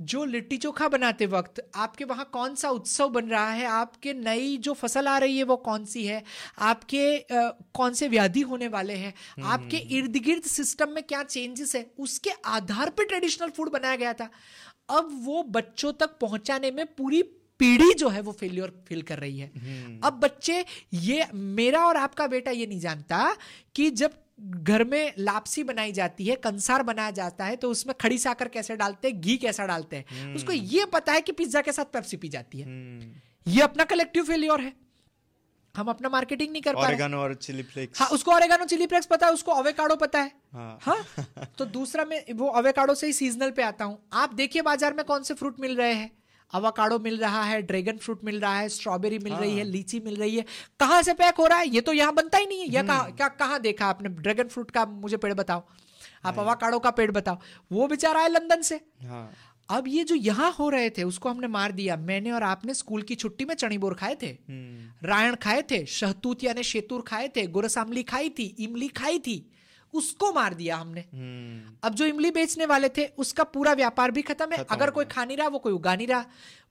[0.00, 3.64] जो लिट्टी चोखा बनाते वक्त आपके वहाँ कौन सा उत्सव बन रहा है?
[3.64, 6.22] आपके नई जो फ़सल आ रही है वो कौन सी है?
[6.58, 9.14] आपके अ, कौन से व्याधि होने वाले हैं?
[9.42, 11.90] आपके इर्द गिर्द सिस्टम में क्या चेंजेस है?
[11.98, 14.30] उसके आधार पर ट्रेडिशनल फ़ूड बनाया गया था।
[14.90, 17.22] अब वो बच्चों तक पहुँचाने में पूरी
[17.60, 19.50] पीढ़ी जो है वो फेलियर फील कर रही है।
[20.04, 23.36] अब बच्चे ये मेरा और आपका बेटा ये नहीं जानता
[23.74, 28.18] कि जब घर में लापसी बनाई जाती है कंसार बनाया जाता है तो उसमें खड़ी
[28.18, 31.72] साकर कैसे डालते हैं घी कैसा डालते हैं। उसको ये पता है कि पिज्जा के
[31.72, 34.72] साथ पेप्सी पी जाती है। हम्म। ये अपना कलेक्टिव फेलियर है।
[35.74, 39.06] हम अपना मार्केटिंग नहीं कर पा रहे। और चिली फ्लेक्स हाँ उसको ओरेगानो चिली फ्लेक्स
[39.06, 41.04] पता है उसको अवेकाडो पता है। हाँ। हाँ?
[41.58, 45.04] तो दूसरा मैं वो अवेकाडो से ही सीजनल पे आता हूँ। आप देखिए बाज़ार में
[45.04, 46.10] कौन से फ्रूट मिल रहे हैं।
[46.52, 50.16] अवाकाडो मिल रहा है ड्रैगन फ्रूट मिल रहा है स्ट्रॉबेरी मिल रही है लीची मिल
[50.16, 50.44] रही है।
[50.80, 51.68] कहाँ से पैक हो रहा है?
[51.68, 54.08] ये तो यहाँ बनता ही नहीं है। यह कहाँ क्या कहाँ देखा आपने?
[54.08, 55.62] ड्रैगन फ्रूट का मुझे पेड़ बताओ।
[56.24, 57.38] आप अवाकाडो का पेड़ बताओ।
[57.72, 59.30] वो बेचारा है लंदन से। हाँ।
[59.68, 63.02] अब ये जो यहाँ हो रहे थे उसको हमने मार दिया। मैंने और आपने स्कूल
[63.02, 67.28] की छुट्टी में चणी बोर खाए थे। हम्म। रायण खाए थे शहतूत यानी शेतूर खाए
[67.28, 69.36] थे गुरसामली खाई थी इमली खाई थी।
[69.94, 74.22] उसको मार दिया हमने। हम्म। अब जो इमली बेचने वाले थे उसका पूरा व्यापार भी
[74.22, 76.24] खत्म है। अगर कोई खा नहीं रहा वो कोई उगा नहीं रहा।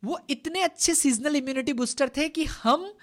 [0.03, 2.93] वो इतने अच्छे सीजनल इम्यूनिटी बूस्टर थे कि हम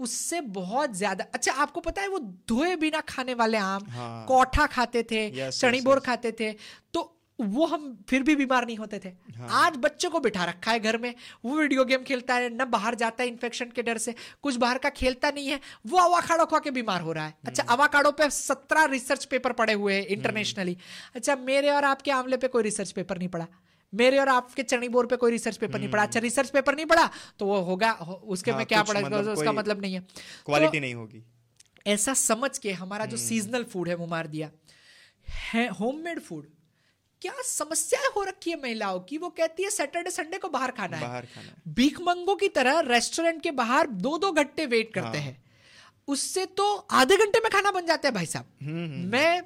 [0.00, 2.18] उससे बहुत ज़्यादा अच्छा आपको पता है वो
[2.48, 6.06] धोए बिना खाने वाले आम हाँ। कोठा खाते थे Yes, चणी yes, बोर yes.
[6.06, 6.52] खाते थे।
[6.94, 10.70] तो वो हम फिर भी बीमार नहीं होते थे। हाँ। आज बच्चों को बिठा रखा
[10.70, 11.14] है घर में।
[11.44, 14.78] वो वीडियो गेम खेलता है न बाहर जाता है इन्फेक्शन के डर से। कुछ बाहर
[14.78, 18.10] का खेलता नहीं है। वो अवाकाडो खा के बीमार हो रहा है। अच्छा हम्म। अवाकाडो
[18.10, 20.78] पे सत्रह रिसर्च पेपर पड़े हुए हैं इंटरनेशनली
[21.14, 23.46] अच्छा मेरे और आपके आंवले पे कोई रिसर्च पेपर नहीं पड़ा।
[23.94, 26.86] मेरे और आपके चनी बोर पे कोई रिसर्च पेपर नहीं पड़ा। अच्छा रिसर्च पेपर नहीं
[26.86, 29.00] पड़ा तो वो होगा हो- उसके हम्म। हाँ, में क्या पड़ा?
[29.00, 30.06] मतलब उसका मतलब नहीं है।
[30.46, 31.24] क्वालिटी तो नहीं होगी।
[31.86, 34.50] ऐसा समझ के हमारा जो सीजनल फ़ूड है वो मार दिया।
[35.52, 36.46] है होममेड फ़ूड
[37.22, 39.18] क्या समस्याएँ हो रखी है महिलाओं की?
[39.18, 41.02] वो कहती है सैटरडे संडे को बाहर खाना है.
[41.02, 45.26] बाहर खाना भीख मंगों की तरह रेस्टोरेंट के बाहर दो दो घंटे वेट करते हाँ।
[45.26, 45.42] हैं।
[46.08, 49.42] उससे तो आधे घंटे में खाना बन जाता है भाई साहब। हम्म मैं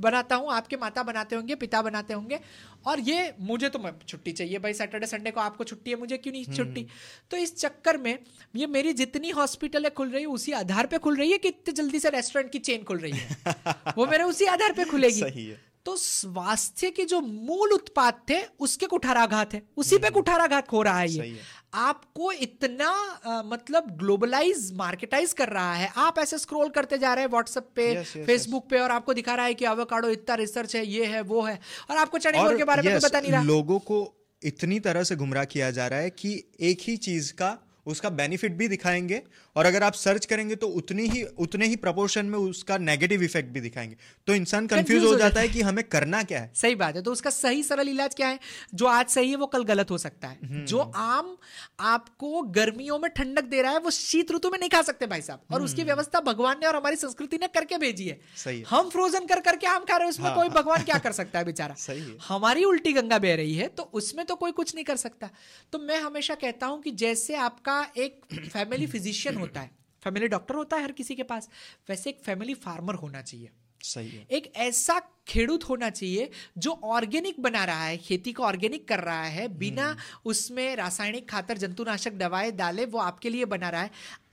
[0.00, 2.38] बनाता हूँ आपके माता बनाते होंगे पिता बनाते होंगे
[2.86, 6.32] और ये मुझे तो छुट्टी चाहिए भाई सैटरडे संडे को आपको छुट्टी है मुझे क्यों
[6.32, 6.86] नहीं छुट्टी?
[7.30, 8.18] तो इस चक्कर में
[8.56, 11.74] ये मेरी जितनी हॉस्पिटलें खुल रही है उसी आधार पे खुल रही है कि इतने
[11.74, 13.36] जल्दी से रेस्टोरेंट की चेन खुल रही है?
[13.98, 18.40] वो मेरे उसी आधार पे खुलेगी। सही है। तो स्वास्थ्य के जो मूल उत्पाद थे
[18.60, 21.38] उसके कुठाराघात है। उसी पे कुठाराघात हो रहा है ये। है।
[21.74, 22.90] आपको इतना
[23.24, 27.68] अ, मतलब ग्लोबलाइज मार्केटाइज कर रहा है। आप ऐसे स्क्रॉल करते जा रहे हैं व्हाट्सएप
[27.76, 31.20] पे फेसबुक पे और आपको दिखा रहा है कि अवोकाडो इतना रिसर्च है ये है
[31.22, 31.58] वो है।
[31.90, 34.00] और आपको चणीगोर के बारे में तो पता नहीं रहा। लोगों को
[34.42, 38.52] इतनी तरह से गुमराह किया जा रहा है कि एक ही चीज़ का उसका बेनिफिट
[38.52, 39.22] भी दिखाएँगे
[39.56, 43.50] और अगर आप सर्च करेंगे तो उतनी ही उतने ही प्रपोर्शन में उसका नेगेटिव इफ़ेक्ट
[43.50, 43.96] भी दिखाएँगे।
[44.26, 47.12] तो इंसान कंफ्यूज हो जाता है। कि हमें करना क्या है। सही बात है। तो
[47.12, 48.38] उसका सही सरल इलाज क्या है?
[48.74, 51.36] जो आज सही है वो कल गलत हो सकता है। हम्म। जो आम
[51.80, 55.22] आपको गर्मियों में ठंडक दे रहा है वो शीत ऋतु में नहीं खा सकते भाई
[55.22, 58.58] साहब। और उसकी हम्म। व्यवस्था भगवान ने और हमारी संस्कृति ने करके भेजी है। सही
[58.58, 61.12] है। हम फ्रोजन कर करके आम खा रहे हैं उसमें हाँ, कोई भगवान क्या कर
[61.12, 61.74] सकता है बेचारा?
[61.78, 64.96] सही है। हमारी उल्टी गंगा बह रही है तो उसमें तो कोई कुछ नहीं कर
[64.96, 65.30] सकता।
[65.72, 69.70] तो मैं हमेशा कहता हूँ कि जैसे आपका एक फैमिली फिजिशियन होता है।
[70.02, 71.50] फैमिली डॉक्टर होता है हर किसी के पास।
[71.88, 73.50] वैसे एक फैमिली फार्मर होना चाहिए।
[73.86, 78.86] सही है एक ऐसा खेडूत होना चाहिए जो ऑर्गेनिक बना रहा है खेती को ऑर्गेनिक
[78.88, 83.68] कर रहा है बिना हम्म। उसमें रासायनिक खातर जंतुनाशक दवाएँ डाले वो आपके लिए बना
[83.68, 83.90] रहा है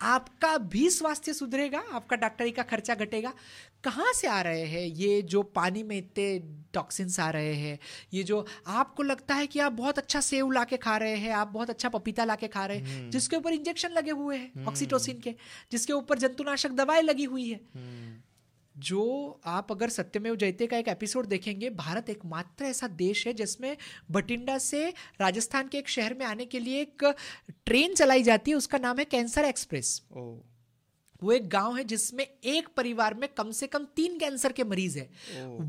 [0.10, 3.34] आपका भी स्वास्थ्य सुधरेगा आपका डॉक्टरी का खर्चा घटेगा
[3.84, 6.28] कहाँ से आ रहे हैं ये जो पानी में इतने
[6.74, 7.78] टॉक्सिन्स आ रहे हैं
[8.14, 11.32] ये जो आपको लगता है कि आप बहुत अच्छा सेव ला के खा रहे हैं
[11.36, 14.38] आप बहुत अच्छा पपीता ला के खा रहे हैं हम्म। जिसके ऊपर इंजेक्शन लगे हुए
[14.38, 15.36] हैं ऑक्सीटोसिन हम्म। के
[15.72, 17.60] जिसके ऊपर जंतुनाशक दवाएँ लगी हुई है
[18.78, 23.76] जो आप अगर सत्यमेव जयते का एक एपिसोड देखेंगे भारत एकमात्र ऐसा देश है जिसमें
[24.12, 24.88] बठिंडा से
[25.22, 27.14] राजस्थान के एक शहर में आने के लिए एक
[27.66, 30.02] ट्रेन चलाई जाती है उसका नाम है कैंसर एक्सप्रेस।
[31.22, 34.98] वो एक गाँव है जिसमें एक परिवार में कम से कम तीन कैंसर के मरीज़
[35.00, 35.06] है।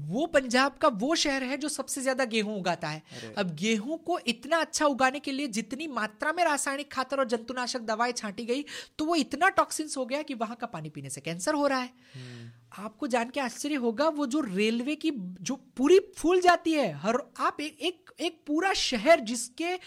[0.08, 3.02] वो पंजाब का वो शहर है जो सबसे ज़्यादा गेहूँ उगाता है।
[3.38, 7.80] अब गेहूँ को इतना अच्छा उगाने के लिए जितनी मात्रा में रासायनिक खातर और जंतुनाशक
[7.80, 8.64] दवाएँ छांटी गई
[8.98, 11.78] तो वो इतना टॉक्सिन्स हो गया कि वहाँ का पानी पीने से कैंसर हो रहा
[11.78, 15.10] है। हम्म। आपको जान के आश्चर्य होगा वो जो रेलवे की
[15.40, 19.78] जो पूरी फूल जाती है हर आप एक एक, एक पूरा शहर जिसके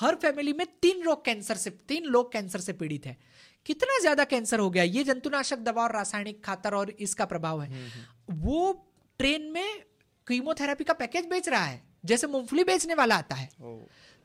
[0.00, 3.16] हर फैमिली में तीन लोग कैंसर से तीन लोग कैंसर से पीड़ित है।
[3.66, 7.68] कितना ज़्यादा कैंसर हो गया ये जंतुनाशक दवा और रासायनिक खातर और इसका प्रभाव है।
[7.68, 8.72] हम्म, हम्म। वो
[9.18, 9.82] ट्रेन में
[10.26, 13.48] कीमोथेरेपी का पैकेज बेच रहा है जैसे मूंगफली बेचने वाला आता है।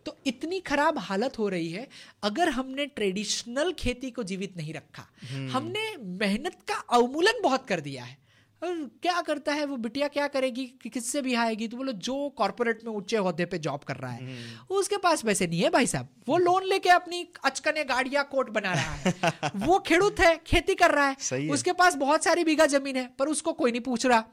[0.06, 1.88] तो इतनी खराब हालत हो रही है
[2.24, 5.96] अगर हमने ट्रेडिशनल खेती को जीवित नहीं रखा हम्म। हमने
[6.26, 8.18] मेहनत का अवमूलन बहुत कर दिया है
[8.62, 12.30] और क्या करता है वो बिटिया क्या करेगी कि किससे भी आएगी तो बोलो जो
[12.30, 15.70] कॉर्पोरेट में ऊँचे अहदे पे जॉब कर रहा है। हम्म। उसके पास पैसे नहीं है
[15.70, 19.14] भाई साहब। वो लोन लेके अपनी अचकने गाड़िया कोट बना रहा है।
[19.56, 21.16] वो खेडूत है खेती कर रहा है।
[21.50, 24.24] उसके पास बहुत सारी बीघा ज़मीन है पर उसको कोई नहीं पूछ रहा।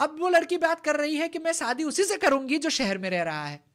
[0.00, 2.98] अब वो लड़की बात कर रही है कि मैं शादी उसी से करूँगी जो शहर
[2.98, 3.65] में रह रहा है।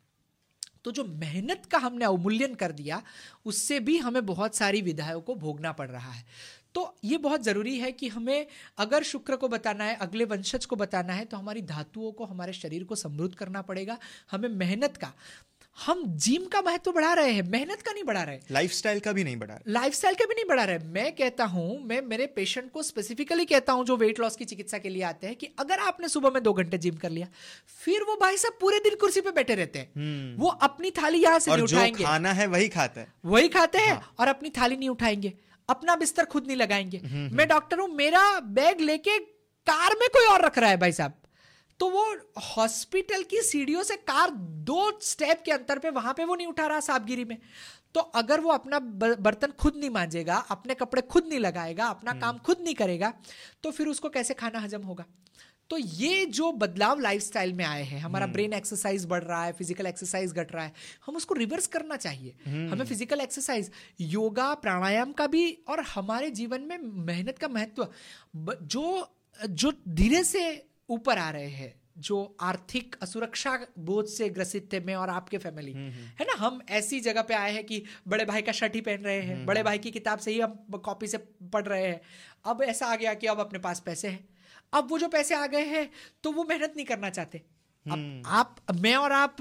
[0.85, 3.01] तो जो मेहनत का हमने अवमूल्यन कर दिया,
[3.45, 6.25] उससे भी हमें बहुत सारी विधायों को भोगना पड़ रहा है।
[6.75, 8.45] तो ये बहुत ज़रूरी है कि हमें
[8.77, 12.53] अगर शुक्र को बताना है, अगले वंशज को बताना है तो हमारी धातुओं को, हमारे
[12.53, 13.97] शरीर को समृद्ध करना पड़ेगा।
[14.31, 15.13] हमें मेहनत का
[15.77, 19.11] हम जिम का महत्व तो बढ़ा रहे हैं मेहनत का नहीं बढ़ा रहे। लाइफस्टाइल का
[19.11, 22.25] भी नहीं बढ़ा रहे। लाइफस्टाइल का भी नहीं बढ़ा रहे। मैं कहता हूँ मैं मेरे
[22.25, 25.49] पेशेंट को स्पेसिफिकली कहता हूँ जो वेट लॉस की चिकित्सा के लिए आते हैं कि
[25.59, 27.27] अगर आपने सुबह में दो घंटे जिम कर लिया
[27.85, 31.23] फिर वो भाई साहब पूरे दिन कुर्सी पे बैठे रहते हैं। हम्म। वो अपनी थाली
[31.23, 34.49] यहाँ से नहीं उठाएँगे। खाना है वही खाते हैं। वही खाते हैं हाँ। और अपनी
[34.49, 35.33] थाली नहीं उठाएँगे।
[35.69, 39.17] अपना बिस्तर खुद नहीं लगाएँगे। हम्म, हम्म। मैं डॉक्टर हूँ मेरा बैग लेके
[39.67, 41.20] कार में कोई और रख रहा है भाई साहब।
[41.81, 42.03] तो वो
[42.45, 44.31] हॉस्पिटल की सीढ़ियों से कार
[44.65, 47.37] दो स्टेप के अंतर पे वहाँ पे वो नहीं उठा रहा साहबगिरी में
[47.95, 52.29] तो अगर वो अपना बर्तन खुद नहीं मांजेगा अपने कपड़े खुद नहीं लगाएगा अपना काम
[52.29, 53.13] हम्म। खुद नहीं करेगा
[53.63, 55.05] तो फिर उसको कैसे खाना हजम होगा
[55.69, 59.51] तो ये जो बदलाव लाइफस्टाइल में आए हैं हमारा ब्रेन हम्म। एक्सरसाइज बढ़ रहा है
[59.53, 60.73] फ़िज़िकल एक्सरसाइज घट रहा है
[61.05, 63.71] हम उसको रिवर्स करना चाहिए हम्म। हमें फ़िज़िकल एक्सरसाइज
[64.09, 67.87] योगा प्राणायाम का भी और हमारे जीवन में मेहनत का महत्व
[68.65, 68.85] जो
[69.39, 70.49] जो धीरे से
[70.89, 75.73] ऊपर आ रहे हैं जो आर्थिक असुरक्षा बोझ से ग्रसित थे मैं और आपके फैमिली
[75.73, 76.33] हम्म, हम्म। है ना?
[76.33, 79.45] हम ऐसी जगह पे आए हैं कि बड़े भाई का शर्ट ही पहन रहे हैं
[79.45, 81.17] बड़े भाई की किताब से ही हम कॉपी से
[81.53, 82.01] पढ़ रहे हैं।
[82.45, 84.29] अब ऐसा आ गया कि अब अपने पास पैसे हैं।
[84.73, 85.89] अब वो जो पैसे आ गए हैं
[86.23, 89.37] तो वो मेहनत नहीं करना चाहते। अब हम्म। आप मैं और आप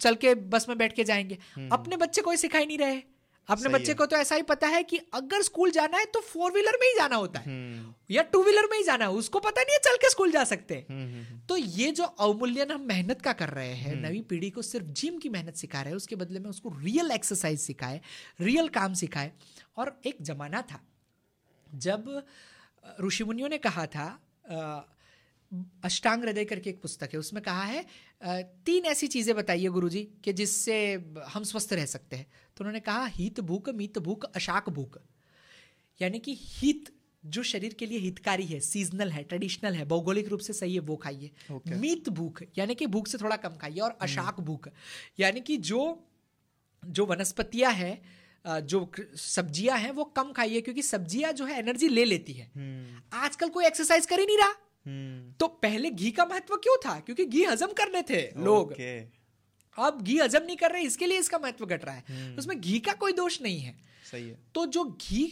[0.00, 1.38] चल के बस में बैठ के जाएँगे।
[1.72, 3.02] अपने बच्चे कोई सिखाई नहीं रहे।
[3.48, 6.52] अपने बच्चे को तो ऐसा ही पता है कि अगर स्कूल जाना है तो फोर
[6.52, 9.38] व्हीलर में ही जाना होता है। हम्म। या टू व्हीलर में ही जाना है उसको
[9.38, 12.70] पता नहीं है चल के स्कूल जा सकते हैं। हम्म, हम्म, तो ये जो अवमूल्यन
[12.70, 15.90] हम मेहनत का कर रहे हैं नवी पीढ़ी को सिर्फ़ जिम की मेहनत सिखा रहे
[15.90, 18.00] हैं उसके बदले में उसको रियल एक्सरसाइज सिखाए
[18.40, 19.32] रियल काम सिखाए।
[19.76, 20.80] और एक जमाना था
[21.74, 22.22] जब
[23.00, 24.06] ऋषि मुनियों ने कहा था
[25.84, 27.84] अष्टांग हृदय करके एक पुस्तक है उसमें कहा है
[28.64, 30.76] तीन ऐसी चीज़ें बताइए गुरुजी कि जिससे
[31.28, 32.26] हम स्वस्थ रह सकते हैं
[32.56, 34.98] तो उन्होंने कहा हित भूख मित भूख अशाक भूख
[36.00, 36.92] यानी कि हित
[37.24, 40.80] जो शरीर के लिए हितकारी है सीजनल है ट्रेडिशनल है भौगोलिक रूप से सही है
[40.82, 41.76] वो खाइए okay.
[41.76, 44.68] मीत भूख यानी कि भूख से थोड़ा कम खाइए और अशाक हम्म। भूख
[45.20, 45.82] यानी कि जो
[46.82, 52.04] जो वनस्पतियाँ हैं जो सब्ज़ियाँ हैं वो कम खाइए क्योंकि सब्ज़ियाँ जो है एनर्जी ले
[52.04, 54.54] लेती है हम्म। आजकल कोई एक्सरसाइज कर ही नहीं रहा।
[54.86, 56.98] तो पहले घी का महत्व क्यों था?
[57.00, 58.72] क्योंकि घी हजम करने थे लोग।
[59.76, 62.60] अब घी हजम नहीं कर रहे इसके लिए इसका महत्व घट रहा है। हम्म। उसमें
[62.60, 63.74] घी का कोई दोष नहीं है।
[64.10, 65.26] सही है। तो जो घी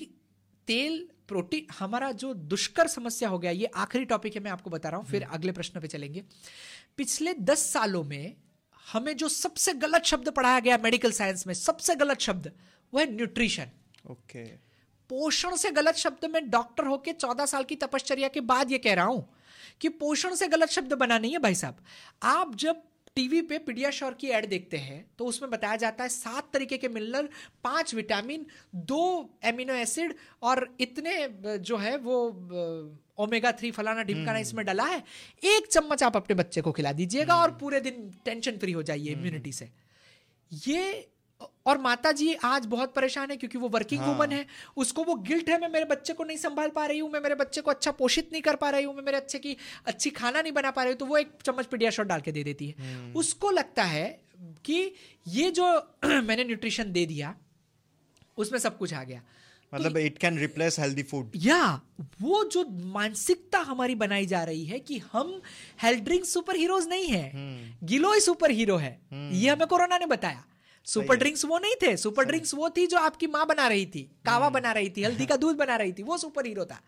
[0.69, 4.89] तेल प्रोटीन हमारा जो दुष्कर समस्या हो गया ये आखिरी टॉपिक है मैं आपको बता
[4.89, 6.23] रहा हूँ फिर अगले प्रश्न पे चलेंगे।
[6.97, 8.37] पिछले दस सालों में
[8.87, 12.51] हमें जो सबसे गलत शब्द पढ़ाया गया मेडिकल साइंस में सबसे गलत शब्द
[12.93, 13.71] वह है न्यूट्रिशन
[14.11, 14.45] ओके।
[15.11, 18.95] पोषण से गलत शब्द में डॉक्टर होके चौदह साल की तपश्चर्या के बाद ये कह
[18.95, 19.29] रहा हूँ
[19.81, 21.83] कि पोषण से गलत शब्द बना नहीं है भाई साहब
[22.29, 22.83] आप जब
[23.17, 26.89] टीवी पे पीडियाश्योर की एड देखते हैं तो उसमें बताया जाता है सात तरीके के
[26.89, 27.29] मिनरल
[27.65, 28.47] पाँच विटामिन
[28.87, 29.05] दो
[29.45, 31.17] एमिनो एसिड और इतने
[31.61, 32.19] जो है वो
[33.19, 35.03] ओमेगा थ्री फलाना ढिमकाना हम्म। इसमें डला है
[35.47, 38.83] एक चम्मच आप अपने बच्चे को खिला दीजिएगा और हम्म। पूरे दिन टेंशन फ्री हो
[38.85, 39.71] जाइए इम्यूनिटी से
[40.53, 40.85] ये
[41.41, 44.27] और माता जी आज बहुत परेशान है क्योंकि वो वर्किंग हाँ.
[44.27, 44.47] है
[44.77, 47.35] उसको वो गिल्ट है मैं मेरे बच्चे को नहीं संभाल पा रही हूँ मैं मेरे
[47.35, 49.57] बच्चे को अच्छा पोषित नहीं कर पा रही हूँ मैं मेरे अच्छे की
[49.87, 52.45] अच्छी खाना नहीं बना पा रही हूँ तो वो एक चम्मच पीडिया डाल के दे
[52.45, 54.09] देती है हम्म। उसको लगता है
[54.65, 54.95] कि
[55.27, 55.67] ये जो
[56.05, 57.35] मैंने न्यूट्रिशन दे दिया
[58.39, 59.23] उसमें सब कुछ आ गया
[59.75, 61.81] मतलब it can replace healthy food या
[62.21, 65.41] वो जो मानसिकता हमारी बनाई जा रही है कि हम
[65.83, 69.99] हेल्थ ड्रिंक सुपर हीरोज नहीं है हम्म। ही सुपर हीरो है हम्म। ये हमें कोरोना
[69.99, 70.45] ने बताया
[70.85, 74.03] सुपर ड्रिंक्स वो नहीं थे। सुपर ड्रिंक्स वो थी जो आपकी माँ बना रही थी
[74.27, 76.81] कावा हम्म। बना रही थी हल्दी का दूध बना रही थी वो सुपर हीरो था।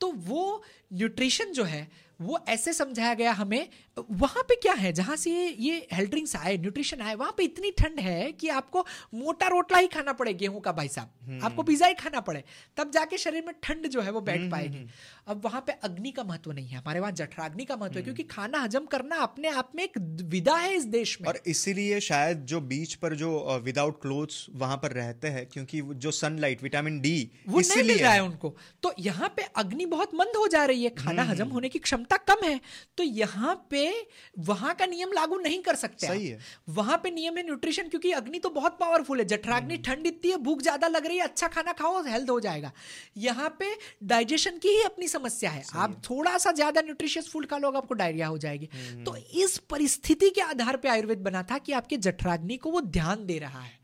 [0.00, 3.68] तो वो न्यूट्रिशन जो है वो ऐसे समझाया गया हमें
[4.10, 4.92] वहाँ पे क्या है?
[4.92, 8.84] जहाँ से ये हेल्थ ड्रिंक्स आए न्यूट्रिशन आए वहाँ पे इतनी ठंड है कि आपको
[9.14, 12.42] मोटा रोटला ही खाना पड़े गेहूँ का भाई साहब। हम्म। आपको पिज्जा ही खाना पड़े
[12.76, 14.86] तब जाके शरीर में ठंड जो है वो बैठ हम्म, पाएगी।
[15.28, 18.22] अब वहाँ पे अग्नि का महत्व नहीं है हमारे वहाँ जठराग्नि का महत्व है क्योंकि
[18.30, 19.98] खाना हजम करना अपने आप में एक
[20.30, 24.76] विदा है इस देश में। और इसीलिए शायद जो बीच पर जो विदाउट क्लोथ्स वहाँ
[24.82, 27.16] पर रहते हैं क्योंकि जो सनलाइट विटामिन डी
[27.48, 30.84] वो नहीं मिल रहा है उनको। तो यहाँ पे अग्नि बहुत मंद हो जा रही
[30.84, 32.60] है खाना हम्म, हजम होने की क्षमता कम है
[32.98, 33.90] तो यहाँ पे
[34.38, 38.12] वहाँ का नियम लागू नहीं कर सकते सही है। वहाँ पे नियम है न्यूट्रिशन क्योंकि
[38.12, 41.24] अग्नि तो बहुत पावरफुल है। जठराग्नि हम्म। ठंड इतनी है भूख ज़्यादा लग रही है
[41.24, 42.72] अच्छा खाना खाओ हेल्थ हो जाएगा।
[43.18, 43.74] यहाँ पे
[44.04, 47.94] डाइजेशन की ही अपनी समस्या है। आप थोड़ा सा ज़्यादा न्यूट्रिशियस फ़ूड खा लो आपको
[47.94, 51.96] डायरिया हो जाएगी। हम्म। तो इस परिस्थिति के आधार पर आयुर्वेद बना था कि आपके
[51.98, 53.76] जठराग्नि को वो ध्यान दे रहा है।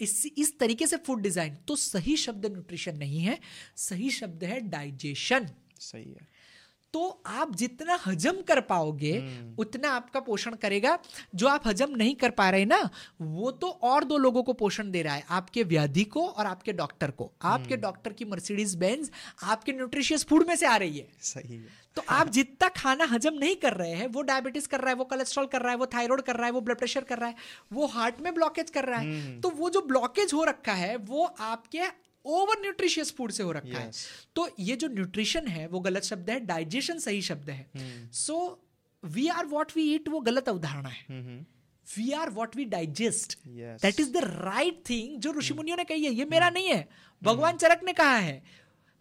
[0.00, 3.38] इस इस तरीके से फ़ूड डिज़ाइन तो सही शब्द न्यूट्रिशन नहीं है
[3.78, 5.48] सही शब्द है डाइजेशन
[5.80, 6.26] सही है।
[6.96, 10.96] तो आप जितना हजम कर पाओगे हम्म। उतना आपका पोषण करेगा
[11.34, 12.78] जो आप हजम नहीं कर पा रहे ना
[13.22, 16.72] वो तो और दो लोगों को पोषण दे रहा है आपके व्याधि को और आपके
[16.72, 19.10] डॉक्टर को आपके हम्म। डॉक्टर की मर्सिडीज बेंज
[19.44, 23.34] आपके न्यूट्रिशियस फ़ूड में से आ रही है सही है तो आप जितना खाना हजम
[23.34, 25.86] नहीं कर रहे हैं वो डायबिटीज़ कर रहा है वो कोलेस्ट्रॉल कर रहा है वो
[25.94, 27.36] थायराइड कर रहा है वो ब्लड प्रेशर कर रहा है
[27.72, 30.96] वो हार्ट में ब्लॉकेज कर रहा है हम्म। तो वो जो ब्लॉकेज हो रखा है
[31.06, 31.84] वो आपके
[32.26, 33.96] ओवर न्यूट्रिशियस फ़ूड से हो रखा yes.
[33.96, 37.66] है तो ये जो न्यूट्रिशन है वो गलत शब्द है डाइजेशन सही शब्द है।
[38.14, 38.36] So
[39.02, 41.20] we are what we eat वो गलत अवधारणा है।
[41.86, 45.56] We are what we digest that is the right thing जो ऋषि hmm.
[45.56, 46.54] मुनियों ने कही है ये मेरा hmm.
[46.54, 46.88] नहीं है।
[47.22, 47.60] भगवान hmm.
[47.60, 48.42] चरक ने कहा है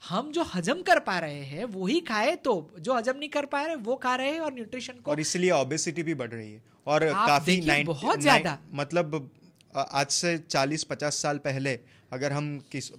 [0.03, 3.45] हम जो हजम कर पा रहे हैं वो ही खाए तो जो हजम नहीं कर
[3.47, 6.51] पा रहे वो खा रहे हैं और न्यूट्रिशन को और इसलिए ओबेसिटी भी बढ़ रही
[6.51, 9.29] है। और काफ़ी बहुत ज़्यादा। मतलब
[9.75, 11.79] आज से 40-50 साल पहले
[12.13, 12.91] अगर हम किस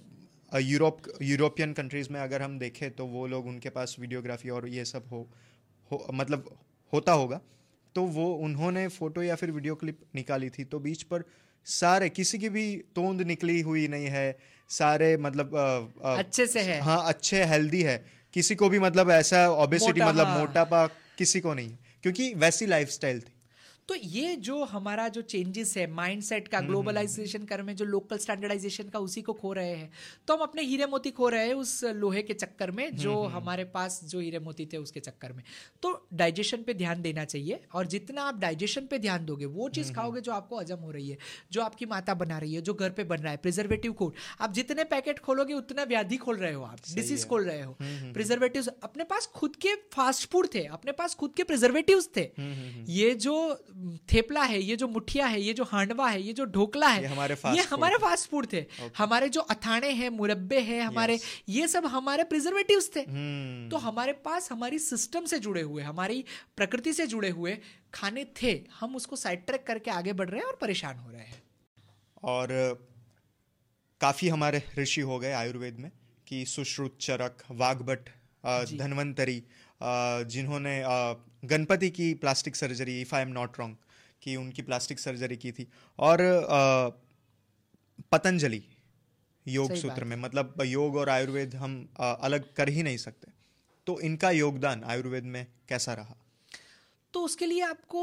[0.55, 4.85] यूरोप यूरोपियन कंट्रीज़ में अगर हम देखें तो वो लोग उनके पास वीडियोग्राफी और ये
[4.85, 5.27] सब हो,
[5.91, 6.57] हो मतलब
[6.93, 7.41] होता होगा।
[7.95, 11.23] तो वो उन्होंने फ़ोटो या फिर वीडियो क्लिप निकाली थी। तो बीच पर
[11.65, 16.59] सारे किसी की भी तोंद निकली हुई नहीं है। सारे मतलब आ, आ, अच्छे से
[16.59, 21.39] है। हाँ अच्छे हेल्दी है। किसी को भी मतलब ऐसा ओबेसिटी मतलब हाँ। मोटापा किसी
[21.39, 23.36] को नहीं। क्योंकि वैसी लाइफस्टाइल थी।
[23.89, 28.89] तो ये जो हमारा जो चेंजेस है माइंडसेट का ग्लोबलाइजेशन कर में जो लोकल स्टैंडर्डाइजेशन
[28.89, 29.89] का उसी को खो रहे हैं।
[30.27, 33.25] तो हम अपने हीरे मोती खो रहे हैं उस लोहे के चक्कर में जो हम्म,
[33.25, 35.43] हम्म। हमारे पास जो हीरे मोती थे उसके चक्कर में।
[35.81, 39.87] तो डाइजेशन पे ध्यान देना चाहिए और जितना आप डाइजेशन पे ध्यान दोगे वो चीज़
[39.87, 41.17] हम्म, खाओगे जो आपको हजम हो रही है
[41.51, 44.11] जो आपकी माता बना रही है जो घर पे बन रहा है प्रिजर्वेटिव खोल
[44.41, 47.75] आप जितने पैकेट खोलोगे उतना व्याधि खोल रहे हो आप डिसीज खोल रहे हो।
[48.13, 52.29] प्रिजर्वेटिव अपने पास खुद के फास्ट फ़ूड थे अपने पास खुद के प्रिजर्वेटिव थे।
[52.91, 53.35] ये जो
[54.13, 57.07] थेपला है ये जो मुठिया है ये जो हांडवा है ये जो ढोकला है ये
[57.07, 58.89] हमारे फास्ट ये हमारे फास्ट फ़ूड थे okay.
[58.97, 61.25] हमारे जो अथाने हैं मुरब्बे हैं हमारे yes.
[61.49, 63.71] ये सब हमारे प्रिजर्वेटिव थे hmm.
[63.71, 66.23] तो हमारे पास हमारी सिस्टम से जुड़े हुए हमारी
[66.55, 67.57] प्रकृति से जुड़े हुए
[67.93, 71.21] खाने थे हम उसको साइड ट्रैक करके आगे बढ़ रहे हैं और परेशान हो रहे
[71.21, 71.43] हैं
[72.23, 72.47] और
[74.01, 75.91] काफ़ी हमारे ऋषि हो गए आयुर्वेद में
[76.27, 78.09] कि सुश्रुत चरक वाघभट
[78.73, 79.43] धनवंतरी
[79.81, 80.81] जिन्होंने
[81.45, 83.75] गणपति की plastic surgery if I am not wrong
[84.21, 85.67] कि उनकी प्लास्टिक सर्जरी की थी।
[85.99, 86.21] और
[88.11, 88.61] पतंजलि
[89.45, 93.31] योग सूत्र में मतलब योग और आयुर्वेद हम अलग कर ही नहीं सकते।
[93.87, 96.15] तो इनका योगदान आयुर्वेद में कैसा रहा?
[97.13, 98.01] तो उसके लिए आपको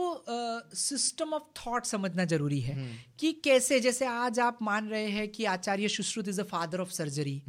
[0.76, 2.76] सिस्टम ऑफ़ थॉट समझना ज़रूरी है
[3.18, 6.90] कि कैसे जैसे आज आप मान रहे हैं कि Acharya Sushruta is a father of
[6.92, 7.42] surgery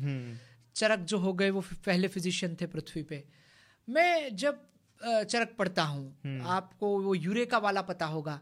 [0.76, 3.24] Charak जो हो गए वो पहले फिजिशियन थे पृथ्वी पे।
[3.88, 4.62] मैं जब
[5.02, 8.40] चरक पढ़ता हूँ आपको वो यूरेका वाला पता होगा।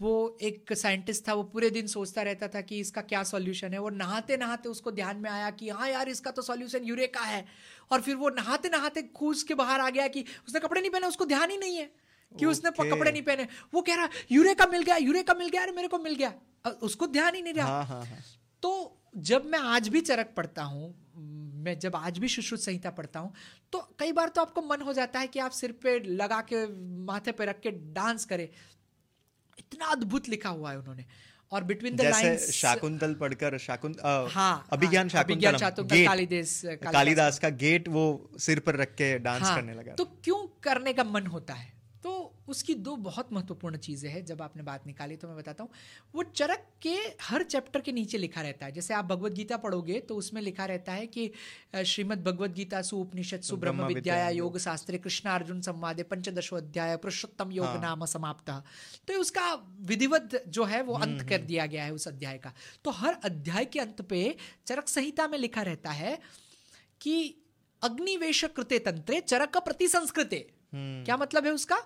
[0.00, 3.78] वो एक साइंटिस्ट था वो पूरे दिन सोचता रहता था कि इसका क्या सॉल्यूशन है।
[3.78, 7.44] वो नहाते नहाते उसको ध्यान में आया कि हाँ यार इसका तो सॉल्यूशन यूरेका है।
[7.90, 11.06] और फिर वो नहाते नहाते कूद के बाहर आ गया कि उसने कपड़े नहीं पहने
[11.06, 11.90] उसको ध्यान ही नहीं है
[12.32, 15.72] कि उसने कपड़े नहीं पहने। वो कह रहा यूरेका मिल गया यूरेका मिल गया अरे
[15.72, 16.32] मेरे को मिल गया।
[16.82, 18.18] उसको ध्यान ही नहीं रहा। हाँ, हाँ, हाँ.
[18.62, 23.20] तो जब मैं आज भी चरक पढ़ता हूँ मैं जब आज भी सुश्रुत संहिता पढ़ता
[23.20, 23.32] हूँ
[23.72, 26.66] तो कई बार तो आपको मन हो जाता है कि आप सिर पे लगा के
[27.04, 28.48] माथे पे रख के डांस करें।
[29.58, 31.04] इतना अद्भुत लिखा हुआ है उन्होंने।
[31.52, 37.88] और बिटवीन द लाइंस शाकुंतल पढ़कर शाकुंत हाँ अभिज्ञान हाँ, शाकुंतल कालिदास। कालिदास का गेट
[37.88, 41.54] वो सिर पर रख के डांस हाँ, करने लगा। तो क्यों करने का मन होता
[41.54, 41.71] है?
[42.52, 45.70] उसकी दो बहुत महत्वपूर्ण चीज़ें हैं जब आपने बात निकाली तो मैं बताता हूँ।
[46.14, 50.00] वो चरक के हर चैप्टर के नीचे लिखा रहता है। जैसे आप भगवत गीता पढ़ोगे
[50.02, 51.30] तो उसमें लिखा रहता है कि
[51.84, 56.96] श्रीमद भगवत गीता सु उपनिषद सु ब्रह्म विद्या योग शास्त्र कृष्ण अर्जुन संवादे पंचदशो अध्याय
[56.98, 58.50] पुरुषोत्तम योग हाँ। नाम समाप्त।
[59.08, 59.52] तो उसका
[59.82, 62.52] विधिवत जो है वो अंत हम्म, कर हम्म। दिया गया है उस अध्याय का।
[62.84, 64.24] तो हर अध्याय के अंत पे
[64.66, 66.18] चरक संहिता में लिखा रहता है
[67.00, 67.14] कि
[67.82, 71.76] अग्निवेश कृते तंत्रे चरक प्रति संस्कृते हम्म। क्या मतलब है उसका?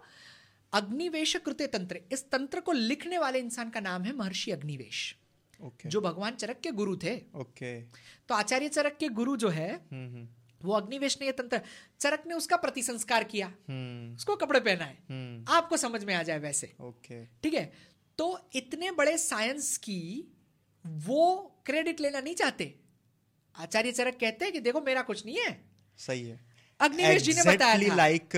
[0.73, 5.17] अग्निवेश कृत्य तंत्र इस तंत्र को लिखने वाले इंसान का नाम है महर्षि अग्निवेश
[5.65, 5.87] okay.
[5.87, 7.99] जो भगवान चरक के गुरु थे। Okay.
[8.29, 10.29] तो आचार्य चरक के गुरु जो है हम्म, हम्म।
[10.63, 11.61] वो अग्निवेश ने ये तंत्र
[12.01, 13.49] चरक ने उसका प्रति संस्कार किया
[14.15, 14.97] उसको कपड़े पहनाए।
[15.49, 16.75] आपको समझ में आ जाए वैसे।
[17.43, 17.73] ठीक है?
[18.19, 20.25] तो इतने बड़े साइंस की
[20.87, 22.75] वो क्रेडिट लेना नहीं चाहते।
[23.57, 25.65] आचार्य चरक कहते हैं कि देखो मेरा कुछ नहीं है।
[25.99, 28.29] सही है। अग्निवेश जी ने बताया like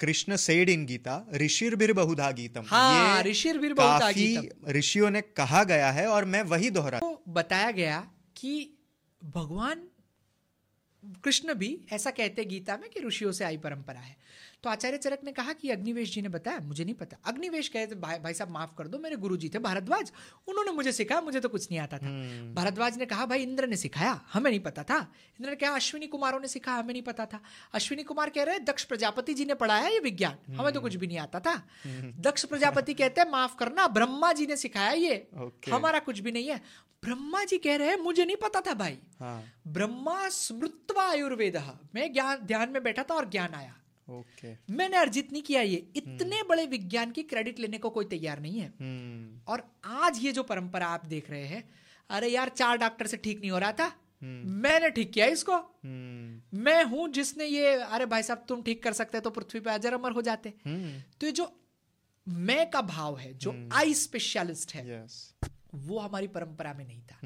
[0.00, 5.20] Krishna said in Gita ऋषिर बिर बहुधा गीतम हाँ, ऋषिर बिर बहुधा गीतम ऋषियों ने
[5.20, 8.00] कहा गया है और मैं वही दोहरा तो बताया गया
[8.36, 8.54] कि
[9.22, 9.88] भगवान
[11.24, 14.16] कृष्ण भी ऐसा कहते गीता में कि ऋषियों से आई परंपरा है।
[14.64, 17.86] तो आचार्य चरक ने कहा कि अग्निवेश जी ने बताया मुझे नहीं पता। अग्निवेश कहे
[17.86, 20.12] थे भाई, भाई साहब माफ़ कर दो मेरे गुरु जी थे भारद्वाज।
[20.46, 23.66] उन्होंने मुझे सिखाया मुझे तो कुछ नहीं आता था। हम्म। भारद्वाज ने कहा भाई इंद्र
[23.66, 24.98] ने सिखाया हमें नहीं पता था।
[25.40, 27.40] इंद्र ने कहा अश्विनी कुमारों ने सिखाया हमें नहीं पता था।
[27.72, 31.06] अश्विनी कुमार कह रहे दक्ष प्रजापति जी ने पढ़ाया ये विज्ञान हमें तो कुछ भी
[31.06, 31.52] नहीं आता था।
[31.84, 35.28] हम्म। दक्ष प्रजापति कहते हैं माफ़ करना ब्रह्मा जी ने सिखाया ये।
[35.70, 36.60] हमारा कुछ भी नहीं है।
[37.04, 41.56] ब्रह्मा जी कह रहे हैं मुझे नहीं पता था भाई। हाँ। ब्रह्मा स्मृतवा आयुर्वेद।
[41.94, 43.74] मैं ज्ञान ध्यान में बैठा था और ज्ञान आया।
[44.10, 44.70] Okay okay.
[44.70, 46.48] मैंने अर्जित नहीं किया ये इतने hmm.
[46.48, 49.48] बड़े विज्ञान की क्रेडिट लेने को कोई तैयार नहीं है hmm.
[49.48, 51.70] और आज ये जो परंपरा आप देख रहे हैं
[52.10, 54.44] अरे यार चार डॉक्टर से ठीक नहीं हो रहा था hmm.
[54.62, 55.56] मैंने ठीक किया इसको.
[56.54, 59.94] मैं हूँ जिसने ये अरे भाई साहब तुम ठीक कर सकते तो पृथ्वी पे अजर
[59.94, 60.54] अमर हो जाते.
[61.20, 61.60] तो ये जो
[62.28, 63.94] मैं का भाव है जो आई.
[63.94, 65.48] स्पेशलिस्ट है yes.
[65.74, 67.16] वो हमारी परंपरा में नहीं था.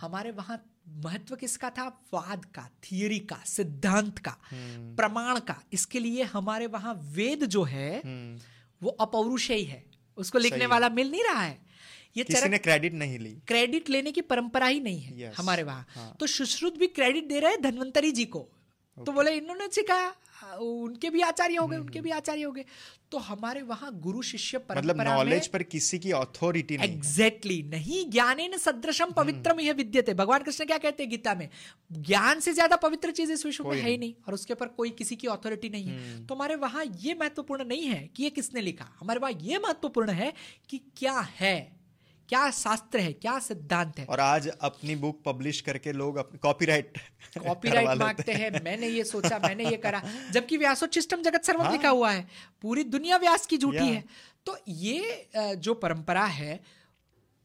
[0.00, 2.02] हमारे वहाँ महत्व किसका था?
[2.14, 7.62] वाद का थियरी का सिद्धांत का हम्म। प्रमाण का। इसके लिए हमारे वहाँ वेद जो
[7.62, 8.40] है हम्म।
[8.82, 9.84] वो अपौरुषेय है।
[10.16, 11.72] उसको लिखने वाला मिल नहीं रहा है।
[12.16, 15.62] ये किसी ने क्रेडिट नहीं ली। क्रेडिट लेने की परंपरा ही नहीं है yes, हमारे
[15.62, 16.16] वहाँ। हाँ.
[16.20, 18.48] तो सुश्रुत भी क्रेडिट दे रहे हैं धनवंतरी जी को।
[18.98, 19.06] Okay.
[19.06, 20.12] तो बोले इन्होंने सिखाया।
[20.42, 22.64] उनके भी आचार्य हो गए उनके भी आचार्य हो गए।
[23.10, 27.70] तो हमारे वहाँ गुरु शिष्य मतलब मतलब नॉलेज पर किसी की अथॉरिटी नहीं एग्जैक्टली exactly,
[27.70, 31.48] नहीं ज्ञाने सदृशम पवित्रम यह विद्यते। भगवान कृष्ण क्या कहते हैं गीता में?
[31.92, 34.90] ज्ञान से ज़्यादा पवित्र चीज़ इस विश्व में है ही नहीं। और उसके ऊपर कोई
[34.90, 38.30] किसी की अथॉरिटी नहीं है। हम्म। तो हमारे वहाँ ये महत्वपूर्ण नहीं है कि ये
[38.30, 40.32] किसने लिखा। हमारे वहाँ ये महत्वपूर्ण है
[40.68, 41.81] कि क्या है।
[42.28, 43.12] क्या शास्त्र है?
[43.12, 44.04] क्या सिद्धांत है?
[44.06, 46.98] और आज अपनी बुक पब्लिश करके लोग कॉपीराइट
[47.38, 51.88] कॉपीराइट मांगते हैं। मैंने ये सोचा मैंने ये करा। जबकि व्यासोचिष्टम जगत सर्वम हाँ। लिखा
[51.88, 52.26] हुआ है।
[52.62, 54.04] पूरी दुनिया व्यास की झूठी है।
[54.46, 56.60] तो ये जो परंपरा है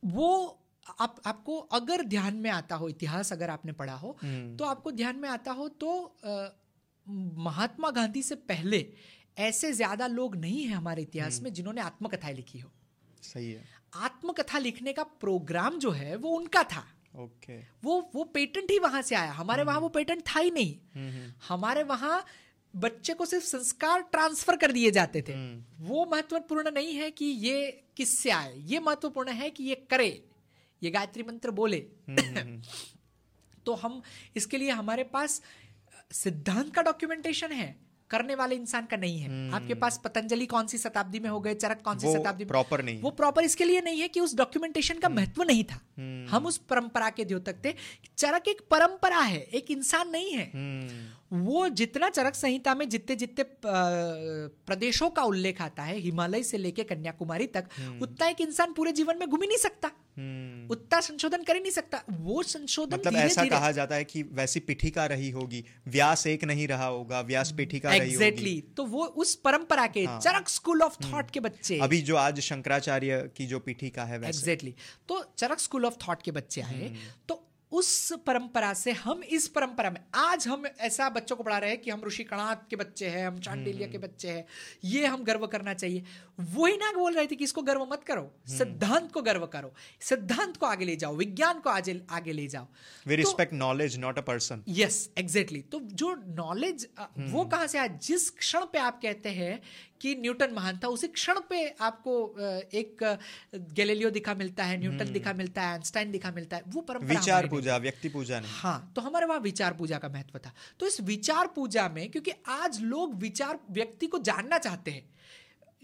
[0.03, 0.29] वो
[0.99, 4.91] आप आपको अगर ध्यान में आता हो इतिहास अगर आपने पढ़ा हो हम्म। तो आपको
[4.91, 5.91] ध्यान में आता हो तो
[7.39, 8.85] महात्मा गांधी से पहले
[9.37, 12.71] ऐसे ज़्यादा लोग नहीं है हमारे इतिहास हम्म। में जिन्होंने आत्मकथाएँ लिखी हो।
[13.23, 17.72] सही है। आत्मकथा लिखने का प्रोग्राम जो है वो उनका था। ओके। okay.
[17.84, 20.77] वो वो पेटेंट ही वहाँ से आया। हमारे वहाँ वो पेटेंट था ही नहीं।
[21.47, 22.26] हमारे वहाँ
[22.76, 27.26] बच्चे को सिर्फ़ संस्कार ट्रांसफ़र कर दिए जाते थे। हम्म। वो महत्वपूर्ण नहीं है कि
[27.26, 30.26] ये किससे आए। ये महत्वपूर्ण है कि ये करे।
[30.84, 31.85] ये गायत्री मंत्र बोले।
[33.65, 34.01] तो हम
[34.35, 35.41] इसके लिए हमारे पास
[36.11, 39.55] सिद्धांत का डॉक्यूमेंटेशन है। करने वाले इंसान का नहीं है hmm.
[39.55, 42.84] आपके पास पतंजलि कौन सी शताब्दी में हो गए चरक कौन सी शताब्दी में प्रॉपर
[42.84, 45.17] नहीं वो प्रॉपर इसके लिए नहीं है कि उस डॉक्यूमेंटेशन का hmm.
[45.17, 47.73] महत्व नहीं था हम्म। हम उस परंपरा के द्योतक थे
[48.17, 53.15] चरक एक परंपरा है एक इंसान नहीं है हम्म। वो जितना चरक संहिता में जितने
[53.15, 53.45] जितने
[54.65, 58.91] प्रदेशों का उल्लेख आता है हिमालय से लेके कन्याकुमारी तक हम्म। उतना एक इंसान पूरे
[58.91, 59.91] जीवन में घूम ही नहीं सकता
[60.71, 64.59] उतना संशोधन कर ही नहीं सकता वो संशोधन मतलब ऐसा कहा जाता है कि वैसी
[64.61, 68.19] पीठिका रही होगी व्यास एक नहीं रहा होगा व्यास पीठिका exactly.
[68.19, 70.19] रही होगी तो वो उस परंपरा के हाँ.
[70.19, 74.71] चरक स्कूल ऑफ़ थॉट के बच्चे अभी जो आज शंकराचार्य की जो पीठिका है एग्जैक्टली
[74.71, 75.07] exactly.
[75.09, 79.47] तो चरक स्कूल ऑफ़ थॉट के बच्चे आए हम्म। तो उस परंपरा से हम इस
[79.47, 82.76] परंपरा में आज हम ऐसा बच्चों को पढ़ा रहे हैं कि हम ऋषि कणात के
[82.76, 84.45] बच्चे हैं हम चांडिलिया के हम्म। बच्चे हैं
[84.85, 86.03] ये हम गर्व करना चाहिए
[86.51, 89.73] वही ना बोल रहे थे कि इसको गर्व मत करो हम्म। सिद्धांत को गर्व करो
[90.01, 92.68] सिद्धांत को आगे ले जाओ विज्ञान को आगे आगे ले जाओ
[93.05, 96.88] we respect knowledge not a person yes exactly तो जो नॉलेज
[97.18, 99.59] वो कहाँ से आया जिस क्षण पे आप कहते हैं
[100.01, 102.13] कि न्यूटन महान था उसी क्षण पे आपको
[102.75, 103.03] एक
[103.73, 107.07] गैलीलियो दिखा मिलता है न्यूटन हम्म। दिखा मिलता है आइंस्टाइन दिखा मिलता है वो परंपरा
[107.09, 110.87] विचार पूजा व्यक्ति पूजा नहीं हाँ तो हमारे वहाँ विचार पूजा का महत्व था तो
[110.87, 115.05] इस विचार पूजा में क्योंकि आज लोग विचार व्यक्ति को जानना चाहते हैं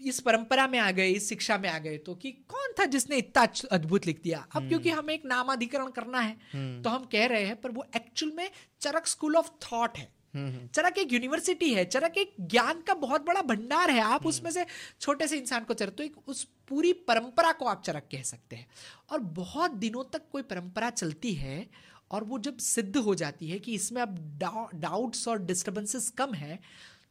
[0.00, 3.16] इस परंपरा में आ गए इस शिक्षा में आ गए तो कि कौन था जिसने
[3.16, 7.04] इतना अद्भुत लिख दिया अब क्योंकि हम्म। हमें एक नामाधिकरण करना है हम्म। तो हम
[7.12, 8.50] कह रहे हैं पर वो एक्चुअल में
[8.80, 13.42] चरक स्कूल ऑफ़ थॉट है चरक एक यूनिवर्सिटी है, चरक एक ज्ञान का बहुत बड़ा
[13.44, 14.64] भंडार है। आप उसमें से
[15.00, 18.56] छोटे से इंसान को चरक तो एक उस पूरी परंपरा को आप चरक कह सकते
[18.56, 18.66] हैं।
[19.10, 21.66] और बहुत दिनों तक कोई परंपरा चलती है
[22.10, 24.38] और वो जब सिद्ध हो जाती है कि इसमें अब
[24.76, 26.58] डाउट्स और डिस्टर्बेंसेस कम है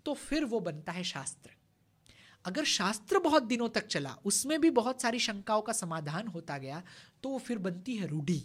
[0.06, 1.50] तो फिर वो बनता है शास्त्र।
[2.45, 6.82] अगर शास्त्र बहुत दिनों तक चला, उसमें भी बहुत सारी शंकाओं का समाधान होता गया
[7.24, 8.44] तो वो फिर बनती है रूढ़ी।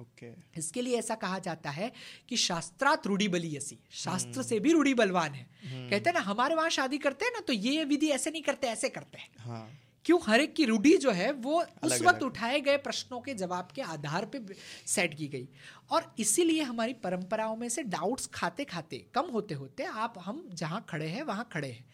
[0.00, 0.32] Okay.
[0.58, 1.92] इसके लिए ऐसा कहा जाता है
[2.28, 5.90] कि शास्त्रात रूढ़ी बली ऐसी शास्त्र से भी रूढ़ी बलवान है। hmm.
[5.90, 8.66] कहते हैं ना हमारे वहाँ शादी करते हैं ना तो ये विधि ऐसे नहीं करते
[8.66, 9.68] ऐसे करते हैं। हाँ.
[10.04, 10.18] क्यों?
[10.26, 13.82] हर एक की रूढ़ी जो है वो उस वक्त उठाए गए प्रश्नों के जवाब के
[13.82, 14.40] आधार पे
[14.86, 15.48] सेट की गई।
[15.90, 20.84] और इसीलिए हमारी परंपराओं में से डाउट्स खाते खाते कम होते होते आप हम जहाँ
[20.88, 21.84] खड़े हैं वहाँ खड़े हैं।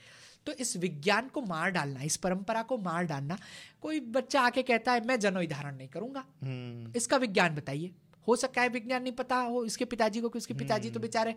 [0.47, 3.39] तो इस विज्ञान को मार डालना इस परंपरा को मार डालना
[3.83, 7.93] कोई बच्चा आके कहता है मैं जनोई धारण नहीं करूँगा। हम्म। इसका विज्ञान बताइए।
[8.29, 11.03] हो सकता है विज्ञान नहीं पता हो इसके पिताजी को कि उसके पिताजी तो हम्म।
[11.03, 11.35] बेचारे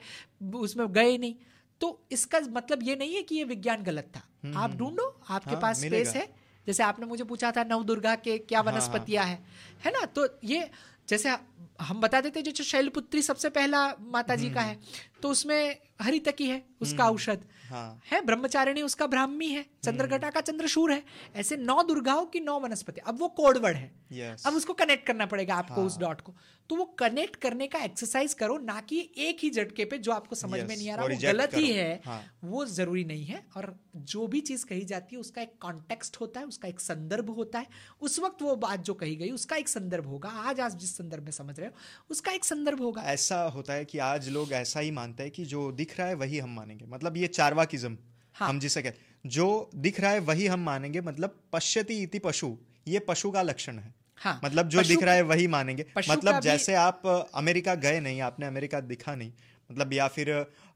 [0.55, 1.35] उसमें गए नहीं।
[1.81, 5.51] तो इसका मतलब ये नहीं है कि ये विज्ञान गलत था। हम्म, आप ढूंढो आपके
[5.51, 6.27] हाँ, पास स्पेस है।
[6.67, 9.43] जैसे आपने मुझे पूछा था नव दुर्गा के क्या हाँ, वनस्पतियाँ हाँ, है
[9.85, 10.05] है ना?
[10.05, 10.69] तो ये
[11.09, 11.35] जैसे
[11.81, 14.79] हम बता देते जो शैलपुत्री सबसे पहला माता जी का है
[15.21, 20.91] तो उसमें हरितकी है उसका औषध। हाँ। है ब्रह्मचारिणी उसका ब्राह्मी है चंद्रघटा का चंद्रशूर
[20.91, 21.01] है
[21.35, 24.45] ऐसे नौ दुर्गाओं की नौ वनस्पति अब वो कोडवर्ड है yes.
[24.47, 25.85] अब उसको कनेक्ट करना पड़ेगा आपको हाँ.
[25.85, 26.33] उस डॉट को
[26.69, 30.35] तो वो कनेक्ट करने का एक्सरसाइज करो ना कि एक ही झटके पे जो आपको
[30.35, 30.67] समझ yes.
[30.67, 32.21] में नहीं आ रहा वो गलत ही है हाँ.
[32.43, 33.75] वो ज़रूरी नहीं है और
[34.07, 37.59] जो भी चीज़ कही जाती है उसका एक कॉन्टेक्स्ट होता है उसका एक संदर्भ होता
[37.59, 37.67] है
[38.01, 41.23] उस वक्त वो बात जो कही गई उसका एक संदर्भ होगा आज आज जिस संदर्भ
[41.23, 44.79] में समझ रहे हो उसका एक संदर्भ होगा ऐसा होता है कि आज लोग ऐसा
[44.79, 47.27] ही मानते हैं कि जो दिख रहा है वही हम मानेंगे मतलब ये
[47.57, 47.97] चारवाकिज्म
[48.35, 48.49] हाँ.
[48.49, 52.55] हम जिसे कहते जो दिख रहा है वही हम मानेंगे मतलब पश्यति इति पशु
[52.87, 56.73] ये पशु का लक्षण है। हाँ, मतलब जो दिख रहा है वही मानेंगे। मतलब जैसे
[56.73, 57.01] आप
[57.33, 59.31] अमेरिका गए नहीं आपने अमेरिका दिखा नहीं
[59.71, 60.31] मतलब या फिर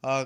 [0.05, 0.23] आ,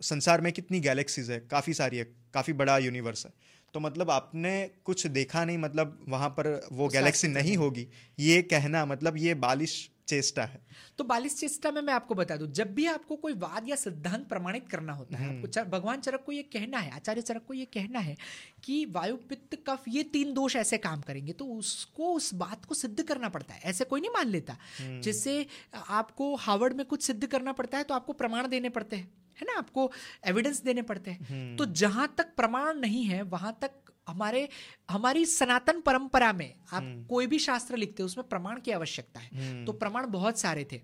[0.00, 2.04] संसार में कितनी गैलेक्सीज है काफ़ी सारी है
[2.34, 3.32] काफ़ी बड़ा यूनिवर्स है
[3.74, 4.52] तो मतलब आपने
[4.84, 7.86] कुछ देखा नहीं मतलब वहाँ पर वो गैलेक्सी नहीं होगी।
[8.18, 9.74] ये कहना मतलब ये बालिश
[10.10, 10.60] चेष्टा है।
[10.98, 14.26] तो बालिश चेष्टा में मैं आपको बता दूँ जब भी आपको कोई वाद या सिद्धांत
[14.28, 17.54] प्रमाणित करना होता है आपको हम्म। भगवान चरक को ये कहना है आचार्य चरक को
[17.54, 18.16] ये कहना है
[18.64, 22.74] कि वायु पित्त कफ ये तीन दोष ऐसे काम करेंगे तो उसको उस बात को
[22.74, 24.56] सिद्ध करना पड़ता है। ऐसे कोई नहीं मान लेता।
[25.00, 29.08] जैसे आपको हार्वर्ड में कुछ सिद्ध करना पड़ता है तो आपको प्रमाण देने पड़ते हैं
[29.38, 29.58] है ना?
[29.58, 29.90] आपको
[30.26, 34.48] एविडेंस देने पड़ते हैं। हम्म। तो जहाँ तक प्रमाण नहीं है वहाँ तक हमारे
[34.90, 39.20] हमारी सनातन परंपरा में आप हम्म। कोई भी शास्त्र लिखते हो उसमें प्रमाण की आवश्यकता
[39.20, 40.80] है। हम्म। तो प्रमाण बहुत सारे थे।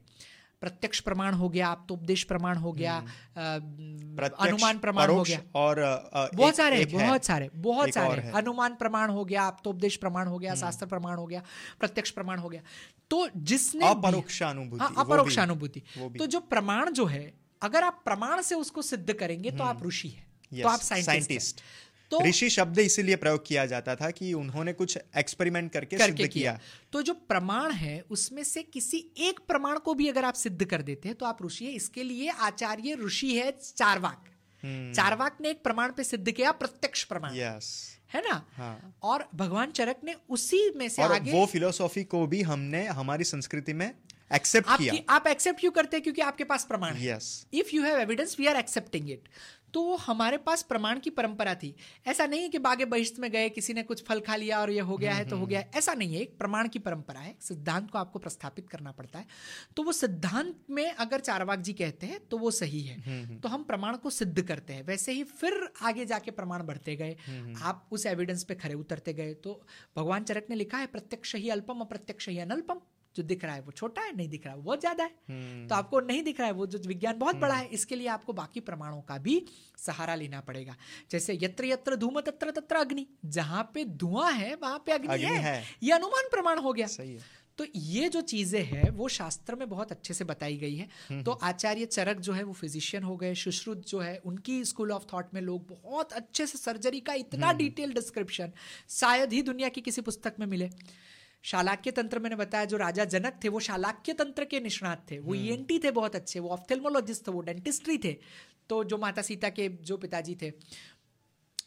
[0.61, 2.95] प्रत्यक्ष प्रमाण हो गया आप तो उपदेश प्रमाण हो गया
[4.41, 5.81] अनुमान प्रमाण हो गया। और
[6.35, 10.39] बहुत सारे बहुत सारे बहुत सारे। अनुमान प्रमाण हो गया आप तो उपदेश प्रमाण हो
[10.39, 11.43] गया शास्त्र प्रमाण हो गया
[11.81, 12.63] प्रत्यक्ष प्रमाण हो गया।
[13.11, 15.83] तो जिसने अपरोक्षानुभूति हाँ, अपरोक्षानुभूति
[16.19, 17.33] तो जो प्रमाण जो है
[17.63, 21.61] अगर आप प्रमाण से उसको सिद्ध करेंगे तो आप हम्म। ऋषि है। तो आप साइंटिस्ट
[22.11, 26.33] तो ऋषि शब्द इसीलिए प्रयोग किया जाता था कि उन्होंने कुछ एक्सपेरिमेंट करके, करके सिद्ध
[26.33, 26.61] किया।, किया।
[26.93, 30.83] तो जो प्रमाण है उसमें से किसी एक प्रमाण को भी अगर आप सिद्ध कर
[30.83, 34.97] देते हैं तो आप ऋषि है। इसके लिए आचार्य ऋषि है चारवाक। hmm.
[34.97, 37.65] चारवाक ने एक प्रमाण पे सिद्ध किया प्रत्यक्ष प्रमाण। Yes.
[38.15, 38.47] है ना?
[38.55, 38.99] हाँ.
[39.03, 43.25] और भगवान चरक ने उसी में से और आगे वो फिलोसॉफी को भी हमने हमारी
[43.25, 43.95] संस्कृति में
[44.35, 46.03] एक्सेप्ट किया। आप एक्सेप्ट क्यों करते हैं?
[46.03, 49.29] क्योंकि आपके पास प्रमाण है। Yes if you have evidence we are accepting it
[49.75, 51.75] तो वो हमारे पास प्रमाण की परंपरा थी।
[52.07, 54.71] ऐसा नहीं है कि बागे बहिष्ठ में गए किसी ने कुछ फल खा लिया और
[54.71, 57.21] ये हो गया है तो हो गया है। ऐसा नहीं है एक प्रमाण की परंपरा
[57.21, 59.27] है सिद्धांत को आपको प्रस्थापित करना पड़ता है।
[59.77, 63.65] तो वो सिद्धांत में अगर चारवाक जी कहते हैं तो वो सही है। तो हम
[63.65, 67.17] प्रमाण को सिद्ध करते हैं। वैसे ही फिर आगे जाके प्रमाण बढ़ते गए।
[67.63, 69.61] आप उस एविडेंस पे खड़े उतरते गए। तो
[69.97, 72.81] भगवान चरक ने लिखा है प्रत्यक्ष ही अल्पम अप्रत्यक्ष ही अनल्पम।
[73.17, 75.11] जो दिख रहा है वो छोटा है नहीं दिख रहा है वो बहुत ज़्यादा है।
[75.29, 77.97] हम्म। तो आपको नहीं दिख रहा है वो जो विज्ञान बहुत बड़ा है हम्म। इसके
[77.97, 79.45] लिए आपको बाकी प्रमाणों का भी
[79.79, 80.77] सहारा लेना पड़ेगा।
[81.11, 85.37] जैसे यत्र यत्र धूम तत्र तत्र अग्नि जहाँ पे धुआँ है वहाँ पे अग्नि, है,
[85.39, 89.55] है। ये अनुमान प्रमाण हो गया। सही है। तो ये जो चीज़ें हैं वो शास्त्र
[89.55, 93.03] में बहुत अच्छे से बताई गई है। हम्म, तो आचार्य चरक जो है वो फिजिशियन
[93.03, 97.01] हो गए सुश्रुत जो है उनकी स्कूल ऑफ़ थॉट में लोग बहुत अच्छे से सर्जरी
[97.01, 98.53] का इतना डिटेल डिस्क्रिप्शन
[98.91, 100.71] शायद ही दुनिया की किसी पुस्तक में मिले।
[101.47, 105.35] शालाक्य तंत्र मैंने बताया जो राजा जनक थे वो शालाक्य तंत्र के निष्णात थे वो
[105.35, 108.17] ई हम्म। थे बहुत अच्छे वो ऑफ्थेलमोलॉजिस्ट थे वो डेंटिस्ट्री थे
[108.69, 110.53] तो जो माता सीता के जो पिताजी थे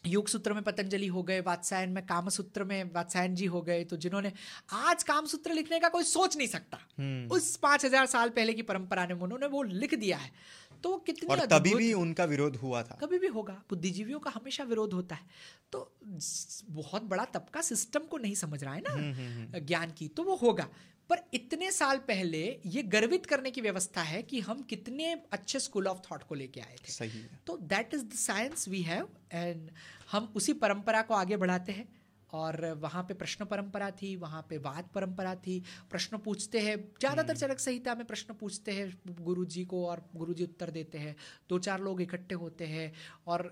[0.06, 3.82] युग सूत्र में पतंजलि हो गए वात्सायन में काम सूत्र में वात्सायन जी हो गए
[3.84, 4.32] तो जिन्होंने
[4.74, 8.52] आज काम सूत्र लिखने का कोई सोच नहीं सकता हम्म। उस पाँच हज़ार साल पहले
[8.52, 10.30] की परंपरा ने उन्होंने वो लिख दिया है
[10.82, 14.64] तो कितनी और तभी भी उनका विरोध हुआ था। कभी भी होगा बुद्धिजीवियों का हमेशा
[14.64, 15.26] विरोध होता है।
[15.72, 15.96] तो
[16.66, 20.22] बहुत बड़ा तबका सिस्टम को नहीं समझ रहा है ना हम्म, हम्म, ज्ञान की तो
[20.22, 20.68] वो होगा।
[21.10, 25.88] पर इतने साल पहले ये गर्वित करने की व्यवस्था है कि हम कितने अच्छे स्कूल
[25.88, 29.08] ऑफ़ थॉट को लेके आए थे। सही है। तो that is the science we have
[29.32, 29.70] and
[30.10, 31.99] हम उसी परंपरा को आगे बढ़ाते हैं।
[32.32, 35.58] और वहाँ पे प्रश्न परंपरा थी वहाँ पे वाद परंपरा थी।
[35.90, 40.04] प्रश्न पूछते हैं ज़्यादातर हम्म। चरक संहिता में प्रश्न पूछते हैं गुरु जी को और
[40.16, 41.14] गुरु जी उत्तर देते हैं।
[41.48, 42.92] दो चार लोग इकट्ठे होते हैं
[43.26, 43.44] और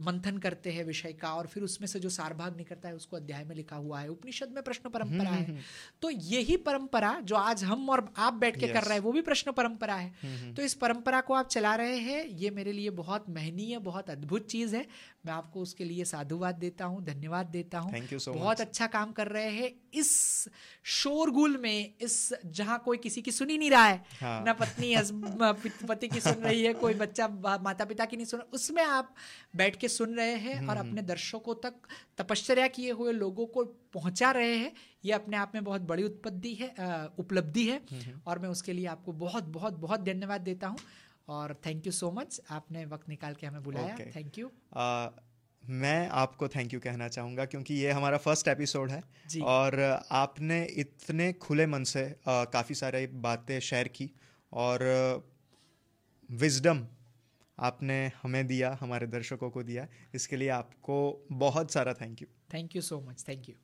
[0.00, 3.44] मंथन करते हैं विषय का और फिर उसमें से जो सारभाग निकलता है उसको अध्याय
[3.44, 5.58] में लिखा हुआ है। उपनिषद में प्रश्न परंपरा हम्म, है। हम्म,
[6.02, 9.22] तो यही परंपरा जो आज हम और आप बैठ के कर रहे हैं वो भी
[9.22, 13.30] प्रश्न परंपरा है। तो इस परंपरा को आप चला रहे हैं ये मेरे लिए बहुत
[13.30, 14.86] महनीय बहुत अद्भुत चीज़ है।
[15.26, 18.60] मैं आपको उसके लिए साधुवाद देता हूँ धन्यवाद देता हूँ so बहुत much.
[18.60, 20.48] अच्छा काम कर रहे हैं इस
[20.84, 24.44] शोरगुल में इस जहाँ कोई किसी की सुन नहीं रहा है हाँ.
[24.44, 24.94] ना पत्नी
[25.88, 27.28] पति की सुन रही है कोई बच्चा
[27.62, 29.14] माता पिता की नहीं सुन उसमें आप
[29.56, 31.74] बैठ के सुन रहे हैं और हम्म। अपने दर्शकों तक
[32.18, 33.64] तपश्चर्या किए हुए लोगों को
[33.94, 34.72] पहुँचा रहे हैं
[35.04, 36.68] ये अपने आप में बहुत बड़ी उत्पत्ति है
[37.18, 40.78] उपलब्धि है हम्म। और मैं उसके लिए आपको बहुत बहुत बहुत धन्यवाद देता हूँ
[41.28, 43.96] और थैंक यू सो मच आपने वक्त निकाल के हमें बुलाया.
[44.16, 44.50] थैंक यू
[45.64, 49.02] मैं आपको थैंक यू कहना चाहूँगा क्योंकि ये हमारा फ़र्स्ट एपिसोड है.
[49.42, 49.80] और
[50.12, 54.10] आपने इतने खुले मन से काफ़ी सारे बातें शेयर की
[54.52, 54.84] और
[56.30, 56.86] विजडम
[57.58, 59.86] आपने हमें दिया हमारे दर्शकों को दिया.
[60.14, 63.54] इसके लिए आपको बहुत सारा thank you thank you so much thank you